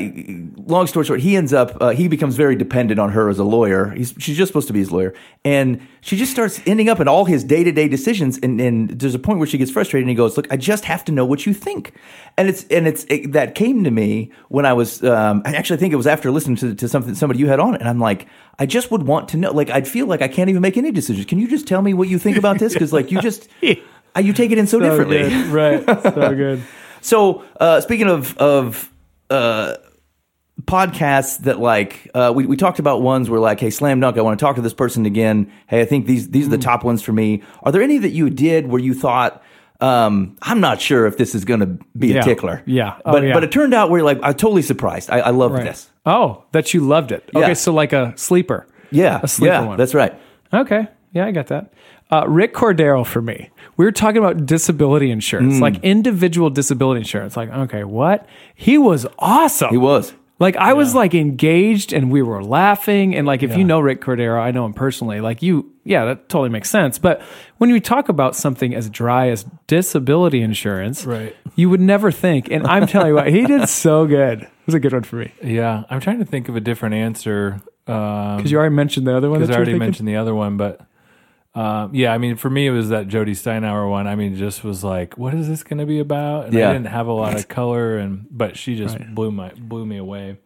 long 0.55 0.87
story 0.87 1.05
short, 1.05 1.19
he 1.19 1.35
ends 1.35 1.51
up 1.51 1.75
uh, 1.81 1.89
he 1.89 2.07
becomes 2.07 2.37
very 2.37 2.55
dependent 2.55 2.97
on 2.97 3.09
her 3.09 3.27
as 3.27 3.39
a 3.39 3.43
lawyer. 3.43 3.89
He's, 3.89 4.13
she's 4.17 4.37
just 4.37 4.49
supposed 4.49 4.67
to 4.67 4.73
be 4.73 4.79
his 4.79 4.89
lawyer, 4.89 5.13
and 5.43 5.85
she 5.99 6.15
just 6.15 6.31
starts 6.31 6.61
ending 6.65 6.87
up 6.87 7.01
in 7.01 7.09
all 7.09 7.25
his 7.25 7.43
day 7.43 7.61
to 7.65 7.73
day 7.73 7.89
decisions. 7.89 8.39
And, 8.41 8.61
and 8.61 8.89
there's 8.89 9.15
a 9.15 9.19
point 9.19 9.39
where 9.39 9.47
she 9.47 9.57
gets 9.57 9.71
frustrated, 9.71 10.03
and 10.03 10.09
he 10.09 10.15
goes, 10.15 10.37
"Look, 10.37 10.47
I 10.49 10.55
just 10.55 10.85
have 10.85 11.03
to 11.05 11.11
know 11.11 11.25
what 11.25 11.45
you 11.45 11.53
think." 11.53 11.93
And 12.37 12.47
it's 12.47 12.63
and 12.67 12.87
it's 12.87 13.05
it, 13.09 13.33
that 13.33 13.53
came 13.53 13.83
to 13.83 13.91
me 13.91 14.31
when 14.47 14.65
I 14.65 14.71
was 14.71 15.03
um, 15.03 15.41
I 15.43 15.53
actually 15.53 15.77
think 15.77 15.91
it 15.91 15.97
was 15.97 16.07
after 16.07 16.31
listening 16.31 16.55
to, 16.57 16.73
to 16.73 16.87
something 16.87 17.13
somebody 17.13 17.41
you 17.41 17.47
had 17.47 17.59
on, 17.59 17.75
and 17.75 17.89
I'm 17.89 17.99
like, 17.99 18.27
I 18.57 18.65
just 18.65 18.91
would 18.91 19.03
want 19.03 19.27
to 19.29 19.37
know. 19.37 19.51
Like, 19.51 19.69
I'd 19.69 19.89
feel 19.89 20.05
like 20.05 20.21
I 20.21 20.29
can't 20.29 20.49
even 20.49 20.61
make 20.61 20.77
any 20.77 20.91
decisions. 20.91 21.25
Can 21.25 21.37
you 21.37 21.49
just 21.49 21.67
tell 21.67 21.81
me 21.81 21.93
what 21.93 22.07
you 22.07 22.17
think 22.17 22.37
about 22.37 22.59
this? 22.59 22.71
Because 22.71 22.93
like 22.93 23.11
you 23.11 23.19
just 23.19 23.49
you 23.61 24.33
take 24.33 24.51
it 24.51 24.57
in 24.57 24.67
so, 24.67 24.79
differently. 24.79 25.17
good. 25.17 25.47
right? 25.47 25.85
So 25.85 26.33
good. 26.33 26.63
So, 27.01 27.45
uh, 27.59 27.81
speaking 27.81 28.07
of 28.07 28.35
of 28.37 28.91
uh, 29.29 29.75
podcasts 30.61 31.39
that 31.39 31.59
like 31.59 32.09
uh, 32.13 32.31
we 32.35 32.45
we 32.45 32.55
talked 32.55 32.79
about 32.79 33.01
ones 33.01 33.29
where 33.29 33.39
like, 33.39 33.59
hey, 33.59 33.69
slam 33.69 33.99
dunk, 33.99 34.17
I 34.17 34.21
want 34.21 34.39
to 34.39 34.43
talk 34.43 34.55
to 34.55 34.61
this 34.61 34.73
person 34.73 35.05
again. 35.05 35.51
Hey, 35.67 35.81
I 35.81 35.85
think 35.85 36.05
these 36.05 36.29
these 36.29 36.47
are 36.47 36.51
the 36.51 36.57
top 36.57 36.83
ones 36.83 37.01
for 37.01 37.13
me. 37.13 37.43
Are 37.63 37.71
there 37.71 37.81
any 37.81 37.97
that 37.99 38.09
you 38.11 38.29
did 38.29 38.67
where 38.67 38.81
you 38.81 38.93
thought? 38.93 39.43
Um, 39.81 40.37
I'm 40.41 40.61
not 40.61 40.79
sure 40.79 41.05
if 41.05 41.17
this 41.17 41.35
is 41.35 41.43
going 41.43 41.59
to 41.59 41.65
be 41.97 42.07
Yeah. 42.13 42.21
a 42.21 42.23
tickler. 42.23 42.63
Yeah. 42.65 42.95
Oh, 43.03 43.11
but 43.11 43.23
yeah. 43.23 43.33
but 43.33 43.43
it 43.43 43.51
turned 43.51 43.73
out 43.73 43.89
where 43.89 43.99
you're 43.99 44.05
like 44.05 44.19
I'm 44.23 44.33
totally 44.35 44.61
surprised. 44.61 45.09
I, 45.09 45.19
I 45.19 45.29
love 45.31 45.51
this. 45.53 45.89
Oh, 46.05 46.45
that 46.53 46.73
you 46.73 46.79
loved 46.79 47.11
it. 47.11 47.29
Yeah. 47.33 47.41
Okay, 47.41 47.53
so 47.55 47.73
like 47.73 47.91
a 47.91 48.13
sleeper. 48.15 48.67
Yeah, 48.91 49.19
A 49.21 49.27
sleeper 49.27 49.53
yeah, 49.53 49.65
one. 49.65 49.77
that's 49.77 49.93
right. 49.93 50.17
Okay. 50.53 50.87
Yeah, 51.11 51.25
I 51.25 51.31
got 51.31 51.47
that. 51.47 51.73
Uh, 52.23 52.27
Rick 52.27 52.53
Cordero 52.53 53.05
for 53.05 53.21
me. 53.21 53.49
We 53.77 53.83
were 53.85 53.91
talking 53.91 54.17
about 54.17 54.45
disability 54.45 55.09
Mm. 55.09 55.13
insurance, 55.13 55.59
like 55.59 55.83
individual 55.83 56.49
disability 56.49 56.99
insurance. 56.99 57.35
Like, 57.35 57.49
okay, 57.49 57.83
what? 57.83 58.25
He 58.55 58.77
was 58.77 59.05
awesome. 59.19 59.69
He 59.71 59.77
was. 59.77 60.13
Like 60.39 60.57
I 60.57 60.73
was 60.73 60.93
like 60.93 61.13
engaged 61.13 61.93
and 61.93 62.11
we 62.11 62.21
were 62.21 62.43
laughing 62.43 63.15
and 63.15 63.25
like 63.25 63.41
if 63.41 63.55
you 63.57 63.63
know 63.63 63.79
Rick 63.79 64.01
Cordero, 64.01 64.37
I 64.41 64.51
know 64.51 64.65
him 64.65 64.73
personally. 64.73 65.21
Like 65.21 65.41
you, 65.41 65.71
yeah, 65.85 66.03
that 66.05 66.27
totally 66.27 66.49
makes 66.49 66.69
sense. 66.69 66.99
But 66.99 67.21
when 67.57 67.69
you 67.69 67.79
talk 67.79 68.09
about 68.09 68.35
something 68.35 68.75
as 68.75 68.89
dry 68.89 69.29
as 69.29 69.45
disability 69.67 70.41
insurance, 70.41 71.05
Right. 71.05 71.33
You 71.55 71.69
would 71.69 71.79
never 71.79 72.11
think. 72.11 72.49
And 72.51 72.67
I'm 72.67 72.85
telling 72.85 73.07
you 73.09 73.15
what, 73.15 73.27
he 73.27 73.45
did 73.45 73.69
so 73.69 74.05
good. 74.05 74.41
It 74.65 74.67
was 74.67 74.75
a 74.75 74.79
good 74.79 74.93
one 74.93 75.03
for 75.03 75.17
me 75.17 75.31
Yeah, 75.43 75.83
I'm 75.91 75.99
trying 76.01 76.19
to 76.19 76.25
think 76.25 76.49
of 76.49 76.55
a 76.55 76.59
different 76.59 76.95
answer. 76.95 77.61
Um, 77.87 78.37
because 78.37 78.51
you 78.51 78.57
already 78.57 78.73
mentioned 78.75 79.05
the 79.07 79.15
other 79.15 79.29
one. 79.29 79.39
because 79.39 79.51
I 79.51 79.55
already 79.57 79.73
thinking? 79.73 79.79
mentioned 79.87 80.07
the 80.07 80.15
other 80.17 80.33
one, 80.35 80.57
but 80.57 80.81
um, 81.55 81.95
yeah, 81.95 82.13
I 82.13 82.17
mean, 82.17 82.35
for 82.35 82.49
me, 82.49 82.67
it 82.67 82.71
was 82.71 82.89
that 82.89 83.07
Jody 83.07 83.31
Steinauer 83.33 83.89
one. 83.89 84.07
I 84.07 84.15
mean, 84.15 84.35
just 84.35 84.63
was 84.63 84.83
like, 84.83 85.17
what 85.17 85.33
is 85.33 85.47
this 85.47 85.63
going 85.63 85.77
to 85.79 85.85
be 85.85 85.99
about? 85.99 86.45
And 86.45 86.53
Yeah. 86.53 86.69
I 86.69 86.73
didn't 86.73 86.87
have 86.87 87.07
a 87.07 87.13
lot 87.13 87.35
of 87.35 87.47
color, 87.59 87.97
and 87.97 88.27
but 88.29 88.57
she 88.57 88.75
just 88.75 88.97
blew 89.15 89.31
my 89.31 89.49
blew 89.57 89.85
me 89.85 89.97
away. 89.97 90.37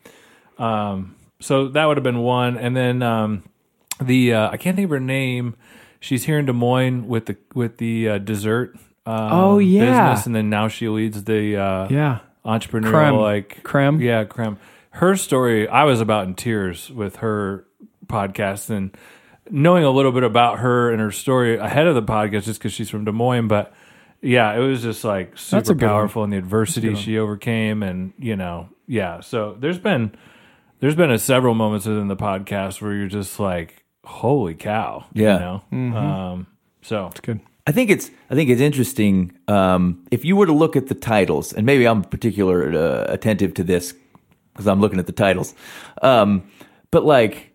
Um, 0.58 1.16
so 1.40 1.68
that 1.70 1.86
would 1.86 1.98
have 1.98 2.04
been 2.04 2.20
one, 2.20 2.58
and 2.58 2.76
then 2.78 3.02
um, 3.02 3.44
the 4.02 4.34
uh, 4.34 4.50
I 4.52 4.58
can't 4.58 4.76
think 4.76 4.86
of 4.86 4.92
her 4.92 5.00
name. 5.00 5.56
She's 6.02 6.24
here 6.26 6.38
in 6.40 6.46
Des 6.46 6.54
Moines 6.54 7.08
with 7.08 7.26
the 7.26 7.38
with 7.54 7.78
the 7.78 8.10
uh, 8.10 8.18
dessert. 8.20 8.76
Um, 9.06 9.32
Oh, 9.32 9.58
yeah. 9.58 9.86
business, 10.12 10.26
and 10.28 10.36
then 10.36 10.50
now 10.50 10.68
she 10.68 10.88
leads 10.90 11.24
the 11.24 11.58
uh, 11.58 11.88
Yeah. 11.90 12.20
entrepreneurial 12.46 12.92
Creme. 12.92 13.16
like 13.16 13.64
Creme. 13.64 14.00
yeah 14.02 14.24
creme 14.24 14.58
her 14.92 15.16
story 15.16 15.68
i 15.68 15.84
was 15.84 16.00
about 16.02 16.26
in 16.28 16.36
tears 16.36 16.90
with 16.90 17.18
her 17.18 17.66
podcast 18.08 18.70
and 18.70 18.96
knowing 19.50 19.84
a 19.84 19.90
little 19.90 20.12
bit 20.12 20.24
about 20.24 20.60
her 20.60 20.92
and 20.92 21.00
her 21.02 21.12
story 21.12 21.58
ahead 21.58 21.88
of 21.88 21.96
the 21.96 22.04
podcast 22.04 22.44
just 22.44 22.60
because 22.60 22.74
she's 22.74 22.90
from 22.90 23.06
des 23.06 23.12
moines 23.12 23.48
but 23.48 23.74
yeah 24.22 24.54
it 24.54 24.60
was 24.60 24.82
just 24.82 25.04
like 25.04 25.38
super 25.38 25.74
a 25.74 25.76
powerful 25.76 26.24
and 26.24 26.32
the 26.34 26.38
adversity 26.38 26.94
she 26.96 27.18
overcame 27.18 27.82
and 27.84 28.14
you 28.18 28.36
know 28.36 28.70
yeah 28.88 29.20
so 29.22 29.56
there's 29.60 29.80
been 29.80 30.12
there's 30.80 30.96
been 30.96 31.12
a 31.12 31.20
several 31.20 31.54
moments 31.56 31.86
within 31.86 32.08
the 32.08 32.16
podcast 32.16 32.82
where 32.82 32.94
you're 32.94 33.08
just 33.08 33.40
like 33.40 33.84
holy 34.06 34.56
cow 34.56 35.06
Yeah. 35.14 35.34
you 35.34 35.40
know 35.40 35.62
Mm-hmm. 35.72 35.96
um 35.98 36.48
so 36.82 37.12
Good. 37.22 37.40
I 37.68 37.72
think 37.72 37.90
it's 37.92 38.10
I 38.32 38.36
think 38.36 38.50
it's 38.50 38.62
interesting 38.62 39.32
um, 39.48 40.04
if 40.10 40.26
you 40.26 40.36
were 40.36 40.48
to 40.48 40.54
look 40.54 40.76
at 40.76 40.88
the 40.88 40.96
titles, 40.96 41.54
and 41.54 41.66
maybe 41.68 41.86
I'm 41.88 42.04
particular 42.04 42.74
uh, 42.74 43.06
attentive 43.14 43.54
to 43.56 43.64
this 43.64 43.94
because 44.54 44.66
I'm 44.66 44.80
looking 44.82 44.98
at 44.98 45.06
the 45.06 45.12
titles. 45.12 45.54
Um, 46.02 46.50
but 46.90 47.06
like, 47.06 47.49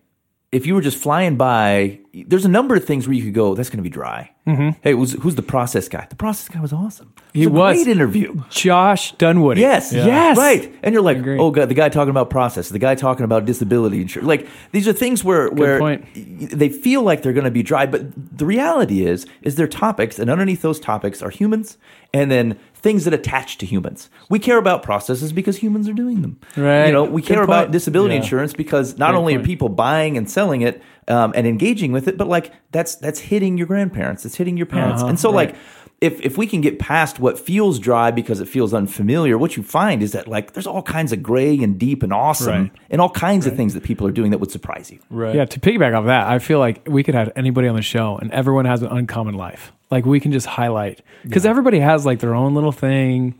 if 0.55 0.65
you 0.65 0.73
were 0.73 0.81
just 0.81 0.97
flying 0.97 1.35
by, 1.35 1.99
there's 2.27 2.45
a 2.45 2.49
number 2.49 2.75
of 2.75 2.85
things 2.85 3.07
where 3.07 3.13
you 3.15 3.23
could 3.23 3.33
go, 3.33 3.55
"That's 3.55 3.69
going 3.69 3.77
to 3.79 3.83
be 3.83 3.89
dry." 3.89 4.31
Mm-hmm. 4.47 4.77
Hey, 4.83 4.91
who's, 4.91 5.13
who's 5.13 5.33
the 5.33 5.41
process 5.41 5.89
guy? 5.89 6.05
The 6.07 6.15
process 6.15 6.49
guy 6.49 6.61
was 6.61 6.71
awesome. 6.71 7.11
It 7.33 7.39
He 7.39 7.43
a 7.45 7.49
was. 7.49 7.77
great 7.77 7.87
interview. 7.87 8.43
Josh 8.51 9.11
Dunwoody. 9.13 9.59
Yes, 9.61 9.91
Yes. 9.91 10.37
right. 10.37 10.71
And 10.83 10.93
you're 10.93 11.01
like, 11.01 11.17
oh 11.25 11.49
god, 11.49 11.67
the 11.67 11.73
guy 11.73 11.89
talking 11.89 12.11
about 12.11 12.29
process, 12.29 12.69
the 12.69 12.77
guy 12.77 12.93
talking 12.93 13.23
about 13.25 13.45
disability 13.45 14.01
insurance. 14.01 14.27
Like 14.27 14.47
these 14.71 14.87
are 14.87 14.93
things 14.93 15.23
where 15.23 15.49
where 15.49 15.79
point. 15.79 16.05
they 16.13 16.69
feel 16.69 17.01
like 17.01 17.23
they're 17.23 17.33
going 17.33 17.45
to 17.45 17.51
be 17.51 17.63
dry, 17.63 17.87
but 17.87 18.03
the 18.37 18.45
reality 18.45 19.03
is 19.05 19.25
is 19.41 19.55
they're 19.55 19.67
topics, 19.67 20.19
and 20.19 20.29
underneath 20.29 20.61
those 20.61 20.79
topics 20.79 21.23
are 21.23 21.31
humans, 21.31 21.79
and 22.13 22.29
then 22.29 22.59
things 22.75 23.05
that 23.05 23.15
attach 23.15 23.57
to 23.57 23.65
humans. 23.65 24.11
We 24.29 24.37
care 24.37 24.59
about 24.59 24.83
processes 24.83 25.33
because 25.33 25.57
humans 25.57 25.89
are 25.89 25.93
doing 25.93 26.21
them. 26.21 26.39
Right. 26.55 26.85
You 26.85 26.93
know, 26.93 27.03
we 27.03 27.23
Good 27.23 27.33
care 27.33 27.41
about 27.43 27.71
disability 27.71 28.13
Yeah. 28.13 28.21
insurance 28.21 28.53
because 28.53 28.95
not 28.99 29.09
Great 29.11 29.19
only 29.19 29.33
point. 29.33 29.41
are 29.43 29.45
people 29.47 29.69
buying 29.69 30.17
and 30.17 30.29
selling 30.29 30.61
it 30.61 30.83
um, 31.07 31.33
and 31.35 31.45
engaging 31.47 31.91
with 31.91 32.07
it, 32.07 32.17
but 32.17 32.27
like 32.27 32.51
that's 32.71 32.95
that's 32.95 33.19
hitting 33.19 33.57
your 33.57 33.67
grandparents, 33.67 34.25
it's 34.25 34.35
hitting 34.35 34.57
your 34.57 34.65
parents, 34.65 35.01
Uh-huh, 35.01 35.09
and 35.09 35.19
so 35.19 35.29
right. 35.29 35.49
like 35.49 35.55
if 36.01 36.19
if 36.25 36.37
we 36.37 36.45
can 36.45 36.59
get 36.61 36.77
past 36.77 37.19
what 37.19 37.39
feels 37.39 37.79
dry 37.79 38.11
because 38.11 38.41
it 38.41 38.47
feels 38.47 38.73
unfamiliar, 38.73 39.37
what 39.37 39.55
you 39.55 39.63
find 39.63 40.03
is 40.03 40.11
that 40.11 40.27
like 40.27 40.51
there's 40.53 40.67
all 40.67 40.81
kinds 40.81 41.13
of 41.13 41.23
gray 41.23 41.57
and 41.63 41.79
deep 41.79 42.03
and 42.03 42.11
awesome 42.11 42.63
Right. 42.63 42.71
and 42.89 42.99
all 43.01 43.09
kinds 43.11 43.45
of 43.47 43.55
things 43.55 43.73
that 43.75 43.83
people 43.83 44.05
are 44.07 44.11
doing 44.11 44.31
that 44.31 44.39
would 44.39 44.51
surprise 44.51 44.91
you. 44.91 44.99
right 45.09 45.33
Yeah, 45.35 45.45
to 45.45 45.59
piggyback 45.59 45.97
off 45.97 46.05
that, 46.07 46.27
I 46.27 46.39
feel 46.39 46.59
like 46.59 46.85
we 46.87 47.01
could 47.03 47.15
have 47.15 47.31
anybody 47.35 47.67
on 47.69 47.75
the 47.75 47.81
show 47.81 48.17
and 48.17 48.29
everyone 48.31 48.65
has 48.65 48.81
an 48.81 48.89
uncommon 48.89 49.35
life. 49.35 49.71
Like 49.89 50.05
we 50.05 50.19
can 50.19 50.31
just 50.33 50.47
highlight 50.47 51.01
because 51.23 51.45
everybody 51.45 51.79
has 51.79 52.05
like 52.05 52.19
their 52.19 52.33
own 52.35 52.55
little 52.55 52.71
thing. 52.73 53.35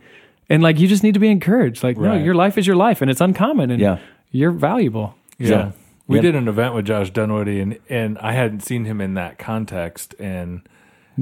And 0.48 0.62
like 0.62 0.78
you 0.78 0.86
just 0.86 1.02
need 1.02 1.14
to 1.14 1.20
be 1.20 1.28
encouraged. 1.28 1.82
Like, 1.82 1.98
no, 1.98 2.14
your 2.14 2.34
life 2.34 2.56
is 2.56 2.66
your 2.68 2.76
life 2.76 3.02
and 3.02 3.10
it's 3.10 3.20
uncommon 3.20 3.70
and 3.72 3.80
Yeah. 3.80 3.98
you're 4.30 4.52
valuable. 4.52 5.14
Yeah. 5.38 5.48
So, 5.48 5.72
we 6.06 6.16
yeah. 6.16 6.22
did 6.22 6.34
an 6.36 6.48
event 6.48 6.74
with 6.74 6.84
Josh 6.86 7.10
Dunwoody 7.10 7.60
and, 7.60 7.78
and 7.88 8.18
I 8.18 8.32
hadn't 8.32 8.60
seen 8.60 8.84
him 8.84 9.00
in 9.00 9.14
that 9.14 9.38
context 9.38 10.14
and 10.18 10.66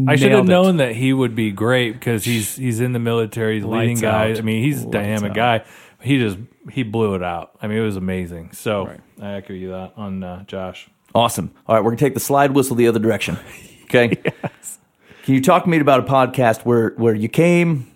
I 0.09 0.17
should 0.17 0.33
have 0.33 0.45
it. 0.47 0.49
known 0.49 0.79
that 0.79 0.97
he 0.97 1.13
would 1.13 1.35
be 1.37 1.53
great 1.53 1.93
because 1.93 2.25
he's 2.25 2.57
he's 2.57 2.81
in 2.81 2.93
the 2.93 2.99
military, 2.99 3.57
he's 3.57 3.65
leading 3.65 3.91
Lights 3.91 4.01
guys. 4.01 4.39
I 4.39 4.43
mean, 4.43 4.63
he's 4.63 4.83
a 4.83 4.85
Lights 4.87 4.93
dynamic 4.93 5.31
out. 5.31 5.37
guy. 5.37 5.65
He 6.03 6.19
just 6.19 6.37
he 6.71 6.83
blew 6.83 7.15
it 7.15 7.23
out. 7.23 7.53
I 7.63 7.69
mean, 7.69 7.79
it 7.79 7.83
was 7.83 7.97
amazing. 7.97 8.51
So 8.53 8.87
Right. 8.87 9.01
I 9.23 9.33
echo 9.35 9.53
you 9.53 9.71
that 9.71 9.93
on 9.97 10.23
uh, 10.25 10.43
Josh. 10.45 10.89
Awesome. 11.15 11.53
All 11.69 11.77
right, 11.77 11.85
we're 11.85 11.91
gonna 11.93 11.99
take 11.99 12.15
the 12.15 12.21
slide 12.21 12.51
whistle 12.51 12.75
the 12.77 12.89
other 12.89 12.99
direction. 13.01 13.39
Okay. 13.85 14.17
Can 15.25 15.35
you 15.35 15.41
talk 15.41 15.63
to 15.65 15.71
me 15.71 15.79
about 15.79 16.01
a 16.01 16.03
podcast 16.03 16.65
where 16.65 16.91
where 16.97 17.15
you 17.15 17.29
came, 17.29 17.87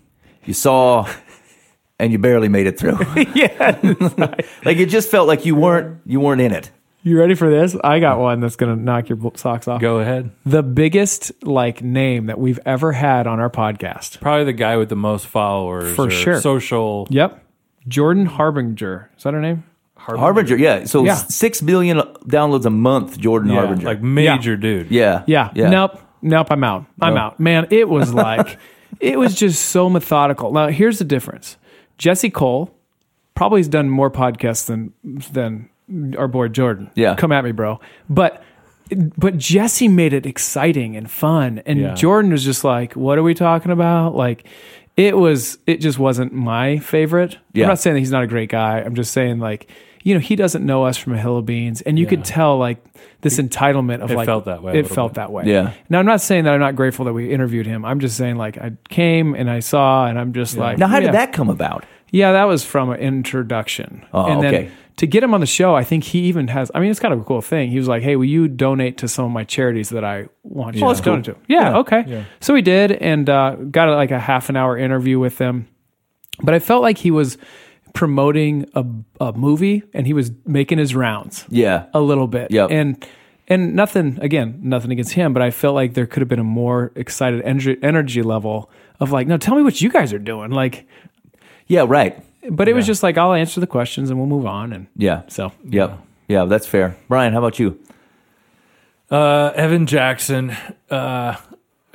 you 0.44 0.54
saw, 0.54 1.08
and 1.98 2.12
you 2.12 2.18
barely 2.18 2.48
made 2.48 2.68
it 2.68 2.78
through? 2.78 2.98
yeah. 3.34 3.80
like 4.64 4.76
it 4.76 4.90
just 4.90 5.10
felt 5.10 5.26
like 5.26 5.44
you 5.44 5.56
weren't 5.56 6.00
you 6.06 6.20
weren't 6.20 6.40
in 6.40 6.52
it. 6.52 6.70
You 7.02 7.18
ready 7.18 7.34
for 7.34 7.48
this? 7.48 7.76
I 7.82 8.00
got 8.00 8.18
one 8.18 8.40
that's 8.40 8.56
going 8.56 8.76
to 8.76 8.82
knock 8.82 9.08
your 9.08 9.18
socks 9.36 9.68
off. 9.68 9.80
Go 9.80 10.00
ahead. 10.00 10.30
The 10.44 10.62
biggest 10.62 11.32
like 11.44 11.80
name 11.82 12.26
that 12.26 12.38
we've 12.38 12.58
ever 12.66 12.92
had 12.92 13.26
on 13.26 13.38
our 13.40 13.48
podcast. 13.50 14.20
Probably 14.20 14.44
the 14.44 14.52
guy 14.52 14.76
with 14.76 14.88
the 14.88 14.96
most 14.96 15.26
followers 15.26 15.94
For 15.94 16.08
or 16.08 16.10
sure. 16.10 16.40
Social 16.40 17.06
Yep. 17.10 17.42
Jordan 17.86 18.26
Harbinger. 18.26 19.10
Is 19.16 19.22
that 19.22 19.32
her 19.32 19.40
name? 19.40 19.64
Harbinger, 19.96 20.56
yeah. 20.56 20.84
So 20.84 21.04
Yeah. 21.04 21.14
six 21.14 21.62
million 21.62 21.98
downloads 22.26 22.64
a 22.64 22.70
month, 22.70 23.18
Jordan 23.18 23.50
yeah, 23.50 23.56
Harbinger. 23.60 23.86
like 23.86 24.02
major 24.02 24.56
dude. 24.56 24.90
yeah, 24.90 25.22
Yeah. 25.26 25.50
yeah. 25.54 25.68
Nope. 25.70 26.00
Nope. 26.22 26.48
I'm 26.50 26.64
out. 26.64 26.86
I'm 27.00 27.14
No. 27.14 27.20
out. 27.20 27.40
Man, 27.40 27.66
it 27.70 27.88
was 27.88 28.12
like, 28.12 28.58
it 29.00 29.18
was 29.18 29.34
just 29.34 29.66
so 29.66 29.88
methodical. 29.88 30.52
Now, 30.52 30.68
here's 30.68 30.98
the 30.98 31.04
difference 31.04 31.56
Jesse 31.96 32.30
Cole 32.30 32.74
probably 33.34 33.60
has 33.60 33.68
done 33.68 33.88
more 33.88 34.10
podcasts 34.10 34.66
than, 34.66 34.92
than 35.32 35.68
our 36.16 36.28
boy 36.28 36.48
Jordan. 36.48 36.90
Yeah. 36.94 37.14
Come 37.16 37.32
at 37.32 37.44
me, 37.44 37.52
bro. 37.52 37.80
But, 38.08 38.42
but 39.16 39.36
Jesse 39.38 39.88
made 39.88 40.12
it 40.12 40.26
exciting 40.26 40.96
and 40.96 41.10
fun. 41.10 41.62
And 41.66 41.78
Yeah. 41.80 41.94
Jordan 41.94 42.30
was 42.32 42.44
just 42.44 42.64
like, 42.64 42.94
what 42.94 43.18
are 43.18 43.22
we 43.22 43.34
talking 43.34 43.70
about? 43.72 44.14
Like, 44.14 44.46
it 44.96 45.16
was, 45.16 45.58
it 45.66 45.76
just 45.76 45.98
wasn't 45.98 46.32
my 46.32 46.78
favorite. 46.78 47.38
Yeah. 47.52 47.64
I'm 47.64 47.68
not 47.68 47.78
saying 47.78 47.94
that 47.94 48.00
he's 48.00 48.10
not 48.10 48.22
a 48.24 48.26
great 48.26 48.50
guy. 48.50 48.80
I'm 48.80 48.94
just 48.94 49.12
saying, 49.12 49.38
like, 49.38 49.70
you 50.02 50.14
know, 50.14 50.20
he 50.20 50.36
doesn't 50.36 50.64
know 50.64 50.84
us 50.84 50.96
from 50.96 51.12
a 51.12 51.18
hill 51.18 51.36
of 51.38 51.46
beans. 51.46 51.82
And 51.82 51.98
you 51.98 52.06
could 52.06 52.24
tell, 52.24 52.56
like, 52.58 52.82
this 53.20 53.38
entitlement 53.38 54.00
of 54.00 54.10
It 54.10 54.16
like, 54.16 54.26
felt 54.26 54.44
that 54.46 54.62
way 54.62 54.72
a 54.72 54.74
It 54.76 54.82
little 54.82 54.94
felt 54.94 55.12
bit. 55.12 55.16
that 55.16 55.32
way. 55.32 55.44
Yeah. 55.46 55.72
Now 55.88 55.98
I'm 55.98 56.06
not 56.06 56.20
saying 56.20 56.44
that 56.44 56.54
I'm 56.54 56.60
not 56.60 56.76
grateful 56.76 57.04
that 57.06 57.12
we 57.12 57.32
interviewed 57.32 57.66
him. 57.66 57.84
I'm 57.84 57.98
just 58.00 58.16
saying 58.16 58.36
like 58.36 58.56
I 58.58 58.72
came 58.88 59.34
and 59.34 59.50
I 59.50 59.58
saw 59.58 60.06
and 60.06 60.18
I'm 60.18 60.32
just 60.32 60.56
like 60.56 60.78
Now, 60.78 60.86
how 60.86 60.98
yeah. 60.98 61.06
did 61.06 61.14
that 61.14 61.32
come 61.32 61.50
about? 61.50 61.84
Yeah, 62.12 62.32
that 62.32 62.44
was 62.44 62.64
from 62.64 62.90
an 62.90 63.00
introduction. 63.00 64.04
Oh, 64.12 64.26
and 64.26 64.40
then 64.42 64.54
okay. 64.54 64.70
To 64.98 65.06
get 65.06 65.22
him 65.24 65.32
on 65.34 65.40
the 65.40 65.46
show, 65.46 65.74
I 65.74 65.82
think 65.82 66.04
he 66.04 66.20
even 66.28 66.46
has. 66.48 66.70
I 66.74 66.80
mean, 66.80 66.90
it's 66.90 67.00
kind 67.00 67.12
of 67.14 67.20
a 67.20 67.24
cool 67.24 67.40
thing. 67.40 67.70
He 67.70 67.78
was 67.78 67.88
like, 67.88 68.02
"Hey, 68.02 68.14
will 68.16 68.24
you 68.26 68.46
donate 68.46 68.98
to 68.98 69.08
some 69.08 69.24
of 69.24 69.30
my 69.32 69.42
charities 69.44 69.88
that 69.88 70.04
I 70.04 70.26
want 70.44 70.76
you 70.76 70.82
Oh, 70.84 70.88
to 70.88 70.94
that's 70.94 71.00
cool. 71.04 71.14
donate 71.14 71.24
to?" 71.24 71.36
Yeah, 71.48 71.70
Yeah. 71.70 71.78
okay. 71.78 72.04
Yeah. 72.06 72.24
So 72.40 72.52
we 72.54 72.62
did, 72.62 72.92
and 72.92 73.28
uh, 73.28 73.54
got 73.70 73.88
like 73.94 74.10
a 74.10 74.18
half 74.20 74.48
an 74.50 74.56
hour 74.56 74.76
interview 74.78 75.18
with 75.18 75.38
him. 75.38 75.66
But 76.42 76.54
I 76.54 76.58
felt 76.60 76.82
like 76.82 76.98
he 76.98 77.10
was 77.10 77.38
promoting 77.94 78.68
a, 78.74 78.84
a 79.20 79.32
movie, 79.32 79.82
and 79.94 80.06
he 80.06 80.12
was 80.12 80.30
making 80.46 80.78
his 80.78 80.94
rounds 80.94 81.44
Yeah, 81.48 81.86
a 81.94 82.00
little 82.00 82.26
bit. 82.28 82.50
Yeah, 82.50 82.66
And 82.66 83.04
and 83.48 83.74
nothing 83.74 84.18
again, 84.20 84.60
nothing 84.62 84.90
against 84.92 85.12
him, 85.14 85.32
but 85.32 85.42
I 85.42 85.50
felt 85.50 85.74
like 85.74 85.94
there 85.94 86.06
could 86.06 86.20
have 86.20 86.28
been 86.28 86.38
a 86.38 86.44
more 86.44 86.92
excited 86.94 87.40
energy, 87.42 87.76
energy 87.82 88.22
level 88.22 88.70
of 89.00 89.10
like, 89.10 89.26
no, 89.26 89.38
tell 89.38 89.56
me 89.56 89.62
what 89.62 89.80
you 89.80 89.90
guys 89.90 90.12
are 90.12 90.18
doing. 90.18 90.50
Like, 90.50 90.86
yeah, 91.66 91.84
right. 91.88 92.22
But 92.50 92.68
it 92.68 92.74
was 92.74 92.86
just 92.86 93.02
like 93.02 93.18
I'll 93.18 93.32
answer 93.32 93.60
the 93.60 93.66
questions 93.66 94.10
and 94.10 94.18
we'll 94.18 94.28
move 94.28 94.46
on. 94.46 94.72
And 94.72 94.86
Yeah, 94.96 95.22
so 95.28 95.52
yep, 95.64 95.98
yeah. 96.28 96.44
That's 96.44 96.66
fair. 96.66 96.96
Bryan, 97.08 97.32
how 97.32 97.40
about 97.40 97.58
you? 97.58 97.78
Uh, 99.10 99.52
Evan 99.54 99.86
Jackson, 99.86 100.56
uh, 100.90 101.36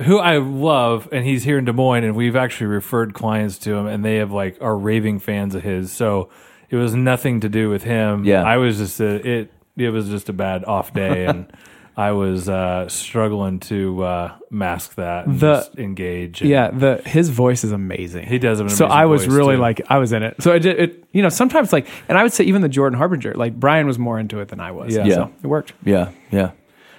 who 0.02 0.18
I 0.20 0.38
love, 0.38 1.08
and 1.12 1.24
he's 1.26 1.44
here 1.44 1.58
in 1.58 1.66
Des 1.66 1.72
Moines, 1.72 2.04
and 2.04 2.16
we've 2.16 2.36
actually 2.36 2.68
referred 2.68 3.14
clients 3.14 3.58
to 3.60 3.76
him, 3.76 3.86
and 3.88 4.04
they 4.04 4.16
have 4.16 4.32
like 4.32 4.58
are 4.62 4.78
raving 4.78 5.20
fans 5.20 5.56
of 5.56 5.64
his. 5.64 5.92
So 5.92 6.30
it 6.70 6.76
was 6.76 6.96
nothing 6.96 7.40
to 7.42 7.50
do 7.50 7.70
with 7.70 7.84
him. 7.84 8.26
Yeah. 8.26 8.44
I 8.44 8.58
was 8.58 8.78
just 8.78 9.00
a, 9.00 9.28
it. 9.28 9.54
It 9.76 9.90
was 9.90 10.08
just 10.10 10.30
a 10.30 10.34
bad 10.34 10.66
off 10.66 10.94
day, 10.94 11.26
and 11.26 11.52
I 11.96 12.12
was 12.12 12.50
uh, 12.50 12.88
struggling 12.90 13.60
to 13.62 14.04
uh, 14.04 14.36
mask 14.50 14.96
that 14.96 15.28
and 15.28 15.40
The- 15.40 15.56
just 15.58 15.78
engage. 15.78 16.42
and- 16.42 16.50
Yeah, 16.50 16.72
the 16.72 17.02
his 17.06 17.30
voice 17.30 17.64
is 17.64 17.72
amazing. 17.72 18.26
He 18.28 18.40
does 18.40 18.58
have 18.58 18.68
an 18.68 18.74
So 18.76 18.86
amazing 18.86 19.00
I 19.02 19.06
was 19.06 19.26
voice, 19.26 19.34
really 19.36 19.56
too. 19.56 19.62
like 19.62 19.82
I 19.90 19.98
was 20.00 20.12
in 20.12 20.24
it. 20.24 20.42
So 20.42 20.54
it, 20.54 20.60
did- 20.60 20.80
it 20.80 21.04
you 21.12 21.22
know 21.22 21.30
sometimes 21.30 21.72
like 21.72 21.88
and 22.10 22.18
I 22.18 22.24
would 22.24 22.34
say 22.34 22.46
even 22.46 22.62
the 22.64 22.70
Jordan 22.70 22.98
Harbinger 22.98 23.34
like 23.36 23.60
Bryan 23.60 23.86
was 23.86 24.00
more 24.00 24.18
into 24.20 24.40
it 24.40 24.48
than 24.48 24.60
I 24.60 24.72
was. 24.72 24.96
Yeah. 24.96 25.06
Yeah. 25.06 25.16
So 25.16 25.32
it 25.44 25.48
worked. 25.48 25.74
Yeah, 25.86 26.10
yeah. 26.32 26.52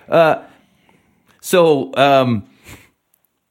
Uh, 0.08 0.42
so 1.40 1.92
um, 1.96 2.44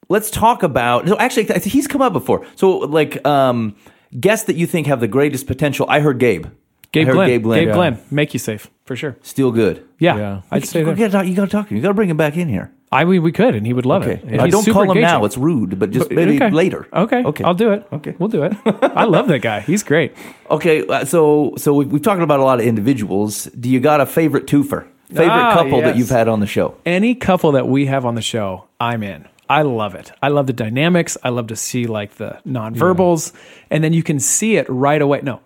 let's 0.08 0.30
talk 0.30 0.62
about. 0.62 1.04
No, 1.06 1.16
actually, 1.18 1.44
I 1.50 1.58
think 1.58 1.72
he's 1.72 1.86
come 1.86 2.02
up 2.02 2.12
before. 2.12 2.46
So 2.56 2.78
like, 2.78 3.24
um, 3.26 3.76
guests 4.18 4.46
that 4.46 4.56
you 4.56 4.66
think 4.66 4.86
have 4.86 5.00
the 5.00 5.08
greatest 5.08 5.46
potential. 5.46 5.86
I 5.88 6.00
heard 6.00 6.18
Gabe. 6.18 6.46
Gabe 6.94 7.10
Glenn. 7.10 7.28
Gabe 7.28 7.42
Glenn. 7.42 7.64
Gabe 7.66 7.74
Glenn. 7.74 7.98
Make 8.10 8.32
you 8.34 8.38
safe 8.40 8.70
for 8.84 8.96
sure. 8.96 9.16
Still 9.22 9.50
good. 9.52 9.84
Yeah, 9.98 10.16
Yeah. 10.16 10.40
I'd 10.50 10.64
say 10.66 10.80
you, 10.80 10.86
that. 10.86 10.96
gotta 10.96 11.12
talk, 11.12 11.26
you 11.26 11.34
gotta 11.34 11.50
talk 11.50 11.66
to 11.68 11.70
him. 11.70 11.76
You 11.76 11.82
gotta 11.82 11.94
bring 11.94 12.08
him 12.10 12.16
back 12.16 12.36
in 12.36 12.48
here. 12.48 12.70
I 12.92 13.04
we, 13.04 13.18
we 13.18 13.32
could 13.32 13.54
and 13.56 13.66
he 13.66 13.72
would 13.72 13.86
love 13.86 14.02
Okay. 14.04 14.12
it. 14.12 14.22
And 14.24 14.40
Uh, 14.40 14.44
he's 14.44 14.52
don't 14.52 14.62
super 14.62 14.74
call 14.74 14.82
him 14.84 14.88
engaging. 14.90 15.08
now. 15.08 15.24
It's 15.24 15.36
rude, 15.36 15.78
but 15.80 15.90
just 15.90 16.10
maybe 16.12 16.36
okay. 16.36 16.50
later. 16.50 16.86
Okay. 16.92 17.24
Okay. 17.24 17.42
I'll 17.44 17.54
do 17.54 17.72
it. 17.72 17.84
Okay. 17.92 18.14
We'll 18.18 18.28
do 18.28 18.44
it. 18.44 18.52
I 18.82 19.04
love 19.04 19.26
that 19.28 19.40
guy. 19.40 19.60
He's 19.60 19.82
great. 19.82 20.12
Okay. 20.50 20.86
uh, 20.86 21.04
So 21.04 21.54
so 21.56 21.74
we've, 21.74 21.90
we've 21.90 22.02
talked 22.02 22.22
about 22.22 22.38
a 22.40 22.44
lot 22.44 22.60
of 22.60 22.66
individuals. 22.66 23.44
Do 23.58 23.68
you 23.68 23.80
got 23.80 24.00
a 24.00 24.06
favorite 24.06 24.46
twofer? 24.46 24.86
Favorite 25.08 25.28
Ah, 25.28 25.54
couple 25.54 25.80
that 25.80 25.88
yes. 25.88 25.96
you've 25.98 26.10
had 26.10 26.28
on 26.28 26.40
the 26.40 26.46
show? 26.46 26.76
any 26.86 27.14
couple 27.14 27.52
that 27.52 27.66
we 27.68 27.86
have 27.86 28.04
on 28.06 28.14
the 28.14 28.22
show, 28.22 28.64
I'm 28.80 29.02
in. 29.02 29.26
I 29.50 29.62
love 29.62 29.94
it. 29.94 30.10
I 30.22 30.28
love 30.28 30.46
the 30.46 30.52
dynamics. 30.54 31.18
I 31.22 31.28
love 31.28 31.48
to 31.48 31.56
see 31.56 31.86
like 31.86 32.14
the 32.16 32.38
nonverbals. 32.46 33.32
And 33.70 33.82
then 33.84 33.92
you 33.92 34.02
can 34.02 34.18
see 34.20 34.56
it 34.56 34.66
right 34.68 35.00
away. 35.02 35.20
No, 35.22 35.40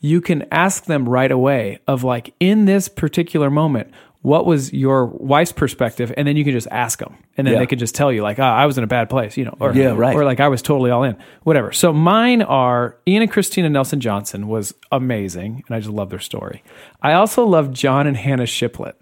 you 0.00 0.20
can 0.20 0.46
ask 0.52 0.84
them 0.84 1.08
right 1.08 1.30
away 1.30 1.80
of 1.86 2.04
like, 2.04 2.34
in 2.40 2.64
this 2.66 2.88
particular 2.88 3.50
moment, 3.50 3.90
what 4.22 4.46
was 4.46 4.72
your 4.72 5.06
wife's 5.06 5.52
perspective? 5.52 6.12
And 6.16 6.26
then 6.26 6.36
you 6.36 6.42
can 6.44 6.52
just 6.52 6.66
ask 6.72 6.98
them. 6.98 7.16
And 7.36 7.46
then 7.46 7.54
Yeah. 7.54 7.60
they 7.60 7.66
can 7.66 7.78
just 7.78 7.94
tell 7.94 8.12
you, 8.12 8.22
like, 8.22 8.38
ah, 8.40 8.52
I 8.56 8.66
was 8.66 8.76
in 8.76 8.82
a 8.84 8.88
bad 8.88 9.08
place, 9.08 9.36
you 9.36 9.44
know, 9.44 9.56
or, 9.60 9.72
Yeah, 9.74 9.94
right. 9.96 10.14
or 10.14 10.24
like 10.24 10.40
I 10.40 10.48
was 10.48 10.60
totally 10.60 10.90
all 10.90 11.04
in, 11.04 11.16
whatever. 11.44 11.70
So 11.72 11.92
mine 11.92 12.42
are 12.42 12.96
Ian 13.06 13.22
and 13.22 13.30
Christina 13.30 13.70
Nelson 13.70 14.00
Johnson 14.00 14.48
was 14.48 14.74
amazing. 14.90 15.62
And 15.68 15.76
I 15.76 15.78
just 15.78 15.92
love 15.92 16.10
their 16.10 16.18
story. 16.18 16.62
I 17.00 17.12
also 17.12 17.44
love 17.44 17.72
John 17.72 18.06
and 18.08 18.16
Hannah 18.16 18.46
Shiplet. 18.46 18.94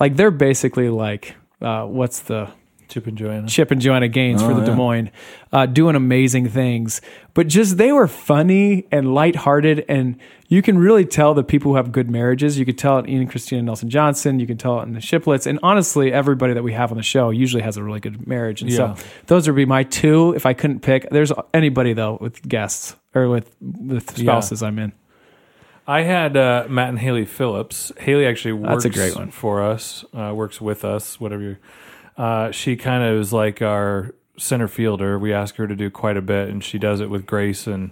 Like, 0.00 0.16
they're 0.16 0.30
basically 0.30 0.88
like, 0.88 1.34
uh, 1.60 1.84
what's 1.84 2.20
the 2.20 2.48
Chip 2.92 3.06
and 3.06 3.16
Joanna. 3.16 3.48
Chip 3.48 3.70
and 3.70 3.80
Joanna 3.80 4.08
Gaines 4.08 4.42
Oh, 4.42 4.48
for 4.48 4.54
the 4.54 4.66
Des 4.66 4.74
Moines, 4.74 5.10
uh, 5.52 5.66
doing 5.66 5.96
amazing 5.96 6.48
things. 6.48 7.00
But 7.34 7.48
just 7.48 7.78
they 7.78 7.90
were 7.92 8.06
funny 8.06 8.84
and 8.92 9.14
lighthearted, 9.14 9.84
and 9.88 10.16
you 10.48 10.60
can 10.60 10.76
really 10.78 11.06
tell 11.06 11.32
the 11.32 11.42
people 11.42 11.72
who 11.72 11.76
have 11.76 11.90
good 11.92 12.10
marriages. 12.10 12.58
You 12.58 12.66
could 12.66 12.76
tell 12.76 12.98
it 12.98 13.06
in 13.06 13.10
Ian 13.14 13.28
Christina 13.28 13.62
Nelson 13.62 13.88
Johnson. 13.88 14.38
You 14.40 14.46
can 14.46 14.58
tell 14.58 14.80
it 14.80 14.82
in 14.82 14.92
the 14.92 15.00
Shiplets, 15.00 15.46
and 15.46 15.58
honestly, 15.62 16.12
everybody 16.12 16.52
that 16.52 16.62
we 16.62 16.74
have 16.74 16.90
on 16.90 16.98
the 16.98 17.02
show 17.02 17.30
usually 17.30 17.62
has 17.62 17.78
a 17.78 17.82
really 17.82 18.00
good 18.00 18.26
marriage. 18.26 18.60
And 18.60 18.70
Yeah. 18.70 18.94
so 18.96 19.04
those 19.26 19.46
would 19.48 19.56
be 19.56 19.64
my 19.64 19.84
two 19.84 20.34
if 20.36 20.44
I 20.44 20.52
couldn't 20.52 20.80
pick. 20.80 21.08
There's 21.10 21.32
anybody 21.54 21.94
though 21.94 22.18
with 22.20 22.46
guests 22.46 22.94
or 23.14 23.28
with 23.30 23.50
with 23.60 24.16
spouses 24.18 24.62
I'm 24.62 24.78
in. 24.78 24.92
I 25.84 26.02
had 26.02 26.36
uh, 26.36 26.66
Matt 26.68 26.90
and 26.90 26.98
Haley 27.00 27.24
Phillips. 27.24 27.90
Haley 27.98 28.24
actually 28.24 28.52
works 28.52 28.84
That's 28.84 28.84
a 28.84 28.90
great 28.90 29.16
one. 29.16 29.30
for 29.32 29.60
us, 29.62 30.04
uh, 30.14 30.32
works 30.32 30.60
with 30.60 30.84
us, 30.84 31.18
whatever. 31.18 31.42
You, 31.42 31.56
uh, 32.16 32.50
she 32.50 32.76
kind 32.76 33.02
of 33.04 33.20
is 33.20 33.32
like 33.32 33.62
our 33.62 34.14
center 34.38 34.68
fielder. 34.68 35.18
We 35.18 35.32
ask 35.32 35.56
her 35.56 35.66
to 35.66 35.76
do 35.76 35.90
quite 35.90 36.16
a 36.16 36.22
bit, 36.22 36.48
and 36.48 36.62
she 36.62 36.78
does 36.78 37.00
it 37.00 37.10
with 37.10 37.26
grace 37.26 37.66
and 37.66 37.90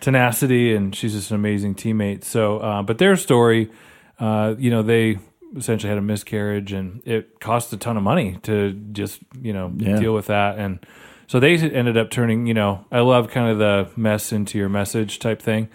tenacity, 0.00 0.74
and 0.74 0.94
she's 0.94 1.12
just 1.14 1.30
an 1.30 1.36
amazing 1.36 1.74
teammate. 1.74 2.24
So, 2.24 2.58
uh, 2.58 2.82
but 2.82 2.98
their 2.98 3.16
story, 3.16 3.70
uh, 4.18 4.54
you 4.58 4.70
know, 4.70 4.82
they 4.82 5.18
essentially 5.56 5.88
had 5.88 5.98
a 5.98 6.02
miscarriage, 6.02 6.72
and 6.72 7.00
it 7.04 7.40
cost 7.40 7.72
a 7.72 7.76
ton 7.76 7.96
of 7.96 8.02
money 8.02 8.38
to 8.42 8.72
just 8.92 9.20
you 9.40 9.52
know 9.52 9.72
Yeah. 9.76 9.98
deal 9.98 10.14
with 10.14 10.26
that, 10.26 10.58
and 10.58 10.78
so 11.26 11.40
they 11.40 11.56
ended 11.56 11.96
up 11.96 12.10
turning. 12.10 12.46
You 12.46 12.54
know, 12.54 12.84
I 12.92 13.00
love 13.00 13.30
kind 13.30 13.50
of 13.50 13.58
the 13.58 13.88
mess 13.96 14.32
into 14.32 14.58
your 14.58 14.68
message 14.68 15.18
type 15.18 15.40
thing 15.40 15.68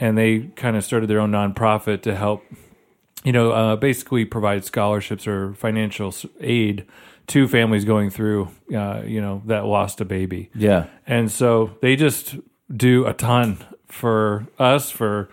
and 0.00 0.16
they 0.16 0.40
kind 0.56 0.74
of 0.76 0.82
started 0.82 1.08
their 1.08 1.20
own 1.20 1.30
nonprofit 1.30 2.00
to 2.02 2.16
help, 2.16 2.42
you 3.24 3.30
know, 3.30 3.52
uh, 3.52 3.76
basically 3.76 4.24
provide 4.24 4.64
scholarships 4.64 5.26
or 5.26 5.52
financial 5.54 6.12
aid 6.40 6.84
to 7.32 7.48
families 7.48 7.84
going 7.84 8.10
through, 8.10 8.48
uh, 8.74 9.02
you 9.04 9.20
know, 9.20 9.42
that 9.46 9.64
lost 9.66 10.00
a 10.00 10.04
baby. 10.04 10.50
Yeah. 10.54 10.86
And 11.06 11.30
so 11.30 11.76
they 11.82 11.96
just 11.96 12.36
do 12.74 13.06
a 13.06 13.12
ton 13.14 13.58
for 13.86 14.46
us, 14.58 14.90
for 14.90 15.28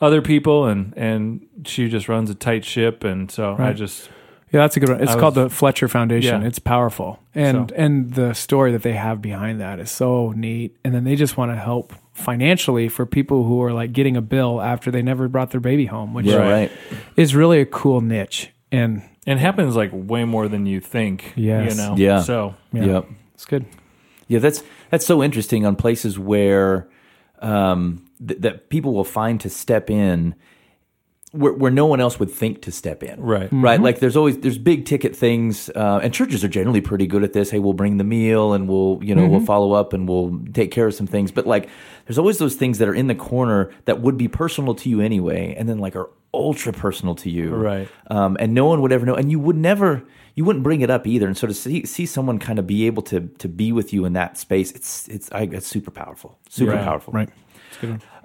other 0.00 0.22
people, 0.22 0.66
and 0.66 0.94
and 0.96 1.46
she 1.64 1.88
just 1.88 2.08
runs 2.08 2.30
a 2.30 2.34
tight 2.34 2.64
ship. 2.64 3.04
And 3.04 3.30
so 3.30 3.54
I 3.58 3.72
just 3.72 4.08
Yeah, 4.52 4.62
that's 4.62 4.76
a 4.76 4.80
good 4.80 4.88
one. 4.88 5.00
It's 5.02 5.12
I 5.12 5.20
called 5.20 5.36
was- 5.36 5.50
the 5.50 5.54
Fletcher 5.54 5.86
Foundation. 5.88 6.40
Yeah. 6.42 6.48
It's 6.48 6.58
powerful. 6.58 7.20
And 7.34 7.68
So- 7.70 7.76
and 7.76 8.14
the 8.14 8.32
story 8.34 8.72
that 8.72 8.82
they 8.82 8.94
have 8.94 9.20
behind 9.22 9.60
that 9.60 9.78
is 9.78 9.90
so 9.90 10.32
neat. 10.36 10.76
And 10.84 10.92
then 10.94 11.04
they 11.04 11.14
just 11.16 11.36
want 11.36 11.52
to 11.52 11.56
help 11.56 11.92
financially 12.14 12.88
for 12.88 13.06
people 13.06 13.44
who 13.44 13.62
are 13.62 13.72
like 13.72 13.92
getting 13.92 14.16
a 14.16 14.20
bill 14.22 14.60
after 14.60 14.90
they 14.90 15.02
never 15.02 15.28
brought 15.28 15.50
their 15.52 15.60
baby 15.60 15.86
home, 15.86 16.14
which 16.14 16.26
Yeah. 16.26 16.50
Right. 16.50 16.70
is 17.16 17.34
really 17.36 17.60
a 17.60 17.66
cool 17.66 18.00
niche. 18.00 18.50
And 18.72 19.02
and 19.26 19.38
it 19.38 19.42
happens 19.42 19.76
like 19.76 19.90
way 19.92 20.24
more 20.24 20.48
than 20.48 20.66
you 20.66 20.80
think. 20.80 21.32
Yes. 21.36 21.72
you 21.72 21.76
know. 21.82 21.94
Yeah. 21.96 22.22
So 22.22 22.54
yeah, 22.72 22.84
Yep. 22.84 23.06
it's 23.34 23.44
good. 23.44 23.66
Yeah, 24.28 24.38
that's 24.38 24.62
that's 24.90 25.04
so 25.06 25.22
interesting 25.22 25.66
on 25.66 25.76
places 25.76 26.18
where 26.18 26.88
um, 27.40 28.06
th- 28.26 28.40
that 28.40 28.68
people 28.70 28.92
will 28.94 29.04
find 29.04 29.40
to 29.40 29.50
step 29.50 29.90
in 29.90 30.34
where, 31.32 31.52
where 31.52 31.70
no 31.70 31.86
one 31.86 32.00
else 32.00 32.18
would 32.18 32.30
think 32.30 32.62
to 32.62 32.72
step 32.72 33.02
in. 33.02 33.20
Right. 33.20 33.48
Right. 33.52 33.80
Like 33.80 34.00
there's 34.00 34.16
always 34.16 34.38
there's 34.38 34.58
big 34.58 34.84
ticket 34.84 35.14
things, 35.14 35.70
uh, 35.76 36.00
and 36.02 36.12
churches 36.12 36.42
are 36.44 36.48
generally 36.48 36.80
pretty 36.80 37.06
good 37.06 37.22
at 37.22 37.32
this. 37.32 37.50
Hey, 37.50 37.58
we'll 37.58 37.72
bring 37.72 37.98
the 37.98 38.04
meal, 38.04 38.52
and 38.52 38.68
we'll 38.68 38.98
you 39.02 39.14
know 39.14 39.26
we'll 39.26 39.40
follow 39.44 39.72
up, 39.72 39.92
and 39.92 40.08
we'll 40.08 40.40
take 40.52 40.70
care 40.70 40.86
of 40.86 40.94
some 40.94 41.06
things. 41.06 41.30
But 41.30 41.46
like 41.46 41.68
there's 42.06 42.18
always 42.18 42.38
those 42.38 42.56
things 42.56 42.78
that 42.78 42.88
are 42.88 42.94
in 42.94 43.06
the 43.06 43.14
corner 43.14 43.70
that 43.84 44.00
would 44.00 44.16
be 44.16 44.28
personal 44.28 44.74
to 44.76 44.88
you 44.90 45.00
anyway, 45.00 45.54
and 45.56 45.68
then 45.68 45.78
like 45.78 45.94
are 45.96 46.10
ultra 46.34 46.72
personal 46.72 47.14
to 47.16 47.30
you. 47.30 47.54
Right. 47.54 47.88
Um, 48.08 48.36
and 48.40 48.54
no 48.54 48.66
one 48.66 48.80
would 48.82 48.92
ever 48.92 49.06
know, 49.06 49.14
and 49.14 49.30
you 49.30 49.38
would 49.38 49.56
never. 49.56 50.02
You 50.36 50.44
wouldn't 50.44 50.62
bring 50.62 50.80
it 50.80 50.90
up 50.90 51.06
either, 51.08 51.26
and 51.26 51.36
so 51.36 51.46
to 51.48 51.52
see 51.52 51.84
see 51.84 52.06
someone 52.06 52.38
kind 52.38 52.58
of 52.58 52.66
be 52.66 52.86
able 52.86 53.02
to 53.04 53.20
to 53.38 53.48
be 53.48 53.72
with 53.72 53.92
you 53.92 54.04
in 54.04 54.12
that 54.14 54.38
space, 54.38 54.70
it's 54.72 55.06
it's 55.08 55.30
I, 55.32 55.42
it's 55.42 55.66
super 55.66 55.90
powerful, 55.90 56.38
super 56.48 56.70
Right. 56.72 56.84
powerful. 56.84 57.12
Right. 57.12 57.28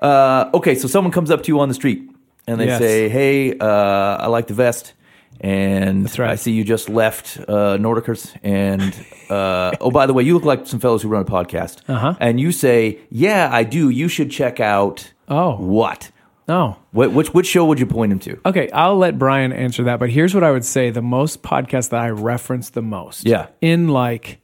Uh, 0.02 0.50
okay, 0.54 0.76
so 0.76 0.88
someone 0.88 1.12
comes 1.12 1.32
up 1.32 1.44
to 1.44 1.48
you 1.52 1.60
on 1.60 1.68
the 1.68 1.74
street 1.74 2.10
and 2.48 2.60
they 2.60 2.66
Yes. 2.68 2.80
say, 2.80 3.10
"Hey, 3.10 3.58
uh, 3.58 3.66
I 3.66 4.28
like 4.28 4.48
the 4.48 4.54
vest, 4.54 4.94
and 5.42 6.08
right. 6.18 6.32
I 6.32 6.36
see 6.36 6.52
you 6.52 6.64
just 6.64 6.90
left 6.90 7.40
uh, 7.48 7.78
Nordicers, 7.78 8.34
and 8.44 8.94
uh, 9.30 9.72
oh, 9.82 9.92
by 9.92 10.06
the 10.06 10.14
way, 10.14 10.24
you 10.24 10.34
look 10.34 10.46
like 10.46 10.66
some 10.68 10.80
fellows 10.80 11.02
who 11.02 11.10
run 11.10 11.22
a 11.22 11.26
podcast." 11.26 11.80
Uh-huh. 11.88 12.16
And 12.20 12.40
you 12.40 12.52
say, 12.52 13.00
"Yeah, 13.10 13.50
I 13.52 13.64
do. 13.64 13.90
You 13.90 14.08
should 14.08 14.32
check 14.32 14.60
out 14.60 15.12
Oh. 15.28 15.56
what? 15.58 16.12
Oh. 16.48 16.78
What 16.92 17.12
which 17.12 17.34
which 17.34 17.48
show 17.48 17.66
would 17.66 17.80
you 17.80 17.86
point 17.88 18.12
him 18.12 18.20
to?" 18.20 18.40
Okay, 18.46 18.70
I'll 18.72 18.98
let 18.98 19.18
Brian 19.18 19.52
answer 19.52 19.84
that, 19.84 20.00
but 20.00 20.10
here's 20.10 20.34
what 20.34 20.44
I 20.44 20.52
would 20.52 20.66
say 20.66 20.90
the 20.92 21.02
most 21.02 21.42
podcast 21.42 21.90
that 21.90 22.02
I 22.02 22.10
reference 22.10 22.70
the 22.70 22.82
most. 22.84 23.26
Yeah. 23.26 23.48
In 23.62 23.88
like 23.90 24.40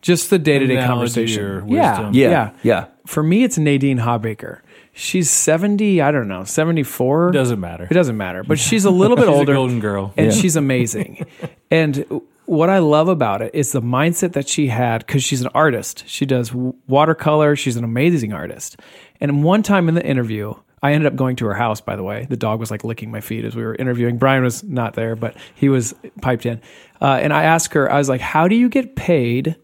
just 0.00 0.30
the 0.30 0.38
day 0.38 0.58
to 0.58 0.66
day 0.66 0.84
conversation. 0.84 1.68
Yeah. 1.68 2.10
Yeah, 2.12 2.30
yeah. 2.30 2.50
yeah. 2.62 2.86
For 3.06 3.22
me, 3.22 3.44
it's 3.44 3.56
Nadine 3.58 3.98
Hawbaker. 3.98 4.60
She's 4.94 5.28
70, 5.30 6.00
I 6.00 6.10
don't 6.12 6.28
know, 6.28 6.44
74. 6.44 7.32
Doesn't 7.32 7.58
matter. 7.60 7.88
It 7.90 7.94
doesn't 7.94 8.16
matter, 8.16 8.44
but 8.44 8.58
she's 8.58 8.84
a 8.84 8.90
little 8.90 9.16
bit 9.16 9.22
She's 9.26 9.34
a 9.34 9.38
older. 9.38 9.52
golden 9.54 9.80
girl. 9.80 10.14
And 10.16 10.26
Yeah. 10.26 10.32
she's 10.40 10.54
amazing. 10.56 11.26
and 11.70 12.22
what 12.46 12.70
I 12.70 12.78
love 12.78 13.08
about 13.08 13.42
it 13.42 13.54
is 13.54 13.72
the 13.72 13.82
mindset 13.82 14.32
that 14.34 14.48
she 14.48 14.68
had 14.68 15.04
because 15.06 15.24
she's 15.24 15.40
an 15.42 15.48
artist. 15.54 16.04
She 16.06 16.24
does 16.26 16.52
watercolor. 16.54 17.56
She's 17.56 17.76
an 17.76 17.84
amazing 17.84 18.32
artist. 18.32 18.78
And 19.20 19.42
one 19.42 19.62
time 19.62 19.88
in 19.88 19.94
the 19.94 20.04
interview, 20.06 20.54
I 20.82 20.92
ended 20.92 21.06
up 21.10 21.16
going 21.16 21.36
to 21.36 21.46
her 21.46 21.54
house, 21.54 21.80
by 21.80 21.96
the 21.96 22.02
way. 22.02 22.26
The 22.28 22.36
dog 22.36 22.60
was 22.60 22.70
like 22.70 22.84
licking 22.84 23.10
my 23.10 23.20
feet 23.22 23.44
as 23.46 23.56
we 23.56 23.62
were 23.64 23.74
interviewing. 23.74 24.18
Bryan 24.18 24.42
was 24.44 24.62
not 24.62 24.92
there, 24.94 25.16
but 25.16 25.34
he 25.54 25.68
was 25.70 25.94
piped 26.20 26.44
in. 26.46 26.60
Uh, 27.00 27.18
and 27.22 27.32
I 27.32 27.44
asked 27.44 27.72
her, 27.72 27.90
I 27.90 27.96
was 27.98 28.08
like, 28.08 28.20
How 28.20 28.46
do 28.46 28.54
you 28.54 28.68
get 28.68 28.94
paid 28.94 29.56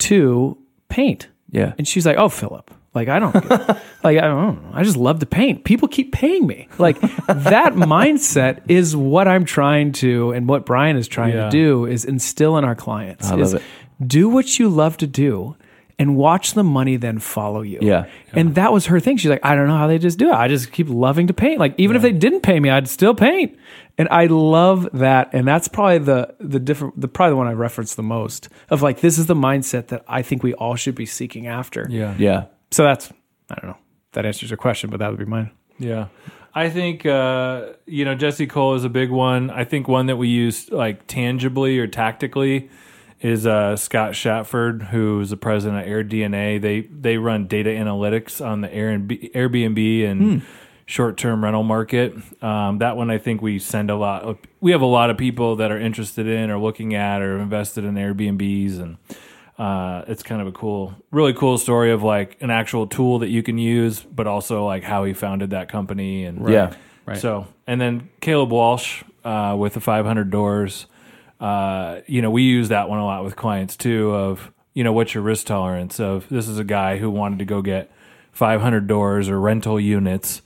to 0.00 0.58
paint? 0.88 1.28
Yeah. 1.50 1.72
And 1.78 1.88
she's 1.88 2.04
like, 2.04 2.18
"Oh, 2.18 2.28
Phillip, 2.28 2.70
like 2.98 3.08
I 3.08 3.18
don't 3.18 3.32
get, 3.32 3.50
like 4.02 4.18
I 4.18 4.22
don't 4.22 4.62
know. 4.62 4.70
I 4.74 4.82
just 4.82 4.96
love 4.96 5.20
to 5.20 5.26
paint. 5.26 5.64
People 5.64 5.88
keep 5.88 6.12
paying 6.12 6.46
me. 6.46 6.68
Like 6.78 7.00
that 7.00 7.72
mindset 7.74 8.60
is 8.68 8.94
what 8.96 9.28
I'm 9.28 9.44
trying 9.44 9.92
to 9.92 10.32
and 10.32 10.48
what 10.48 10.66
Bryan 10.66 10.96
is 10.96 11.08
trying 11.08 11.34
Yeah. 11.34 11.44
to 11.44 11.50
do 11.50 11.86
is 11.86 12.04
instill 12.04 12.56
in 12.58 12.64
our 12.64 12.74
clients 12.74 13.26
I 13.28 13.30
love 13.32 13.40
is 13.40 13.54
it. 13.54 13.62
do 14.04 14.28
what 14.28 14.58
you 14.58 14.68
love 14.68 14.96
to 14.98 15.06
do 15.06 15.56
and 16.00 16.16
watch 16.16 16.54
the 16.54 16.62
money 16.62 16.96
then 16.96 17.18
follow 17.18 17.62
you. 17.62 17.80
Yeah. 17.82 18.06
And 18.32 18.54
that 18.54 18.72
was 18.72 18.86
her 18.86 19.00
thing. 19.00 19.16
She's 19.16 19.30
like, 19.30 19.44
I 19.44 19.56
don't 19.56 19.66
know 19.66 19.76
how 19.76 19.88
they 19.88 19.98
just 19.98 20.16
do 20.18 20.28
it. 20.28 20.34
I 20.34 20.46
just 20.46 20.70
keep 20.70 20.88
loving 20.88 21.26
to 21.26 21.34
paint. 21.34 21.58
Like 21.58 21.74
even 21.76 21.96
if 21.96 22.02
they 22.02 22.12
didn't 22.12 22.42
pay 22.42 22.60
me, 22.60 22.70
I'd 22.70 22.88
still 22.88 23.14
paint. 23.14 23.58
And 24.00 24.06
I 24.12 24.26
love 24.26 24.88
that. 24.92 25.30
And 25.32 25.46
that's 25.48 25.66
probably 25.66 25.98
the 25.98 26.32
the 26.38 26.60
different 26.60 27.00
the 27.00 27.08
probably 27.08 27.32
the 27.32 27.36
one 27.36 27.48
I 27.48 27.52
reference 27.52 27.96
the 27.96 28.04
most 28.04 28.48
of 28.70 28.80
like 28.80 29.00
this 29.00 29.18
is 29.18 29.26
the 29.26 29.34
mindset 29.34 29.88
that 29.88 30.04
I 30.06 30.22
think 30.22 30.44
we 30.44 30.54
all 30.54 30.76
should 30.76 30.94
be 30.94 31.04
seeking 31.06 31.48
after. 31.48 31.88
Yeah. 31.90 32.14
Yeah. 32.16 32.44
So 32.70 32.84
that's 32.84 33.12
I 33.50 33.54
don't 33.60 33.70
know. 33.70 33.78
That 34.12 34.26
answers 34.26 34.50
your 34.50 34.56
question, 34.56 34.90
but 34.90 34.98
that 34.98 35.10
would 35.10 35.18
be 35.18 35.24
mine. 35.24 35.50
Yeah. 35.78 36.08
I 36.54 36.70
think 36.70 37.06
uh, 37.06 37.74
you 37.86 38.04
know 38.04 38.14
Jesse 38.14 38.46
Cole 38.46 38.74
is 38.74 38.84
a 38.84 38.88
big 38.88 39.10
one. 39.10 39.50
I 39.50 39.64
think 39.64 39.86
one 39.86 40.06
that 40.06 40.16
we 40.16 40.28
use 40.28 40.70
like 40.70 41.06
tangibly 41.06 41.78
or 41.78 41.86
tactically 41.86 42.70
is 43.20 43.46
uh, 43.46 43.76
Scott 43.76 44.16
Shatford, 44.16 44.82
who 44.82 45.20
is 45.20 45.30
the 45.30 45.36
president 45.36 45.82
of 45.82 45.86
AirDNA. 45.86 46.60
They 46.60 46.80
they 46.80 47.16
run 47.18 47.46
data 47.46 47.70
analytics 47.70 48.44
on 48.44 48.62
the 48.62 48.68
Airbnb, 48.68 49.32
Airbnb 49.32 50.10
and 50.10 50.42
short 50.86 51.16
term 51.16 51.44
rental 51.44 51.62
market. 51.62 52.14
Um, 52.42 52.78
that 52.78 52.96
one 52.96 53.10
I 53.10 53.18
think 53.18 53.42
we 53.42 53.58
send 53.58 53.90
a 53.90 53.96
lot. 53.96 54.22
Of, 54.22 54.38
we 54.60 54.72
have 54.72 54.82
a 54.82 54.86
lot 54.86 55.10
of 55.10 55.18
people 55.18 55.56
that 55.56 55.70
are 55.70 55.78
interested 55.78 56.26
in 56.26 56.50
or 56.50 56.58
looking 56.58 56.94
at 56.94 57.22
or 57.22 57.38
invested 57.38 57.84
in 57.84 57.94
Airbnbs 57.94 58.80
and. 58.80 58.96
Uh, 59.58 60.04
it's 60.06 60.22
kind 60.22 60.40
of 60.40 60.46
a 60.46 60.52
cool, 60.52 60.94
really 61.10 61.32
cool 61.34 61.58
story 61.58 61.90
of 61.90 62.02
like 62.04 62.36
an 62.40 62.50
actual 62.50 62.86
tool 62.86 63.18
that 63.18 63.28
you 63.28 63.42
can 63.42 63.58
use, 63.58 64.00
but 64.00 64.26
also 64.28 64.64
like 64.64 64.84
how 64.84 65.02
he 65.04 65.12
founded 65.12 65.50
that 65.50 65.68
company 65.68 66.24
and 66.24 66.48
Yeah. 66.48 66.74
Right. 67.06 67.18
so, 67.18 67.46
and 67.66 67.80
then 67.80 68.08
Caleb 68.20 68.52
Walsh 68.52 69.02
uh, 69.24 69.56
with 69.58 69.74
the 69.74 69.80
500 69.80 70.30
doors. 70.30 70.86
Uh, 71.40 72.00
you 72.06 72.22
know, 72.22 72.30
we 72.30 72.42
use 72.42 72.68
that 72.68 72.88
one 72.88 72.98
a 72.98 73.04
lot 73.04 73.24
with 73.24 73.34
clients 73.34 73.76
too. 73.76 74.12
Of 74.14 74.52
you 74.74 74.84
know, 74.84 74.92
what's 74.92 75.14
your 75.14 75.22
risk 75.24 75.46
tolerance? 75.46 75.98
Of 75.98 76.28
this 76.28 76.46
is 76.48 76.58
a 76.58 76.64
guy 76.64 76.98
who 76.98 77.10
wanted 77.10 77.38
to 77.40 77.44
go 77.44 77.62
get 77.62 77.90
500 78.32 78.86
doors 78.86 79.28
or 79.28 79.40
rental 79.40 79.80
units 79.80 80.42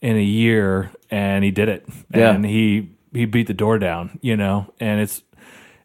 in 0.00 0.16
a 0.16 0.22
year, 0.22 0.90
and 1.10 1.44
he 1.44 1.50
did 1.50 1.68
it. 1.68 1.84
Yeah. 2.14 2.30
and 2.30 2.44
he 2.46 2.90
he 3.12 3.24
beat 3.26 3.46
the 3.46 3.54
door 3.54 3.78
down. 3.78 4.18
You 4.22 4.36
know, 4.36 4.72
and 4.78 5.00
it's 5.00 5.22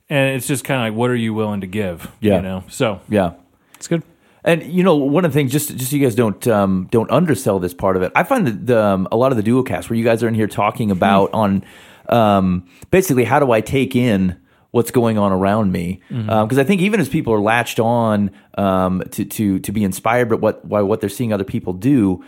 and 0.10 0.36
it's 0.36 0.48
just 0.48 0.64
kind 0.64 0.82
of 0.82 0.94
like, 0.94 0.98
what 0.98 1.10
are 1.10 1.16
you 1.16 1.34
willing 1.34 1.62
to 1.62 1.68
give? 1.68 2.12
Yeah. 2.20 2.38
you 2.38 2.42
know. 2.42 2.64
So 2.70 3.02
Yeah. 3.08 3.34
It's 3.76 3.88
good. 3.88 4.04
And 4.44 4.64
you 4.64 4.84
know, 4.84 4.96
one 4.96 5.26
of 5.26 5.32
the 5.32 5.38
things, 5.38 5.52
just 5.52 5.76
just 5.76 5.92
so 5.92 5.98
you 5.98 6.04
guys 6.04 6.16
don't 6.16 6.48
um, 6.48 6.88
don't 6.92 7.12
undersell 7.12 7.60
this 7.60 7.74
part 7.74 7.98
of 7.98 8.02
it, 8.02 8.12
I 8.16 8.24
find 8.24 8.48
that 8.48 8.68
the, 8.68 8.84
um, 8.84 9.08
a 9.12 9.18
lot 9.18 9.32
of 9.32 9.38
the 9.38 9.44
duocast 9.44 9.90
where 9.90 9.98
you 9.98 10.04
guys 10.04 10.24
are 10.24 10.28
in 10.28 10.34
here 10.34 10.48
talking 10.48 10.92
about 10.92 11.34
on 11.34 11.64
um, 12.08 12.68
basically 12.90 13.26
how 13.26 13.40
do 13.40 13.52
I 13.52 13.62
take 13.62 13.96
in 13.96 14.40
what's 14.72 14.92
going 14.92 15.18
on 15.18 15.32
around 15.32 15.72
me 15.72 16.00
because 16.10 16.60
I 16.60 16.64
think 16.64 16.82
even 16.82 17.00
as 17.00 17.10
people 17.10 17.34
are 17.34 17.40
latched 17.40 17.80
on 17.80 18.32
um, 18.58 19.04
to 19.12 19.26
to 19.26 19.60
to 19.60 19.72
be 19.72 19.84
inspired 19.84 20.30
by 20.30 20.36
what 20.36 20.68
by 20.68 20.82
what 20.82 21.02
they're 21.02 21.10
seeing 21.10 21.34
other 21.34 21.44
people 21.44 21.74
do, 21.74 22.24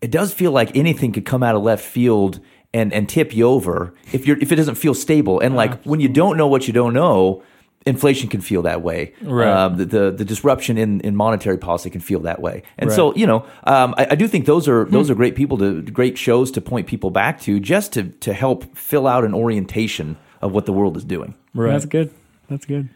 it 0.00 0.10
does 0.10 0.34
feel 0.34 0.50
like 0.52 0.76
anything 0.76 1.12
could 1.12 1.24
come 1.24 1.42
out 1.42 1.54
of 1.54 1.62
left 1.62 1.84
field 1.84 2.40
and 2.74 2.92
and 2.92 3.08
tip 3.08 3.34
you 3.34 3.46
over 3.46 3.94
if 4.12 4.26
you're 4.26 4.38
if 4.38 4.52
it 4.52 4.56
doesn't 4.56 4.76
feel 4.76 4.94
stable 4.94 5.40
and 5.40 5.54
like 5.56 5.82
when 5.84 6.00
you 6.00 6.08
don't 6.08 6.36
know 6.36 6.46
what 6.46 6.66
you 6.66 6.72
don't 6.72 6.94
know. 6.94 7.42
Inflation 7.84 8.28
can 8.28 8.40
feel 8.40 8.62
that 8.62 8.80
way. 8.80 9.12
Right. 9.20 9.48
Um, 9.48 9.76
the, 9.76 9.84
the 9.84 10.10
the 10.12 10.24
disruption 10.24 10.78
in, 10.78 11.00
in 11.00 11.16
monetary 11.16 11.58
policy 11.58 11.90
can 11.90 12.00
feel 12.00 12.20
that 12.20 12.40
way. 12.40 12.62
And 12.78 12.88
Right. 12.90 12.94
so, 12.94 13.12
you 13.16 13.26
know, 13.26 13.44
um, 13.64 13.92
I, 13.98 14.06
I 14.12 14.14
do 14.14 14.28
think 14.28 14.46
those 14.46 14.68
are 14.68 14.84
those 14.84 15.10
are 15.10 15.16
great 15.16 15.34
people 15.34 15.58
to 15.58 15.82
great 15.82 16.16
shows 16.16 16.52
to 16.52 16.60
point 16.60 16.86
people 16.86 17.10
back 17.10 17.40
to, 17.40 17.58
just 17.58 17.92
to 17.94 18.04
to 18.04 18.32
help 18.34 18.76
fill 18.76 19.08
out 19.08 19.24
an 19.24 19.34
orientation 19.34 20.16
of 20.40 20.52
what 20.52 20.64
the 20.64 20.72
world 20.72 20.96
is 20.96 21.02
doing. 21.04 21.34
Right. 21.54 21.72
That's 21.72 21.86
good. 21.86 22.12
That's 22.48 22.66
good. 22.66 22.88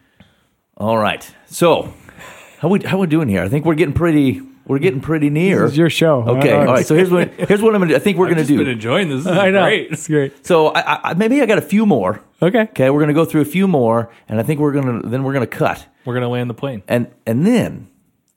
All 0.77 0.99
right, 0.99 1.29
so 1.47 1.93
how 2.61 2.69
we 2.69 2.79
how 2.85 2.99
we 2.99 3.09
doing 3.09 3.29
here? 3.29 3.43
I 3.43 3.49
think 3.49 3.65
we're 3.65 3.75
getting 3.75 3.93
pretty 3.95 4.41
we're 4.67 4.79
getting 4.79 5.01
pretty 5.01 5.31
near. 5.31 5.63
This 5.63 5.73
is 5.73 5.79
your 5.79 5.91
show. 5.91 6.23
Okay, 6.23 6.53
all 6.53 6.65
right. 6.67 6.87
So 6.87 6.95
here's 6.95 7.11
what 7.11 7.31
here's 7.35 7.63
what 7.63 7.75
I'm 7.75 7.81
gonna. 7.81 7.93
do. 7.93 7.97
I 7.97 7.99
think 8.01 8.19
we're 8.19 8.27
I've 8.27 8.31
gonna 8.33 8.43
just 8.43 8.57
been 8.57 8.65
do. 8.67 8.71
enjoying 8.71 9.09
this. 9.09 9.25
This 9.25 9.33
is 9.33 9.39
I 9.39 9.51
know. 9.51 9.63
great. 9.63 9.93
It's 9.93 10.07
great. 10.09 10.47
So 10.47 10.69
I, 10.69 11.11
I, 11.11 11.15
maybe 11.15 11.41
I 11.41 11.47
got 11.47 11.59
a 11.59 11.63
few 11.63 11.87
more. 11.87 12.21
Okay. 12.43 12.63
Okay, 12.63 12.91
we're 12.91 13.01
gonna 13.01 13.13
go 13.15 13.25
through 13.25 13.41
a 13.43 13.47
few 13.47 13.67
more, 13.69 14.11
and 14.29 14.39
I 14.39 14.43
think 14.43 14.61
we're 14.61 14.73
gonna 14.73 15.03
then 15.09 15.23
we're 15.25 15.33
gonna 15.33 15.47
cut, 15.47 15.87
We're 16.05 16.15
gonna 16.15 16.29
land 16.29 16.51
the 16.51 16.55
plane. 16.55 16.83
and 16.89 17.09
and 17.27 17.47
then 17.47 17.89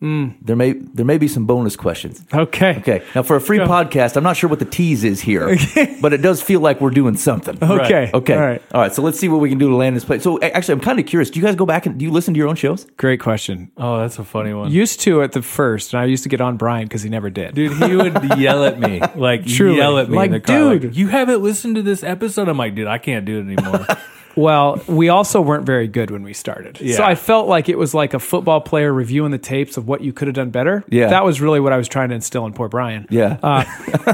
Hmm. 0.02 0.30
there 0.41 0.56
may 0.56 0.72
there 0.74 1.06
may 1.06 1.18
be 1.18 1.28
some 1.28 1.45
bonus 1.45 1.76
questions. 1.76 2.24
Okay. 2.34 2.78
Okay. 2.78 3.04
Now, 3.14 3.22
for 3.22 3.36
a 3.36 3.41
free 3.41 3.60
podcast, 3.60 4.16
I'm 4.16 4.24
not 4.24 4.38
sure 4.38 4.50
what 4.50 4.60
the 4.60 4.66
tease 4.66 5.04
is 5.04 5.20
here, 5.20 5.58
but 6.02 6.14
it 6.14 6.22
does 6.22 6.41
feel 6.41 6.62
like 6.62 6.80
we're 6.80 6.89
doing 6.89 7.18
something. 7.18 7.58
Okay. 7.62 8.10
Okay. 8.14 8.34
All 8.34 8.39
right. 8.39 8.62
All 8.74 8.80
right. 8.82 8.93
So 8.93 9.02
let's 9.02 9.20
see 9.20 9.28
what 9.28 9.41
we 9.41 9.50
can 9.50 9.58
do 9.58 9.68
to 9.68 9.76
land 9.76 9.97
this 9.97 10.06
place. 10.06 10.24
So 10.24 10.39
actually, 10.41 10.76
I'm 10.76 10.80
kind 10.80 11.00
of 11.00 11.06
curious. 11.06 11.30
Do 11.30 11.39
you 11.41 11.45
guys 11.45 11.56
go 11.56 11.66
back 11.66 11.86
and 11.86 11.97
do 11.97 12.06
you 12.06 12.12
listen 12.12 12.34
to 12.34 12.38
your 12.38 12.47
own 12.47 12.56
shows? 12.56 12.86
Great 12.95 13.20
question. 13.20 13.72
Oh, 13.76 14.00
that's 14.00 14.18
a 14.20 14.24
funny 14.24 14.54
one. 14.54 14.72
Used 14.72 15.02
to 15.02 15.22
at 15.22 15.34
the 15.34 15.41
first, 15.41 15.93
and 15.93 16.02
I 16.02 16.06
used 16.06 16.24
to 16.24 16.30
get 16.30 16.39
on 16.39 16.56
Bryan 16.56 16.86
because 16.86 17.02
he 17.02 17.10
never 17.10 17.30
did. 17.30 17.54
Dude, 17.56 17.74
he 17.74 17.95
would 17.97 18.39
yell 18.39 18.64
at 18.64 18.80
me, 18.80 19.02
like 19.16 19.45
Truly. 19.47 19.78
yell 19.78 19.97
at 19.97 20.10
me 20.10 20.16
Like, 20.16 20.28
in 20.28 20.32
the 20.32 20.39
car, 20.39 20.80
dude. 20.80 20.95
you 20.95 21.10
haven't 21.10 21.43
listened 21.43 21.76
to 21.76 21.82
this 21.82 22.04
episode. 22.04 22.47
I'm 22.47 22.58
like, 22.58 22.74
dude, 22.74 22.88
I 22.88 23.00
can't 23.00 23.26
do 23.26 23.39
it 23.39 23.52
anymore. 23.52 23.86
Well, 24.36 24.82
we 24.88 25.10
also 25.10 25.42
weren't 25.42 25.66
very 25.66 25.88
good 25.88 26.12
when 26.12 26.24
we 26.24 26.34
started. 26.34 26.78
So 26.96 27.04
I 27.04 27.16
felt 27.16 27.48
like 27.48 27.68
it 27.70 27.78
was 27.78 27.94
like 27.94 28.14
a 28.14 28.20
football 28.20 28.62
player 28.62 28.94
reviewing 28.94 29.32
the 29.32 29.38
tapes 29.38 29.78
of 29.78 29.88
what 29.88 30.02
you 30.02 30.14
could 30.14 30.28
have 30.28 30.36
done 30.36 30.50
better. 30.50 30.84
Yeah. 30.90 31.10
That 31.10 31.26
was 31.26 31.42
really 31.42 31.60
what 31.60 31.74
I 31.74 31.78
was 31.78 31.88
trying 31.88 32.10
to 32.10 32.16
instill 32.16 32.46
in 32.46 32.54
poor 32.54 32.70
Bryan. 32.70 33.08
Yeah. 33.10 33.38
Uh, 33.42 33.66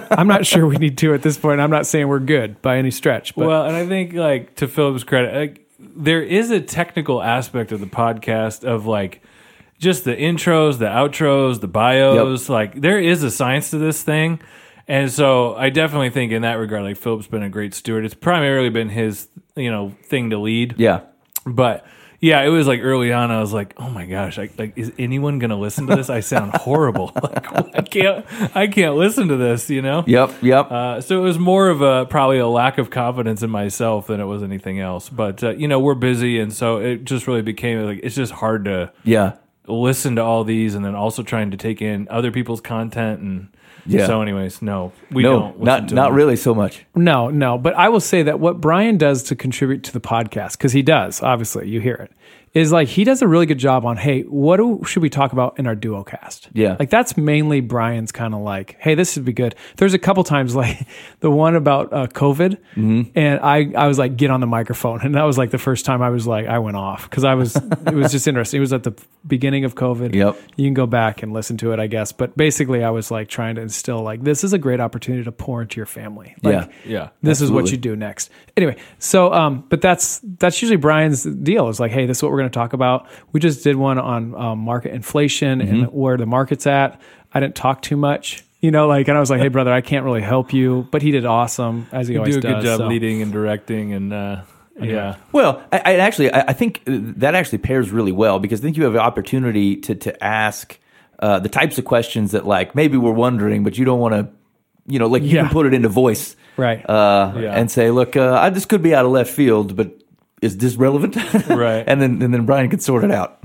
I'm 0.11 0.27
not 0.27 0.45
sure 0.45 0.65
we 0.65 0.77
need 0.77 0.97
to 0.99 1.13
at 1.13 1.21
this 1.21 1.37
point. 1.37 1.59
I'm 1.61 1.69
not 1.69 1.85
saying 1.85 2.07
we're 2.07 2.19
good 2.19 2.61
by 2.61 2.77
any 2.77 2.91
stretch, 2.91 3.35
but 3.35 3.47
well, 3.47 3.65
and 3.65 3.75
I 3.75 3.85
think 3.85 4.13
like 4.13 4.55
to 4.55 4.67
Phillip's 4.67 5.03
credit, 5.03 5.35
like, 5.35 5.61
there 5.79 6.21
is 6.21 6.51
a 6.51 6.59
technical 6.59 7.21
aspect 7.21 7.71
of 7.71 7.79
the 7.79 7.85
podcast 7.85 8.63
of 8.63 8.85
like 8.85 9.21
just 9.79 10.03
the 10.03 10.15
intros, 10.15 10.79
the 10.79 10.85
outros, 10.85 11.61
the 11.61 11.67
bios. 11.67 12.49
Like 12.49 12.79
there 12.79 12.99
is 12.99 13.23
a 13.23 13.31
science 13.31 13.69
to 13.71 13.77
this 13.77 14.01
thing. 14.01 14.39
And 14.87 15.11
so 15.11 15.55
I 15.55 15.69
definitely 15.69 16.11
think 16.11 16.31
in 16.31 16.43
that 16.43 16.53
regard, 16.53 16.83
like 16.83 16.97
Phillip's 16.97 17.27
been 17.27 17.43
a 17.43 17.49
great 17.49 17.73
steward. 17.73 18.05
It's 18.05 18.13
primarily 18.13 18.69
been 18.69 18.89
his, 18.89 19.27
you 19.55 19.71
know, 19.71 19.95
thing 20.03 20.29
to 20.29 20.37
lead. 20.37 20.75
yeah. 20.77 21.01
But 21.47 21.85
yeah, 22.25 22.41
it 22.41 22.49
was 22.49 22.65
like 22.65 22.79
early 22.81 23.13
on. 23.13 23.29
I 23.29 23.39
was 23.39 23.53
like, 23.53 23.75
"Oh 23.77 23.89
my 23.89 24.07
gosh! 24.07 24.39
I, 24.39 24.49
like, 24.57 24.73
is 24.75 24.91
anyone 24.97 25.37
gonna 25.37 25.59
listen 25.59 25.85
to 25.85 25.95
this? 25.95 26.09
I 26.09 26.21
sound 26.21 26.53
horrible. 26.55 27.11
like, 27.21 27.75
I 27.75 27.81
can't, 27.81 28.25
I 28.55 28.65
can't 28.65 28.95
listen 28.95 29.27
to 29.27 29.37
this. 29.37 29.69
You 29.69 29.83
know." 29.83 30.03
Yep. 30.07 30.41
Yep. 30.41 30.71
Uh, 30.71 31.01
so 31.01 31.19
it 31.19 31.21
was 31.21 31.37
more 31.37 31.69
of 31.69 31.81
a 31.81 32.07
probably 32.07 32.39
a 32.39 32.47
lack 32.47 32.79
of 32.79 32.89
confidence 32.89 33.43
in 33.43 33.51
myself 33.51 34.07
than 34.07 34.19
it 34.19 34.25
was 34.25 34.41
anything 34.41 34.79
else. 34.79 35.07
But 35.07 35.43
uh, 35.43 35.51
you 35.51 35.67
know, 35.67 35.79
we're 35.79 35.93
busy, 35.93 36.39
and 36.39 36.51
so 36.51 36.77
it 36.77 37.03
just 37.03 37.27
really 37.27 37.43
became 37.43 37.85
like 37.85 37.99
it's 38.01 38.15
just 38.15 38.31
hard 38.31 38.65
to 38.65 38.91
yeah. 39.03 39.33
listen 39.67 40.15
to 40.15 40.23
all 40.23 40.43
these, 40.43 40.73
and 40.73 40.83
then 40.83 40.95
also 40.95 41.21
trying 41.21 41.51
to 41.51 41.57
take 41.57 41.79
in 41.79 42.07
other 42.09 42.31
people's 42.31 42.61
content. 42.61 43.19
And 43.19 43.49
Yeah. 43.85 44.07
so, 44.07 44.21
anyways, 44.21 44.61
no, 44.61 44.91
we 45.11 45.23
No, 45.23 45.39
don't. 45.39 45.61
not 45.63 45.91
not 45.91 46.07
them. 46.07 46.15
really 46.15 46.35
so 46.35 46.55
much. 46.55 46.85
no, 46.95 47.29
no. 47.29 47.57
But 47.57 47.75
I 47.75 47.89
will 47.89 47.99
say 47.99 48.23
that 48.23 48.39
what 48.39 48.59
Bryan 48.59 48.97
does 48.97 49.21
to 49.23 49.35
contribute 49.35 49.83
to 49.83 49.93
the 49.93 49.99
podcast, 50.01 50.53
because 50.53 50.73
he 50.73 50.81
does, 50.81 51.21
obviously, 51.21 51.69
you 51.69 51.81
hear 51.81 51.95
it, 51.95 52.11
is 52.55 52.71
like 52.71 52.87
he 52.87 53.03
does 53.03 53.21
a 53.21 53.27
really 53.27 53.45
good 53.45 53.59
job 53.59 53.85
on, 53.85 53.97
hey, 53.97 54.21
what 54.23 54.57
do, 54.57 54.81
should 54.85 55.03
we 55.03 55.09
talk 55.09 55.33
about 55.33 55.59
in 55.59 55.67
our 55.67 55.75
duo 55.75 56.03
cast? 56.03 56.47
Yeah. 56.53 56.77
Like 56.79 56.89
that's 56.89 57.15
mainly 57.17 57.61
Bryan's 57.61 58.11
kind 58.11 58.33
of 58.33 58.39
like, 58.41 58.77
hey, 58.79 58.95
this 58.95 59.15
would 59.17 59.25
be 59.25 59.33
good. 59.33 59.53
There's 59.75 59.93
a 59.93 59.99
couple 59.99 60.23
times 60.23 60.55
like 60.63 60.87
the 61.19 61.29
one 61.29 61.55
about 61.55 61.93
uh, 61.93 62.07
COVID, 62.07 62.57
Mm-hmm. 62.75 63.01
and 63.15 63.39
I 63.41 63.71
I 63.75 63.87
was 63.87 63.99
like, 63.99 64.15
get 64.17 64.31
on 64.31 64.39
the 64.39 64.47
microphone, 64.47 65.01
and 65.01 65.13
that 65.15 65.23
was 65.23 65.37
like 65.37 65.51
the 65.51 65.57
first 65.57 65.85
time 65.85 66.01
I 66.01 66.09
was 66.09 66.25
like, 66.25 66.47
I 66.47 66.59
went 66.59 66.77
off 66.77 67.09
because 67.09 67.23
I 67.23 67.35
was 67.35 67.55
it 67.87 67.93
was 67.93 68.11
just 68.11 68.27
interesting. 68.27 68.57
It 68.57 68.61
was 68.61 68.73
at 68.73 68.83
the 68.83 68.93
beginning 69.27 69.65
of 69.65 69.75
COVID. 69.75 70.15
Yep. 70.15 70.37
You 70.55 70.65
can 70.67 70.73
go 70.73 70.87
back 70.87 71.23
and 71.23 71.33
listen 71.33 71.57
to 71.57 71.73
it, 71.73 71.79
I 71.79 71.87
guess. 71.87 72.11
But 72.13 72.37
basically, 72.37 72.83
I 72.83 72.89
was 72.91 73.11
like 73.11 73.27
trying 73.27 73.55
to 73.55 73.61
instill 73.61 74.01
like 74.01 74.23
this 74.23 74.43
is 74.45 74.53
a 74.53 74.57
great 74.57 74.79
opportunity 74.79 75.23
to 75.25 75.31
pour 75.31 75.61
into 75.61 75.75
your 75.77 75.85
family. 75.85 76.35
Like, 76.41 76.69
Yeah. 76.85 76.91
Yeah. 76.91 77.09
this 77.21 77.41
is 77.41 77.51
what 77.51 77.69
you 77.71 77.77
do 77.77 77.95
next. 77.97 78.29
Anyway, 78.55 78.77
so 78.99 79.33
um, 79.33 79.65
but 79.67 79.81
that's 79.81 80.21
that's 80.39 80.61
usually 80.61 80.77
Bryan's 80.77 81.23
deal. 81.23 81.67
Is 81.67 81.79
like, 81.81 81.91
hey, 81.91 82.05
this 82.05 82.17
is 82.19 82.23
what 82.23 82.31
we're 82.31 82.44
going 82.45 82.51
to 82.51 82.57
talk 82.57 82.73
about. 82.73 83.07
We 83.31 83.39
just 83.39 83.63
did 83.63 83.75
one 83.75 83.97
on 83.99 84.35
um, 84.35 84.59
market 84.59 84.93
inflation 84.93 85.59
Mm-hmm. 85.59 85.73
and 85.83 85.87
where 85.93 86.17
the 86.17 86.25
market's 86.25 86.67
at. 86.67 87.01
I 87.33 87.39
didn't 87.39 87.55
talk 87.55 87.81
too 87.81 87.97
much, 87.97 88.43
you 88.61 88.71
know, 88.71 88.87
like, 88.87 89.07
and 89.09 89.17
I 89.17 89.19
was 89.19 89.29
like, 89.29 89.41
hey, 89.41 89.49
brother, 89.49 89.73
I 89.73 89.81
can't 89.81 90.05
really 90.05 90.21
help 90.21 90.53
you, 90.53 90.87
but 90.91 91.01
he 91.01 91.11
did 91.11 91.25
awesome 91.25 91.87
as 91.91 92.07
he 92.07 92.13
You 92.13 92.19
always 92.21 92.35
do 92.35 92.39
a 92.39 92.41
good 92.41 92.53
does. 92.55 92.63
job 92.63 92.77
so. 92.79 92.87
leading 92.87 93.21
and 93.21 93.31
directing, 93.31 93.93
and 93.93 94.13
uh, 94.13 94.41
yeah. 94.79 95.17
Well, 95.33 95.61
I, 95.71 95.81
I 95.85 95.95
actually 95.97 96.31
I 96.31 96.41
I 96.49 96.53
think 96.53 96.81
that 96.85 97.35
actually 97.35 97.57
pairs 97.59 97.91
really 97.91 98.11
well 98.13 98.39
because 98.39 98.59
I 98.61 98.63
think 98.63 98.77
you 98.77 98.83
have 98.85 98.93
the 98.93 98.99
opportunity 99.01 99.75
to 99.77 99.95
to 99.95 100.23
ask 100.23 100.79
uh, 101.19 101.39
the 101.39 101.49
types 101.49 101.77
of 101.77 101.85
questions 101.85 102.31
that 102.31 102.45
like 102.45 102.73
maybe 102.75 102.97
we're 102.97 103.11
wondering, 103.11 103.63
but 103.63 103.77
you 103.77 103.83
don't 103.85 103.99
want 103.99 104.13
to, 104.13 104.27
you 104.87 104.99
know, 104.99 105.07
like 105.07 105.23
you 105.23 105.29
Yeah. 105.35 105.41
can 105.43 105.49
put 105.51 105.65
it 105.65 105.73
into 105.73 105.89
voice, 105.89 106.35
Right. 106.57 106.83
Uh, 106.89 107.33
Yeah. 107.37 107.53
and 107.59 107.69
say, 107.71 107.91
look, 107.91 108.15
uh, 108.15 108.33
I, 108.43 108.49
this 108.49 108.65
could 108.65 108.81
be 108.81 108.93
out 108.95 109.05
of 109.05 109.11
left 109.11 109.29
field, 109.31 109.75
but 109.75 109.91
is 110.45 110.57
this 110.57 110.75
relevant? 110.75 111.15
Right. 111.49 111.83
and 111.87 112.01
then 112.01 112.21
and 112.21 112.33
then 112.33 112.45
Bryan 112.45 112.69
can 112.69 112.79
sort 112.79 113.03
it 113.03 113.11
out. 113.11 113.39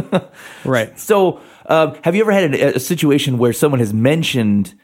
right. 0.64 0.98
So, 0.98 1.40
um, 1.66 1.96
have 2.04 2.14
you 2.14 2.22
ever 2.22 2.32
had 2.32 2.54
a, 2.54 2.76
a 2.76 2.80
situation 2.80 3.38
where 3.38 3.52
someone 3.52 3.80
has 3.80 3.92
mentioned 3.92 4.74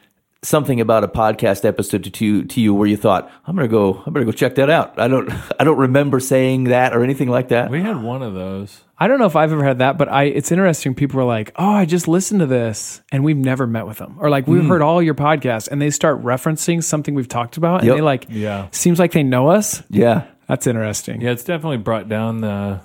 something 0.44 0.80
about 0.80 1.04
a 1.04 1.08
podcast 1.08 1.64
episode 1.64 2.02
to, 2.04 2.10
to 2.10 2.44
to 2.44 2.60
you 2.60 2.74
where 2.74 2.88
you 2.88 2.96
thought, 2.96 3.30
I'm 3.46 3.54
gonna 3.54 3.68
go, 3.68 4.02
I'm 4.04 4.12
gonna 4.12 4.26
go 4.26 4.32
check 4.32 4.56
that 4.56 4.70
out. 4.70 4.98
I 4.98 5.06
don't, 5.08 5.30
I 5.60 5.64
don't 5.64 5.78
remember 5.78 6.18
saying 6.20 6.64
that 6.64 6.94
or 6.94 7.04
anything 7.04 7.28
like 7.28 7.48
that. 7.48 7.70
We 7.70 7.80
had 7.80 8.02
one 8.02 8.22
of 8.22 8.34
those. 8.34 8.80
I 8.98 9.08
don't 9.08 9.18
know 9.18 9.26
if 9.26 9.34
I've 9.34 9.52
ever 9.52 9.64
had 9.64 9.78
that, 9.78 9.98
but 9.98 10.08
I 10.08 10.24
it's 10.24 10.52
interesting. 10.52 10.94
People 10.94 11.18
are 11.20 11.24
like, 11.24 11.50
"Oh, 11.56 11.70
I 11.70 11.86
just 11.86 12.06
listened 12.06 12.38
to 12.40 12.46
this," 12.46 13.02
and 13.10 13.24
we've 13.24 13.36
never 13.36 13.66
met 13.66 13.84
with 13.86 13.98
them, 13.98 14.16
or 14.20 14.30
like 14.30 14.46
we've 14.46 14.64
heard 14.64 14.80
all 14.82 15.02
your 15.02 15.14
podcasts, 15.14 15.66
and 15.68 15.82
they 15.82 15.90
start 15.90 16.22
referencing 16.22 16.82
something 16.84 17.14
we've 17.14 17.26
talked 17.28 17.56
about, 17.56 17.80
and 17.80 17.88
Yep. 17.88 17.96
they 17.96 18.00
like, 18.00 18.26
Yeah. 18.28 18.68
seems 18.70 19.00
like 19.00 19.10
they 19.12 19.24
know 19.24 19.48
us. 19.48 19.82
yeah, 19.90 20.26
That's 20.52 20.66
interesting. 20.66 21.22
Yeah, 21.22 21.30
it's 21.30 21.44
definitely 21.44 21.78
brought 21.78 22.10
down 22.10 22.42
the. 22.42 22.78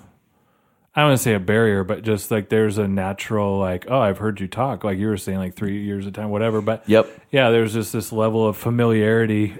I 0.94 1.00
don't 1.02 1.10
want 1.10 1.18
to 1.18 1.22
say 1.22 1.34
a 1.34 1.38
barrier, 1.38 1.84
but 1.84 2.02
just 2.02 2.30
like 2.30 2.48
there's 2.48 2.78
a 2.78 2.88
natural 2.88 3.58
like, 3.58 3.84
oh, 3.90 4.00
I've 4.00 4.16
heard 4.16 4.40
you 4.40 4.48
talk, 4.48 4.84
like 4.84 4.96
you 4.96 5.06
were 5.08 5.18
saying, 5.18 5.36
like 5.36 5.54
three 5.54 5.82
years 5.84 6.06
of 6.06 6.14
time, 6.14 6.30
whatever. 6.30 6.62
But 6.62 6.82
Yep. 6.88 7.10
yeah, 7.30 7.50
there's 7.50 7.74
just 7.74 7.92
this 7.92 8.10
level 8.10 8.48
of 8.48 8.56
familiarity 8.56 9.54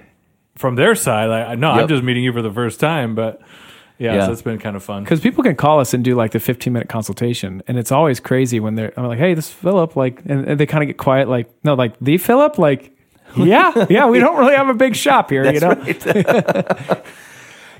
from 0.55 0.73
their 0.73 0.95
side. 0.95 1.27
Like, 1.27 1.59
no, 1.59 1.69
I'm 1.69 1.81
Yep. 1.81 1.89
just 1.89 2.03
meeting 2.03 2.23
you 2.23 2.33
for 2.33 2.41
the 2.41 2.51
first 2.51 2.79
time, 2.79 3.13
but 3.13 3.39
yeah, 3.99 4.15
Yeah. 4.15 4.25
so 4.25 4.31
it's 4.31 4.41
been 4.41 4.57
kind 4.57 4.75
of 4.75 4.81
fun. 4.83 5.03
Because 5.03 5.19
people 5.19 5.43
can 5.43 5.55
call 5.55 5.79
us 5.79 5.93
and 5.93 6.03
do 6.03 6.15
like 6.15 6.31
the 6.31 6.39
15 6.39 6.73
minute 6.73 6.89
consultation, 6.89 7.61
and 7.67 7.77
it's 7.77 7.91
always 7.91 8.19
crazy 8.19 8.59
when 8.59 8.73
they're 8.73 8.91
I'm 8.97 9.05
like, 9.05 9.19
"Hey, 9.19 9.35
this 9.35 9.49
is 9.49 9.53
Phillip," 9.53 9.95
like, 9.95 10.23
and, 10.25 10.47
and 10.47 10.59
they 10.59 10.65
kind 10.65 10.81
of 10.83 10.87
get 10.87 10.97
quiet, 10.97 11.29
like, 11.29 11.47
"No, 11.63 11.75
like 11.75 11.93
the 12.01 12.17
Phillip," 12.17 12.57
like, 12.57 12.91
"Yeah, 13.37 13.85
yeah, 13.87 14.07
we 14.09 14.17
don't 14.19 14.35
really 14.39 14.55
have 14.55 14.67
a 14.67 14.73
big 14.73 14.95
shop 14.95 15.29
here, 15.29 15.45
you 15.53 15.59
know." 15.59 15.75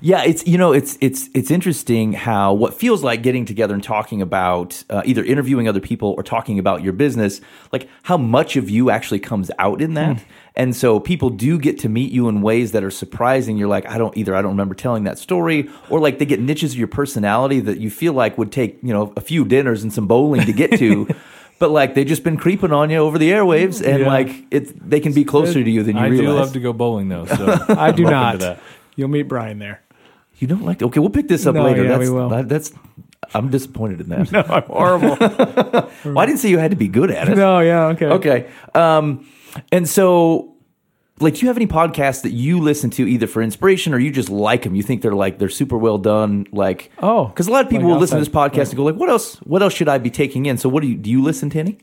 Yeah, 0.01 0.23
it's 0.23 0.47
you 0.47 0.57
know 0.57 0.71
it's 0.71 0.97
it's 1.01 1.29
it's 1.33 1.51
interesting 1.51 2.13
how 2.13 2.53
what 2.53 2.73
feels 2.73 3.03
like 3.03 3.21
getting 3.21 3.45
together 3.45 3.73
and 3.73 3.83
talking 3.83 4.21
about 4.21 4.83
uh, 4.89 5.01
either 5.05 5.23
interviewing 5.23 5.67
other 5.67 5.79
people 5.81 6.13
or 6.17 6.23
talking 6.23 6.57
about 6.57 6.83
your 6.83 6.93
business, 6.93 7.41
like 7.73 7.89
how 8.03 8.17
much 8.17 8.55
of 8.55 8.69
you 8.69 8.89
actually 8.89 9.19
comes 9.19 9.51
out 9.59 9.81
in 9.81 9.95
that. 9.95 10.23
And 10.55 10.75
so 10.75 10.99
people 10.99 11.29
do 11.29 11.57
get 11.59 11.79
to 11.79 11.89
meet 11.89 12.11
you 12.11 12.27
in 12.29 12.41
ways 12.41 12.71
that 12.73 12.83
are 12.83 12.91
surprising. 12.91 13.57
You're 13.57 13.67
like, 13.69 13.85
I 13.89 13.97
don't 13.97 14.15
either. 14.17 14.35
I 14.35 14.41
don't 14.41 14.51
remember 14.51 14.75
telling 14.75 15.03
that 15.03 15.19
story, 15.19 15.69
or 15.89 15.99
like 15.99 16.17
they 16.19 16.25
get 16.25 16.39
niches 16.39 16.73
of 16.73 16.77
your 16.79 16.87
personality 16.87 17.59
that 17.61 17.79
you 17.79 17.89
feel 17.89 18.13
like 18.13 18.37
would 18.37 18.51
take 18.51 18.79
you 18.81 18.93
know 18.93 19.13
a 19.17 19.21
few 19.21 19.43
dinners 19.45 19.83
and 19.83 19.91
some 19.91 20.07
bowling 20.07 20.45
to 20.45 20.53
get 20.53 20.77
to. 20.79 21.07
But 21.59 21.71
like 21.71 21.93
they've 21.93 22.07
just 22.07 22.23
been 22.23 22.37
creeping 22.37 22.71
on 22.71 22.89
you 22.89 22.99
over 22.99 23.17
the 23.17 23.31
airwaves, 23.31 23.85
and 23.85 23.99
Yeah. 24.03 24.07
like 24.07 24.29
it, 24.49 24.89
they 24.89 25.01
can 25.01 25.11
be 25.11 25.25
closer 25.25 25.61
to 25.61 25.69
you 25.69 25.83
than 25.83 25.97
you 25.97 26.01
I 26.03 26.07
realize. 26.07 26.27
do 26.29 26.33
love 26.39 26.53
to 26.53 26.59
go 26.61 26.71
bowling 26.71 27.09
though. 27.09 27.25
So 27.25 27.35
I 27.67 27.91
do 27.91 28.05
I'm 28.05 28.05
open 28.05 28.05
to 28.05 28.09
not. 28.11 28.39
that. 28.39 28.59
You'll 28.95 29.09
meet 29.09 29.23
Bryan 29.23 29.59
there. 29.59 29.81
You 30.39 30.47
don't 30.47 30.63
like? 30.65 30.81
Okay, 30.81 30.99
we'll 30.99 31.09
pick 31.09 31.27
this 31.27 31.45
up 31.45 31.55
No, 31.55 31.63
later. 31.65 31.83
yeah, 31.83 31.89
that's, 31.97 31.99
we 31.99 32.09
will. 32.09 32.29
that- 32.29 32.49
that's. 32.49 32.71
I'm 33.33 33.49
disappointed 33.49 34.01
in 34.01 34.09
that. 34.09 34.31
No, 34.31 34.41
I'm 34.41 34.63
horrible. 34.63 35.17
Well, 36.05 36.19
I 36.19 36.25
didn't 36.25 36.39
say 36.39 36.49
you 36.49 36.57
had 36.57 36.71
to 36.71 36.77
be 36.77 36.87
good 36.87 37.11
at 37.11 37.27
it. 37.29 37.35
no, 37.37 37.59
yeah, 37.59 37.87
okay, 37.87 38.05
Okay. 38.07 38.49
Um, 38.73 39.27
and 39.71 39.87
so, 39.87 40.55
like, 41.19 41.33
do 41.35 41.41
you 41.41 41.47
have 41.47 41.57
any 41.57 41.67
podcasts 41.67 42.21
that 42.23 42.31
you 42.31 42.59
listen 42.61 42.89
to 42.91 43.05
either 43.07 43.27
for 43.27 43.41
inspiration 43.41 43.93
or 43.93 43.99
you 43.99 44.09
just 44.11 44.29
like 44.29 44.63
them? 44.63 44.73
You 44.75 44.81
think 44.83 45.01
they're 45.01 45.11
like 45.13 45.37
they're 45.37 45.49
super 45.49 45.77
well 45.77 45.97
done. 45.97 46.47
Like, 46.53 46.91
Oh, 46.99 47.25
because 47.25 47.47
a 47.47 47.51
lot 47.51 47.65
of 47.65 47.69
people 47.69 47.87
like 47.89 47.93
will 47.95 47.99
listen 47.99 48.17
to 48.17 48.21
this 48.25 48.33
outside- 48.33 48.53
podcast 48.53 48.67
and 48.69 48.77
go 48.77 48.83
like, 48.85 48.95
"What 48.95 49.09
else? 49.09 49.35
What 49.37 49.61
else 49.61 49.73
should 49.73 49.89
I 49.89 49.97
be 49.97 50.09
taking 50.09 50.45
in?" 50.45 50.57
So, 50.57 50.69
what 50.69 50.81
do 50.81 50.87
you 50.87 50.95
do? 50.95 51.09
You 51.09 51.21
listen 51.21 51.49
to 51.51 51.59
any? 51.59 51.77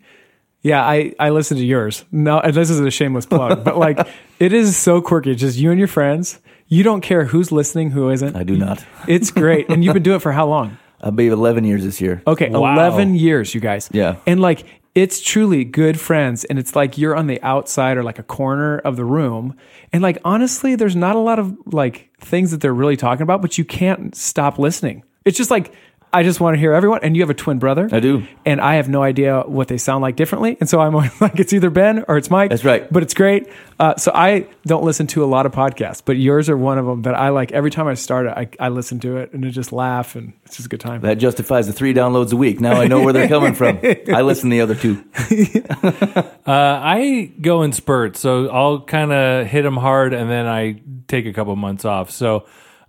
Yeah, 0.62 0.82
I, 0.82 1.12
I 1.20 1.30
listen 1.30 1.58
to 1.58 1.64
yours. 1.64 2.04
No, 2.10 2.40
and 2.40 2.52
this 2.54 2.70
is 2.70 2.80
a 2.80 2.90
shameless 2.90 3.26
plug, 3.26 3.62
but 3.62 3.76
like 3.76 3.98
it 4.40 4.52
is 4.54 4.74
so 4.76 5.00
quirky. 5.02 5.32
It's 5.32 5.40
just 5.42 5.58
you 5.58 5.70
and 5.70 5.78
your 5.78 5.86
friends. 5.88 6.40
You 6.68 6.82
don't 6.82 7.00
care 7.00 7.24
who's 7.24 7.52
listening, 7.52 7.90
who 7.92 8.10
isn't. 8.10 8.34
I 8.36 8.42
do 8.42 8.56
not. 8.56 8.84
It's 9.08 9.30
great. 9.30 9.68
And 9.70 9.84
you've 9.84 9.94
been 9.94 10.02
doing 10.02 10.16
it 10.16 10.22
for 10.22 10.32
how 10.32 10.46
long? 10.46 10.78
I'll 11.00 11.12
be 11.12 11.28
11 11.28 11.64
years 11.64 11.84
this 11.84 12.00
year. 12.00 12.22
Okay, 12.26 12.48
Wow. 12.50 12.74
11 12.74 13.14
years, 13.14 13.54
you 13.54 13.60
guys. 13.60 13.88
Yeah. 13.92 14.16
And 14.26 14.40
like, 14.40 14.64
it's 14.94 15.20
truly 15.20 15.62
good 15.62 16.00
friends. 16.00 16.44
And 16.44 16.58
it's 16.58 16.74
like 16.74 16.96
you're 16.96 17.14
on 17.14 17.26
the 17.26 17.40
outside 17.42 17.96
or 17.98 18.02
like 18.02 18.18
a 18.18 18.22
corner 18.22 18.78
of 18.78 18.96
the 18.96 19.04
room. 19.04 19.54
And 19.92 20.02
like, 20.02 20.18
honestly, 20.24 20.74
there's 20.74 20.96
not 20.96 21.14
a 21.14 21.18
lot 21.20 21.38
of 21.38 21.54
like 21.72 22.10
things 22.18 22.50
that 22.50 22.60
they're 22.62 22.74
really 22.74 22.96
talking 22.96 23.22
about, 23.22 23.42
but 23.42 23.58
you 23.58 23.64
can't 23.64 24.14
stop 24.16 24.58
listening. 24.58 25.04
It's 25.26 25.36
just 25.36 25.50
like, 25.50 25.72
I 26.12 26.22
just 26.22 26.40
want 26.40 26.54
to 26.54 26.58
hear 26.58 26.72
everyone. 26.72 27.00
And 27.02 27.14
you 27.14 27.22
have 27.22 27.30
a 27.30 27.34
twin 27.34 27.58
brother. 27.58 27.88
I 27.92 28.00
do. 28.00 28.26
And 28.44 28.60
I 28.60 28.76
have 28.76 28.88
no 28.88 29.02
idea 29.02 29.42
what 29.42 29.68
they 29.68 29.76
sound 29.76 30.02
like 30.02 30.16
differently. 30.16 30.56
And 30.60 30.68
so 30.68 30.80
I'm 30.80 30.94
always 30.94 31.20
like, 31.20 31.38
it's 31.38 31.52
either 31.52 31.68
Ben 31.68 32.04
or 32.08 32.16
it's 32.16 32.30
Mike. 32.30 32.50
That's 32.50 32.64
right. 32.64 32.90
But 32.90 33.02
it's 33.02 33.12
great. 33.14 33.48
Uh, 33.78 33.96
so 33.96 34.12
I 34.14 34.48
don't 34.64 34.82
listen 34.82 35.06
to 35.08 35.24
a 35.24 35.26
lot 35.26 35.44
of 35.44 35.52
podcasts, 35.52 36.00
but 36.02 36.16
yours 36.16 36.48
are 36.48 36.56
one 36.56 36.78
of 36.78 36.86
them 36.86 37.02
that 37.02 37.14
I 37.14 37.28
like. 37.28 37.52
Every 37.52 37.70
time 37.70 37.86
I 37.86 37.94
start 37.94 38.26
it, 38.26 38.30
I, 38.30 38.66
I 38.66 38.68
listen 38.70 38.98
to 39.00 39.18
it 39.18 39.32
and 39.32 39.44
I 39.44 39.50
just 39.50 39.72
laugh 39.72 40.16
and 40.16 40.32
it's 40.44 40.56
just 40.56 40.66
a 40.66 40.68
good 40.70 40.80
time. 40.80 41.02
That 41.02 41.18
justifies 41.18 41.66
the 41.66 41.74
three 41.74 41.92
downloads 41.92 42.32
a 42.32 42.36
week. 42.36 42.60
Now 42.60 42.80
I 42.80 42.86
know 42.86 43.02
where 43.02 43.12
they're 43.12 43.28
coming 43.28 43.54
from. 43.54 43.78
I 43.82 44.22
listen 44.22 44.48
to 44.50 44.54
the 44.56 44.62
other 44.62 44.74
two. 44.74 45.04
Uh, 46.46 46.80
I 46.80 47.32
go 47.40 47.62
in 47.62 47.72
spurts, 47.72 48.20
so 48.20 48.48
I'll 48.48 48.80
kind 48.80 49.12
of 49.12 49.48
hit 49.48 49.62
them 49.62 49.76
hard, 49.76 50.14
and 50.14 50.30
then 50.30 50.46
I 50.46 50.80
take 51.08 51.26
a 51.26 51.32
couple 51.32 51.56
months 51.56 51.84
off. 51.84 52.12
So 52.12 52.46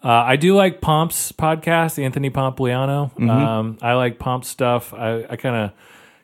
uh, 0.07 0.23
I 0.25 0.37
do 0.37 0.55
like 0.55 0.79
Pomp's 0.79 1.33
podcast, 1.33 2.01
Anthony 2.01 2.29
Pompliano. 2.29 3.11
Mm-hmm. 3.11 3.29
Um, 3.29 3.77
I 3.81 3.93
like 3.93 4.19
Pomp 4.19 4.45
stuff. 4.45 4.93
I, 4.93 5.25
I 5.29 5.35
kind 5.35 5.55
of 5.55 5.71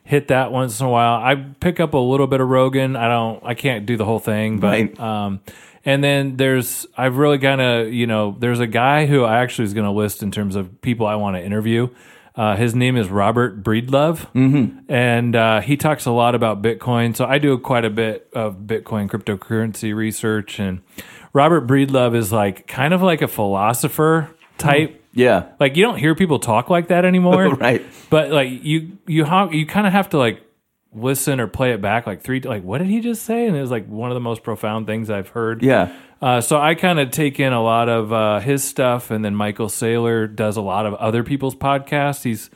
hit 0.04 0.28
that 0.28 0.52
once 0.52 0.80
in 0.80 0.86
a 0.86 0.90
while. 0.90 1.20
I 1.22 1.34
pick 1.34 1.80
up 1.80 1.92
a 1.92 1.98
little 1.98 2.26
bit 2.26 2.40
of 2.40 2.48
Rogan. 2.48 2.96
I 2.96 3.08
don't. 3.08 3.44
I 3.44 3.52
can't 3.52 3.84
do 3.84 3.98
the 3.98 4.04
whole 4.06 4.20
thing, 4.20 4.58
but. 4.58 4.68
Right. 4.68 4.98
Um, 5.00 5.40
and 5.86 6.02
then 6.02 6.38
there's, 6.38 6.86
I've 6.96 7.18
really 7.18 7.38
kind 7.38 7.60
of, 7.60 7.92
you 7.92 8.06
know, 8.06 8.34
there's 8.38 8.60
a 8.60 8.66
guy 8.66 9.04
who 9.04 9.22
I 9.22 9.42
actually 9.42 9.66
is 9.66 9.74
going 9.74 9.84
to 9.84 9.90
list 9.92 10.22
in 10.22 10.30
terms 10.30 10.56
of 10.56 10.80
people 10.80 11.06
I 11.06 11.16
want 11.16 11.36
to 11.36 11.44
interview. 11.44 11.90
Uh, 12.34 12.56
his 12.56 12.74
name 12.74 12.96
is 12.96 13.08
Robert 13.08 13.62
Breedlove, 13.62 14.26
mm-hmm. 14.32 14.90
and 14.90 15.36
uh, 15.36 15.60
he 15.60 15.76
talks 15.76 16.06
a 16.06 16.10
lot 16.10 16.34
about 16.34 16.62
Bitcoin. 16.62 17.14
So 17.14 17.26
I 17.26 17.38
do 17.38 17.56
quite 17.58 17.84
a 17.84 17.90
bit 17.90 18.28
of 18.32 18.60
Bitcoin 18.66 19.08
cryptocurrency 19.08 19.94
research. 19.94 20.58
And 20.58 20.80
Robert 21.34 21.66
Breedlove 21.66 22.16
is 22.16 22.32
like 22.32 22.66
kind 22.66 22.94
of 22.94 23.02
like 23.02 23.20
a 23.20 23.28
philosopher 23.28 24.30
type. 24.56 25.04
Yeah. 25.12 25.48
Like 25.60 25.76
you 25.76 25.84
don't 25.84 25.98
hear 25.98 26.14
people 26.14 26.38
talk 26.38 26.70
like 26.70 26.88
that 26.88 27.04
anymore, 27.04 27.48
Right. 27.54 27.84
But 28.08 28.30
like 28.30 28.48
you, 28.64 28.98
you, 29.06 29.24
ha- 29.24 29.50
you 29.50 29.66
kind 29.66 29.86
of 29.86 29.92
have 29.92 30.10
to 30.10 30.18
like 30.18 30.40
listen 30.92 31.40
or 31.40 31.48
play 31.48 31.72
it 31.72 31.82
back 31.82 32.06
like 32.06 32.22
three. 32.22 32.40
Like 32.40 32.62
what 32.62 32.78
did 32.78 32.86
he 32.86 33.00
just 33.00 33.24
say? 33.24 33.46
And 33.46 33.56
it 33.56 33.60
was 33.60 33.70
like 33.70 33.86
one 33.86 34.10
of 34.10 34.14
the 34.14 34.20
most 34.20 34.42
profound 34.42 34.86
things 34.86 35.10
I've 35.10 35.28
heard. 35.28 35.62
Yeah. 35.62 35.92
Uh, 36.22 36.40
so 36.40 36.58
I 36.58 36.74
kind 36.74 36.98
of 37.00 37.10
take 37.10 37.38
in 37.38 37.52
a 37.52 37.62
lot 37.62 37.88
of 37.90 38.10
uh, 38.10 38.40
his 38.40 38.64
stuff, 38.64 39.10
and 39.10 39.22
then 39.22 39.34
Michael 39.34 39.66
Saylor 39.66 40.34
does 40.34 40.56
a 40.56 40.62
lot 40.62 40.86
of 40.86 40.94
other 40.94 41.22
people's 41.22 41.54
podcasts. 41.54 42.22
He's 42.22 42.48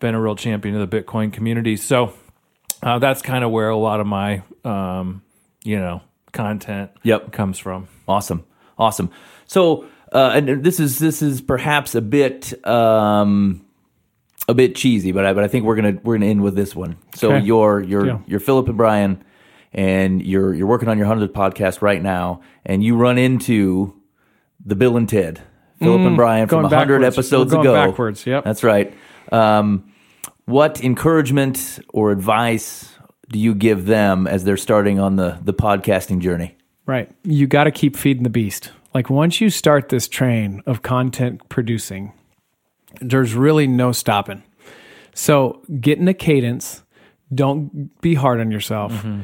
been 0.00 0.14
a 0.14 0.20
real 0.20 0.36
champion 0.36 0.78
of 0.78 0.90
the 0.90 1.00
Bitcoin 1.00 1.32
community, 1.32 1.76
so 1.78 2.12
uh, 2.82 2.98
that's 2.98 3.22
kind 3.22 3.42
of 3.42 3.50
where 3.52 3.70
a 3.70 3.76
lot 3.76 4.00
of 4.00 4.06
my, 4.06 4.42
um, 4.64 5.22
you 5.64 5.78
know, 5.78 6.02
content 6.36 6.90
Yep. 7.02 7.32
comes 7.32 7.58
from. 7.58 7.88
Awesome, 8.06 8.44
awesome. 8.78 9.10
So, 9.46 9.86
uh, 10.12 10.32
and 10.34 10.62
this 10.62 10.78
is 10.78 10.98
this 10.98 11.22
is 11.22 11.40
perhaps 11.40 11.94
a 11.94 12.00
bit 12.00 12.54
um, 12.66 13.64
a 14.48 14.54
bit 14.54 14.76
cheesy, 14.76 15.10
but 15.12 15.26
I 15.26 15.32
but 15.32 15.42
I 15.42 15.48
think 15.48 15.64
we're 15.64 15.76
gonna 15.76 15.98
we're 16.04 16.16
gonna 16.16 16.26
end 16.26 16.42
with 16.42 16.54
this 16.54 16.76
one. 16.76 16.96
So 17.14 17.32
Okay. 17.32 17.44
you're 17.44 17.82
you're 17.82 18.04
Deal. 18.04 18.22
you're 18.26 18.40
Phillip 18.40 18.68
and 18.68 18.76
Bryan, 18.76 19.24
and 19.72 20.22
you're 20.24 20.54
you're 20.54 20.66
working 20.68 20.88
on 20.88 20.98
your 20.98 21.06
hundredth 21.08 21.32
podcast 21.34 21.82
right 21.82 22.00
now, 22.02 22.40
and 22.64 22.84
you 22.84 22.96
run 22.96 23.18
into 23.18 23.94
the 24.64 24.74
Bill 24.76 24.96
and 24.96 25.08
Ted, 25.08 25.40
Phillip 25.80 26.00
and 26.02 26.16
Bryan 26.16 26.48
from 26.48 26.64
Mm, 26.64 26.72
hundred 26.72 27.02
episodes 27.04 27.52
ago. 27.52 27.72
backwards, 27.74 28.24
yep. 28.26 28.44
that's 28.44 28.62
right. 28.62 28.92
Um, 29.32 29.92
what 30.44 30.82
encouragement 30.84 31.80
or 31.88 32.12
advice 32.12 32.92
do 33.28 33.38
you 33.38 33.54
give 33.54 33.86
them 33.86 34.26
as 34.26 34.44
they're 34.44 34.56
starting 34.56 34.98
on 34.98 35.16
the 35.16 35.38
the 35.42 35.54
podcasting 35.54 36.20
journey? 36.20 36.56
Right. 36.86 37.10
You 37.24 37.46
got 37.46 37.64
to 37.64 37.70
keep 37.70 37.96
feeding 37.96 38.22
the 38.22 38.30
beast. 38.30 38.70
Like 38.94 39.10
once 39.10 39.40
you 39.40 39.50
start 39.50 39.88
this 39.88 40.08
train 40.08 40.62
of 40.66 40.82
content 40.82 41.48
producing, 41.48 42.12
there's 43.00 43.34
really 43.34 43.66
no 43.66 43.92
stopping. 43.92 44.42
So 45.12 45.62
get 45.80 45.98
in 45.98 46.08
a 46.08 46.14
cadence. 46.14 46.82
Don't 47.34 48.00
be 48.00 48.14
hard 48.14 48.40
on 48.40 48.50
yourself. 48.50 48.92
Mm-hmm. 48.92 49.22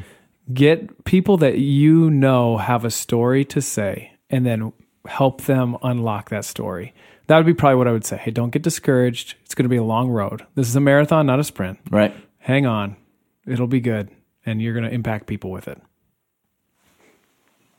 Get 0.53 1.05
people 1.05 1.37
that 1.37 1.59
you 1.59 2.11
know 2.11 2.57
have 2.57 2.83
a 2.83 2.91
story 2.91 3.45
to 3.45 3.61
say 3.61 4.11
and 4.29 4.45
then 4.45 4.73
help 5.07 5.41
them 5.43 5.77
unlock 5.81 6.29
that 6.29 6.43
story. 6.43 6.93
That 7.27 7.37
would 7.37 7.45
be 7.45 7.53
probably 7.53 7.77
what 7.77 7.87
I 7.87 7.93
would 7.93 8.05
say. 8.05 8.17
Hey, 8.17 8.31
don't 8.31 8.49
get 8.49 8.61
discouraged. 8.61 9.35
It's 9.45 9.55
going 9.55 9.63
to 9.63 9.69
be 9.69 9.77
a 9.77 9.83
long 9.83 10.09
road. 10.09 10.45
This 10.55 10.67
is 10.67 10.75
a 10.75 10.81
marathon, 10.81 11.25
not 11.25 11.39
a 11.39 11.43
sprint. 11.43 11.79
Right. 11.89 12.13
Hang 12.39 12.65
on. 12.65 12.97
It'll 13.47 13.67
be 13.67 13.79
good. 13.81 14.09
And 14.45 14.61
you're 14.61 14.73
going 14.73 14.85
to 14.85 14.91
impact 14.93 15.27
people 15.27 15.51
with 15.51 15.67
it. 15.67 15.81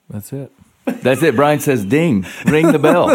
That's 0.09 0.33
it. 0.33 0.53
That's 0.87 1.23
it. 1.23 1.35
Bryan 1.35 1.61
says, 1.61 1.85
"Ding, 1.85 2.27
ring 2.47 2.71
the 2.73 2.79
bell." 2.79 3.09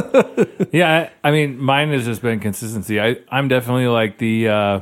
Yeah, 0.72 1.10
I, 1.24 1.30
I 1.30 1.32
mean, 1.32 1.58
mine 1.60 1.90
has 1.92 2.06
just 2.06 2.22
been 2.22 2.40
consistency. 2.40 3.00
I, 3.00 3.18
I'm 3.30 3.48
definitely 3.48 3.88
like 3.88 4.18
the 4.20 4.50
uh, 4.50 4.80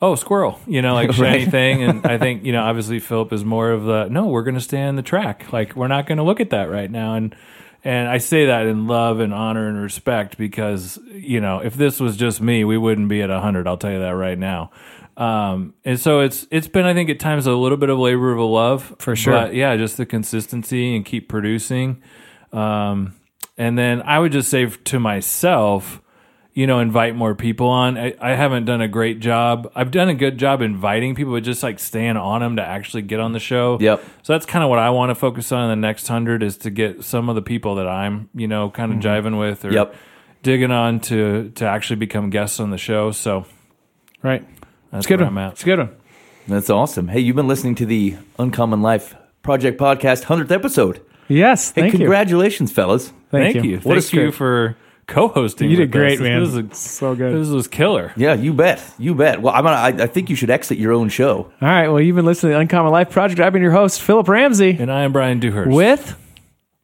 oh 0.00 0.14
squirrel, 0.14 0.58
you 0.66 0.80
know, 0.82 0.94
like 0.94 1.12
shiny 1.12 1.44
Right. 1.44 1.50
thing. 1.50 1.82
And 1.82 2.06
I 2.06 2.18
think 2.18 2.44
you 2.44 2.52
know, 2.52 2.62
obviously, 2.62 2.98
Phillip 3.00 3.32
is 3.32 3.44
more 3.44 3.70
of 3.70 3.84
the 3.84 4.08
no. 4.08 4.26
We're 4.26 4.42
going 4.42 4.54
to 4.54 4.60
stay 4.60 4.82
on 4.82 4.96
the 4.96 5.02
track. 5.02 5.52
Like 5.52 5.76
we're 5.76 5.88
not 5.88 6.06
going 6.06 6.18
to 6.18 6.24
look 6.24 6.40
at 6.40 6.50
that 6.50 6.70
right 6.70 6.90
now. 6.90 7.14
And 7.14 7.34
and 7.84 8.08
I 8.08 8.18
say 8.18 8.46
that 8.46 8.66
in 8.66 8.86
love 8.86 9.20
and 9.20 9.32
honor 9.34 9.68
and 9.68 9.80
respect 9.80 10.38
because 10.38 10.98
you 11.12 11.40
know, 11.40 11.58
if 11.60 11.74
this 11.74 12.00
was 12.00 12.16
just 12.16 12.40
me, 12.40 12.64
we 12.64 12.78
wouldn't 12.78 13.08
be 13.08 13.22
at 13.22 13.30
hundred. 13.30 13.66
I'll 13.68 13.76
tell 13.78 13.92
you 13.92 14.00
that 14.00 14.10
right 14.16 14.38
now. 14.38 14.70
Um, 15.18 15.74
and 15.84 15.98
so 15.98 16.20
it's 16.20 16.46
it's 16.52 16.68
been 16.68 16.86
I 16.86 16.94
think 16.94 17.10
at 17.10 17.18
times 17.18 17.46
a 17.46 17.52
little 17.52 17.76
bit 17.76 17.90
of 17.90 17.98
labor 17.98 18.30
of 18.32 18.38
love 18.38 18.94
For 19.00 19.16
sure. 19.16 19.32
But 19.34 19.54
yeah, 19.54 19.76
just 19.76 19.96
the 19.96 20.06
consistency 20.06 20.94
and 20.94 21.04
keep 21.04 21.28
producing. 21.28 22.00
Um, 22.52 23.14
and 23.56 23.76
then 23.76 24.00
I 24.02 24.20
would 24.20 24.30
just 24.30 24.48
say 24.48 24.66
to 24.66 25.00
myself, 25.00 26.00
you 26.54 26.68
know, 26.68 26.78
invite 26.78 27.16
more 27.16 27.34
people 27.34 27.66
on. 27.68 27.98
I, 27.98 28.14
I 28.20 28.34
haven't 28.34 28.64
done 28.64 28.80
a 28.80 28.86
great 28.86 29.18
job. 29.18 29.70
I've 29.74 29.90
done 29.90 30.08
a 30.08 30.14
good 30.14 30.38
job 30.38 30.62
inviting 30.62 31.16
people, 31.16 31.32
but 31.32 31.42
just 31.42 31.64
like 31.64 31.80
staying 31.80 32.16
on 32.16 32.40
them 32.40 32.54
to 32.56 32.62
actually 32.62 33.02
get 33.02 33.18
on 33.18 33.32
the 33.32 33.40
show. 33.40 33.76
Yep. 33.80 34.02
So 34.22 34.32
that's 34.32 34.46
kind 34.46 34.62
of 34.62 34.70
what 34.70 34.78
I 34.78 34.90
want 34.90 35.10
to 35.10 35.16
focus 35.16 35.50
on 35.50 35.64
in 35.64 35.80
the 35.80 35.86
next 35.86 36.06
hundred 36.06 36.44
is 36.44 36.56
to 36.58 36.70
get 36.70 37.02
some 37.02 37.28
of 37.28 37.34
the 37.34 37.42
people 37.42 37.74
that 37.76 37.88
I'm, 37.88 38.28
you 38.34 38.46
know, 38.46 38.70
kind 38.70 38.92
of 38.92 38.98
jiving 38.98 39.36
with 39.38 39.64
or 39.64 39.72
Yep. 39.72 39.94
digging 40.44 40.70
on 40.70 41.00
to 41.00 41.50
to 41.56 41.64
actually 41.66 41.96
become 41.96 42.30
guests 42.30 42.60
on 42.60 42.70
the 42.70 42.78
show. 42.78 43.10
So 43.10 43.46
Right. 44.22 44.44
That's 44.90 45.02
It's 45.02 45.06
good 45.06 45.20
one. 45.20 45.36
It's 45.38 45.62
a 45.62 45.64
good 45.64 45.78
one. 45.78 45.90
That's 46.46 46.70
awesome. 46.70 47.08
Hey, 47.08 47.20
you've 47.20 47.36
been 47.36 47.48
listening 47.48 47.74
to 47.76 47.86
the 47.86 48.16
Uncommon 48.38 48.80
Life 48.82 49.14
Project 49.42 49.78
Podcast 49.80 50.24
hundredth 50.24 50.50
episode. 50.50 51.00
Yes, 51.28 51.72
Hey, 51.72 51.82
thank 51.82 51.92
you. 51.92 51.98
congratulations, 52.00 52.72
fellas. 52.72 53.12
Thank, 53.30 53.52
Thank 53.52 53.64
you. 53.66 53.70
you. 53.72 53.76
What 53.80 53.98
a 53.98 54.00
Thank 54.00 54.12
you 54.14 54.32
for 54.32 54.76
co-hosting. 55.06 55.70
You 55.70 55.76
did 55.76 55.90
us. 55.90 55.92
great, 55.92 56.20
man. 56.20 56.40
This 56.40 56.54
was, 56.54 56.64
a- 56.64 56.74
so 56.74 57.14
good. 57.14 57.38
this 57.38 57.48
was 57.48 57.68
killer. 57.68 58.12
Yeah, 58.16 58.32
you 58.32 58.54
bet. 58.54 58.82
You 58.98 59.14
bet. 59.14 59.42
Well, 59.42 59.52
I'm 59.54 59.62
gonna, 59.64 59.76
I, 59.76 60.04
I 60.04 60.06
think 60.06 60.30
you 60.30 60.36
should 60.36 60.48
exit 60.48 60.78
your 60.78 60.94
own 60.94 61.10
show. 61.10 61.52
All 61.60 61.68
right. 61.68 61.88
Well, 61.88 62.00
you've 62.00 62.16
been 62.16 62.24
listening 62.24 62.52
to 62.52 62.54
the 62.56 62.60
Uncommon 62.60 62.92
Life 62.92 63.10
Project. 63.10 63.40
I've 63.40 63.52
been 63.52 63.60
your 63.62 63.72
host, 63.72 64.00
Phillip 64.00 64.26
Ramsey. 64.28 64.76
And 64.80 64.90
I 64.90 65.02
am 65.02 65.12
Bryan 65.12 65.38
Dewhurst. 65.40 65.70
With 65.70 66.16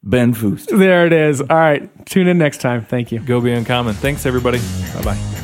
Ben 0.02 0.34
Fust. 0.34 0.68
there 0.70 1.06
it 1.06 1.14
is. 1.14 1.40
All 1.40 1.46
right. 1.48 1.88
Tune 2.04 2.28
in 2.28 2.36
next 2.36 2.58
time. 2.60 2.84
Thank 2.84 3.12
you. 3.12 3.20
Go 3.20 3.40
be 3.40 3.50
uncommon. 3.52 3.94
Thanks, 3.94 4.26
everybody. 4.26 4.58
Bye 4.94 5.02
bye. 5.02 5.43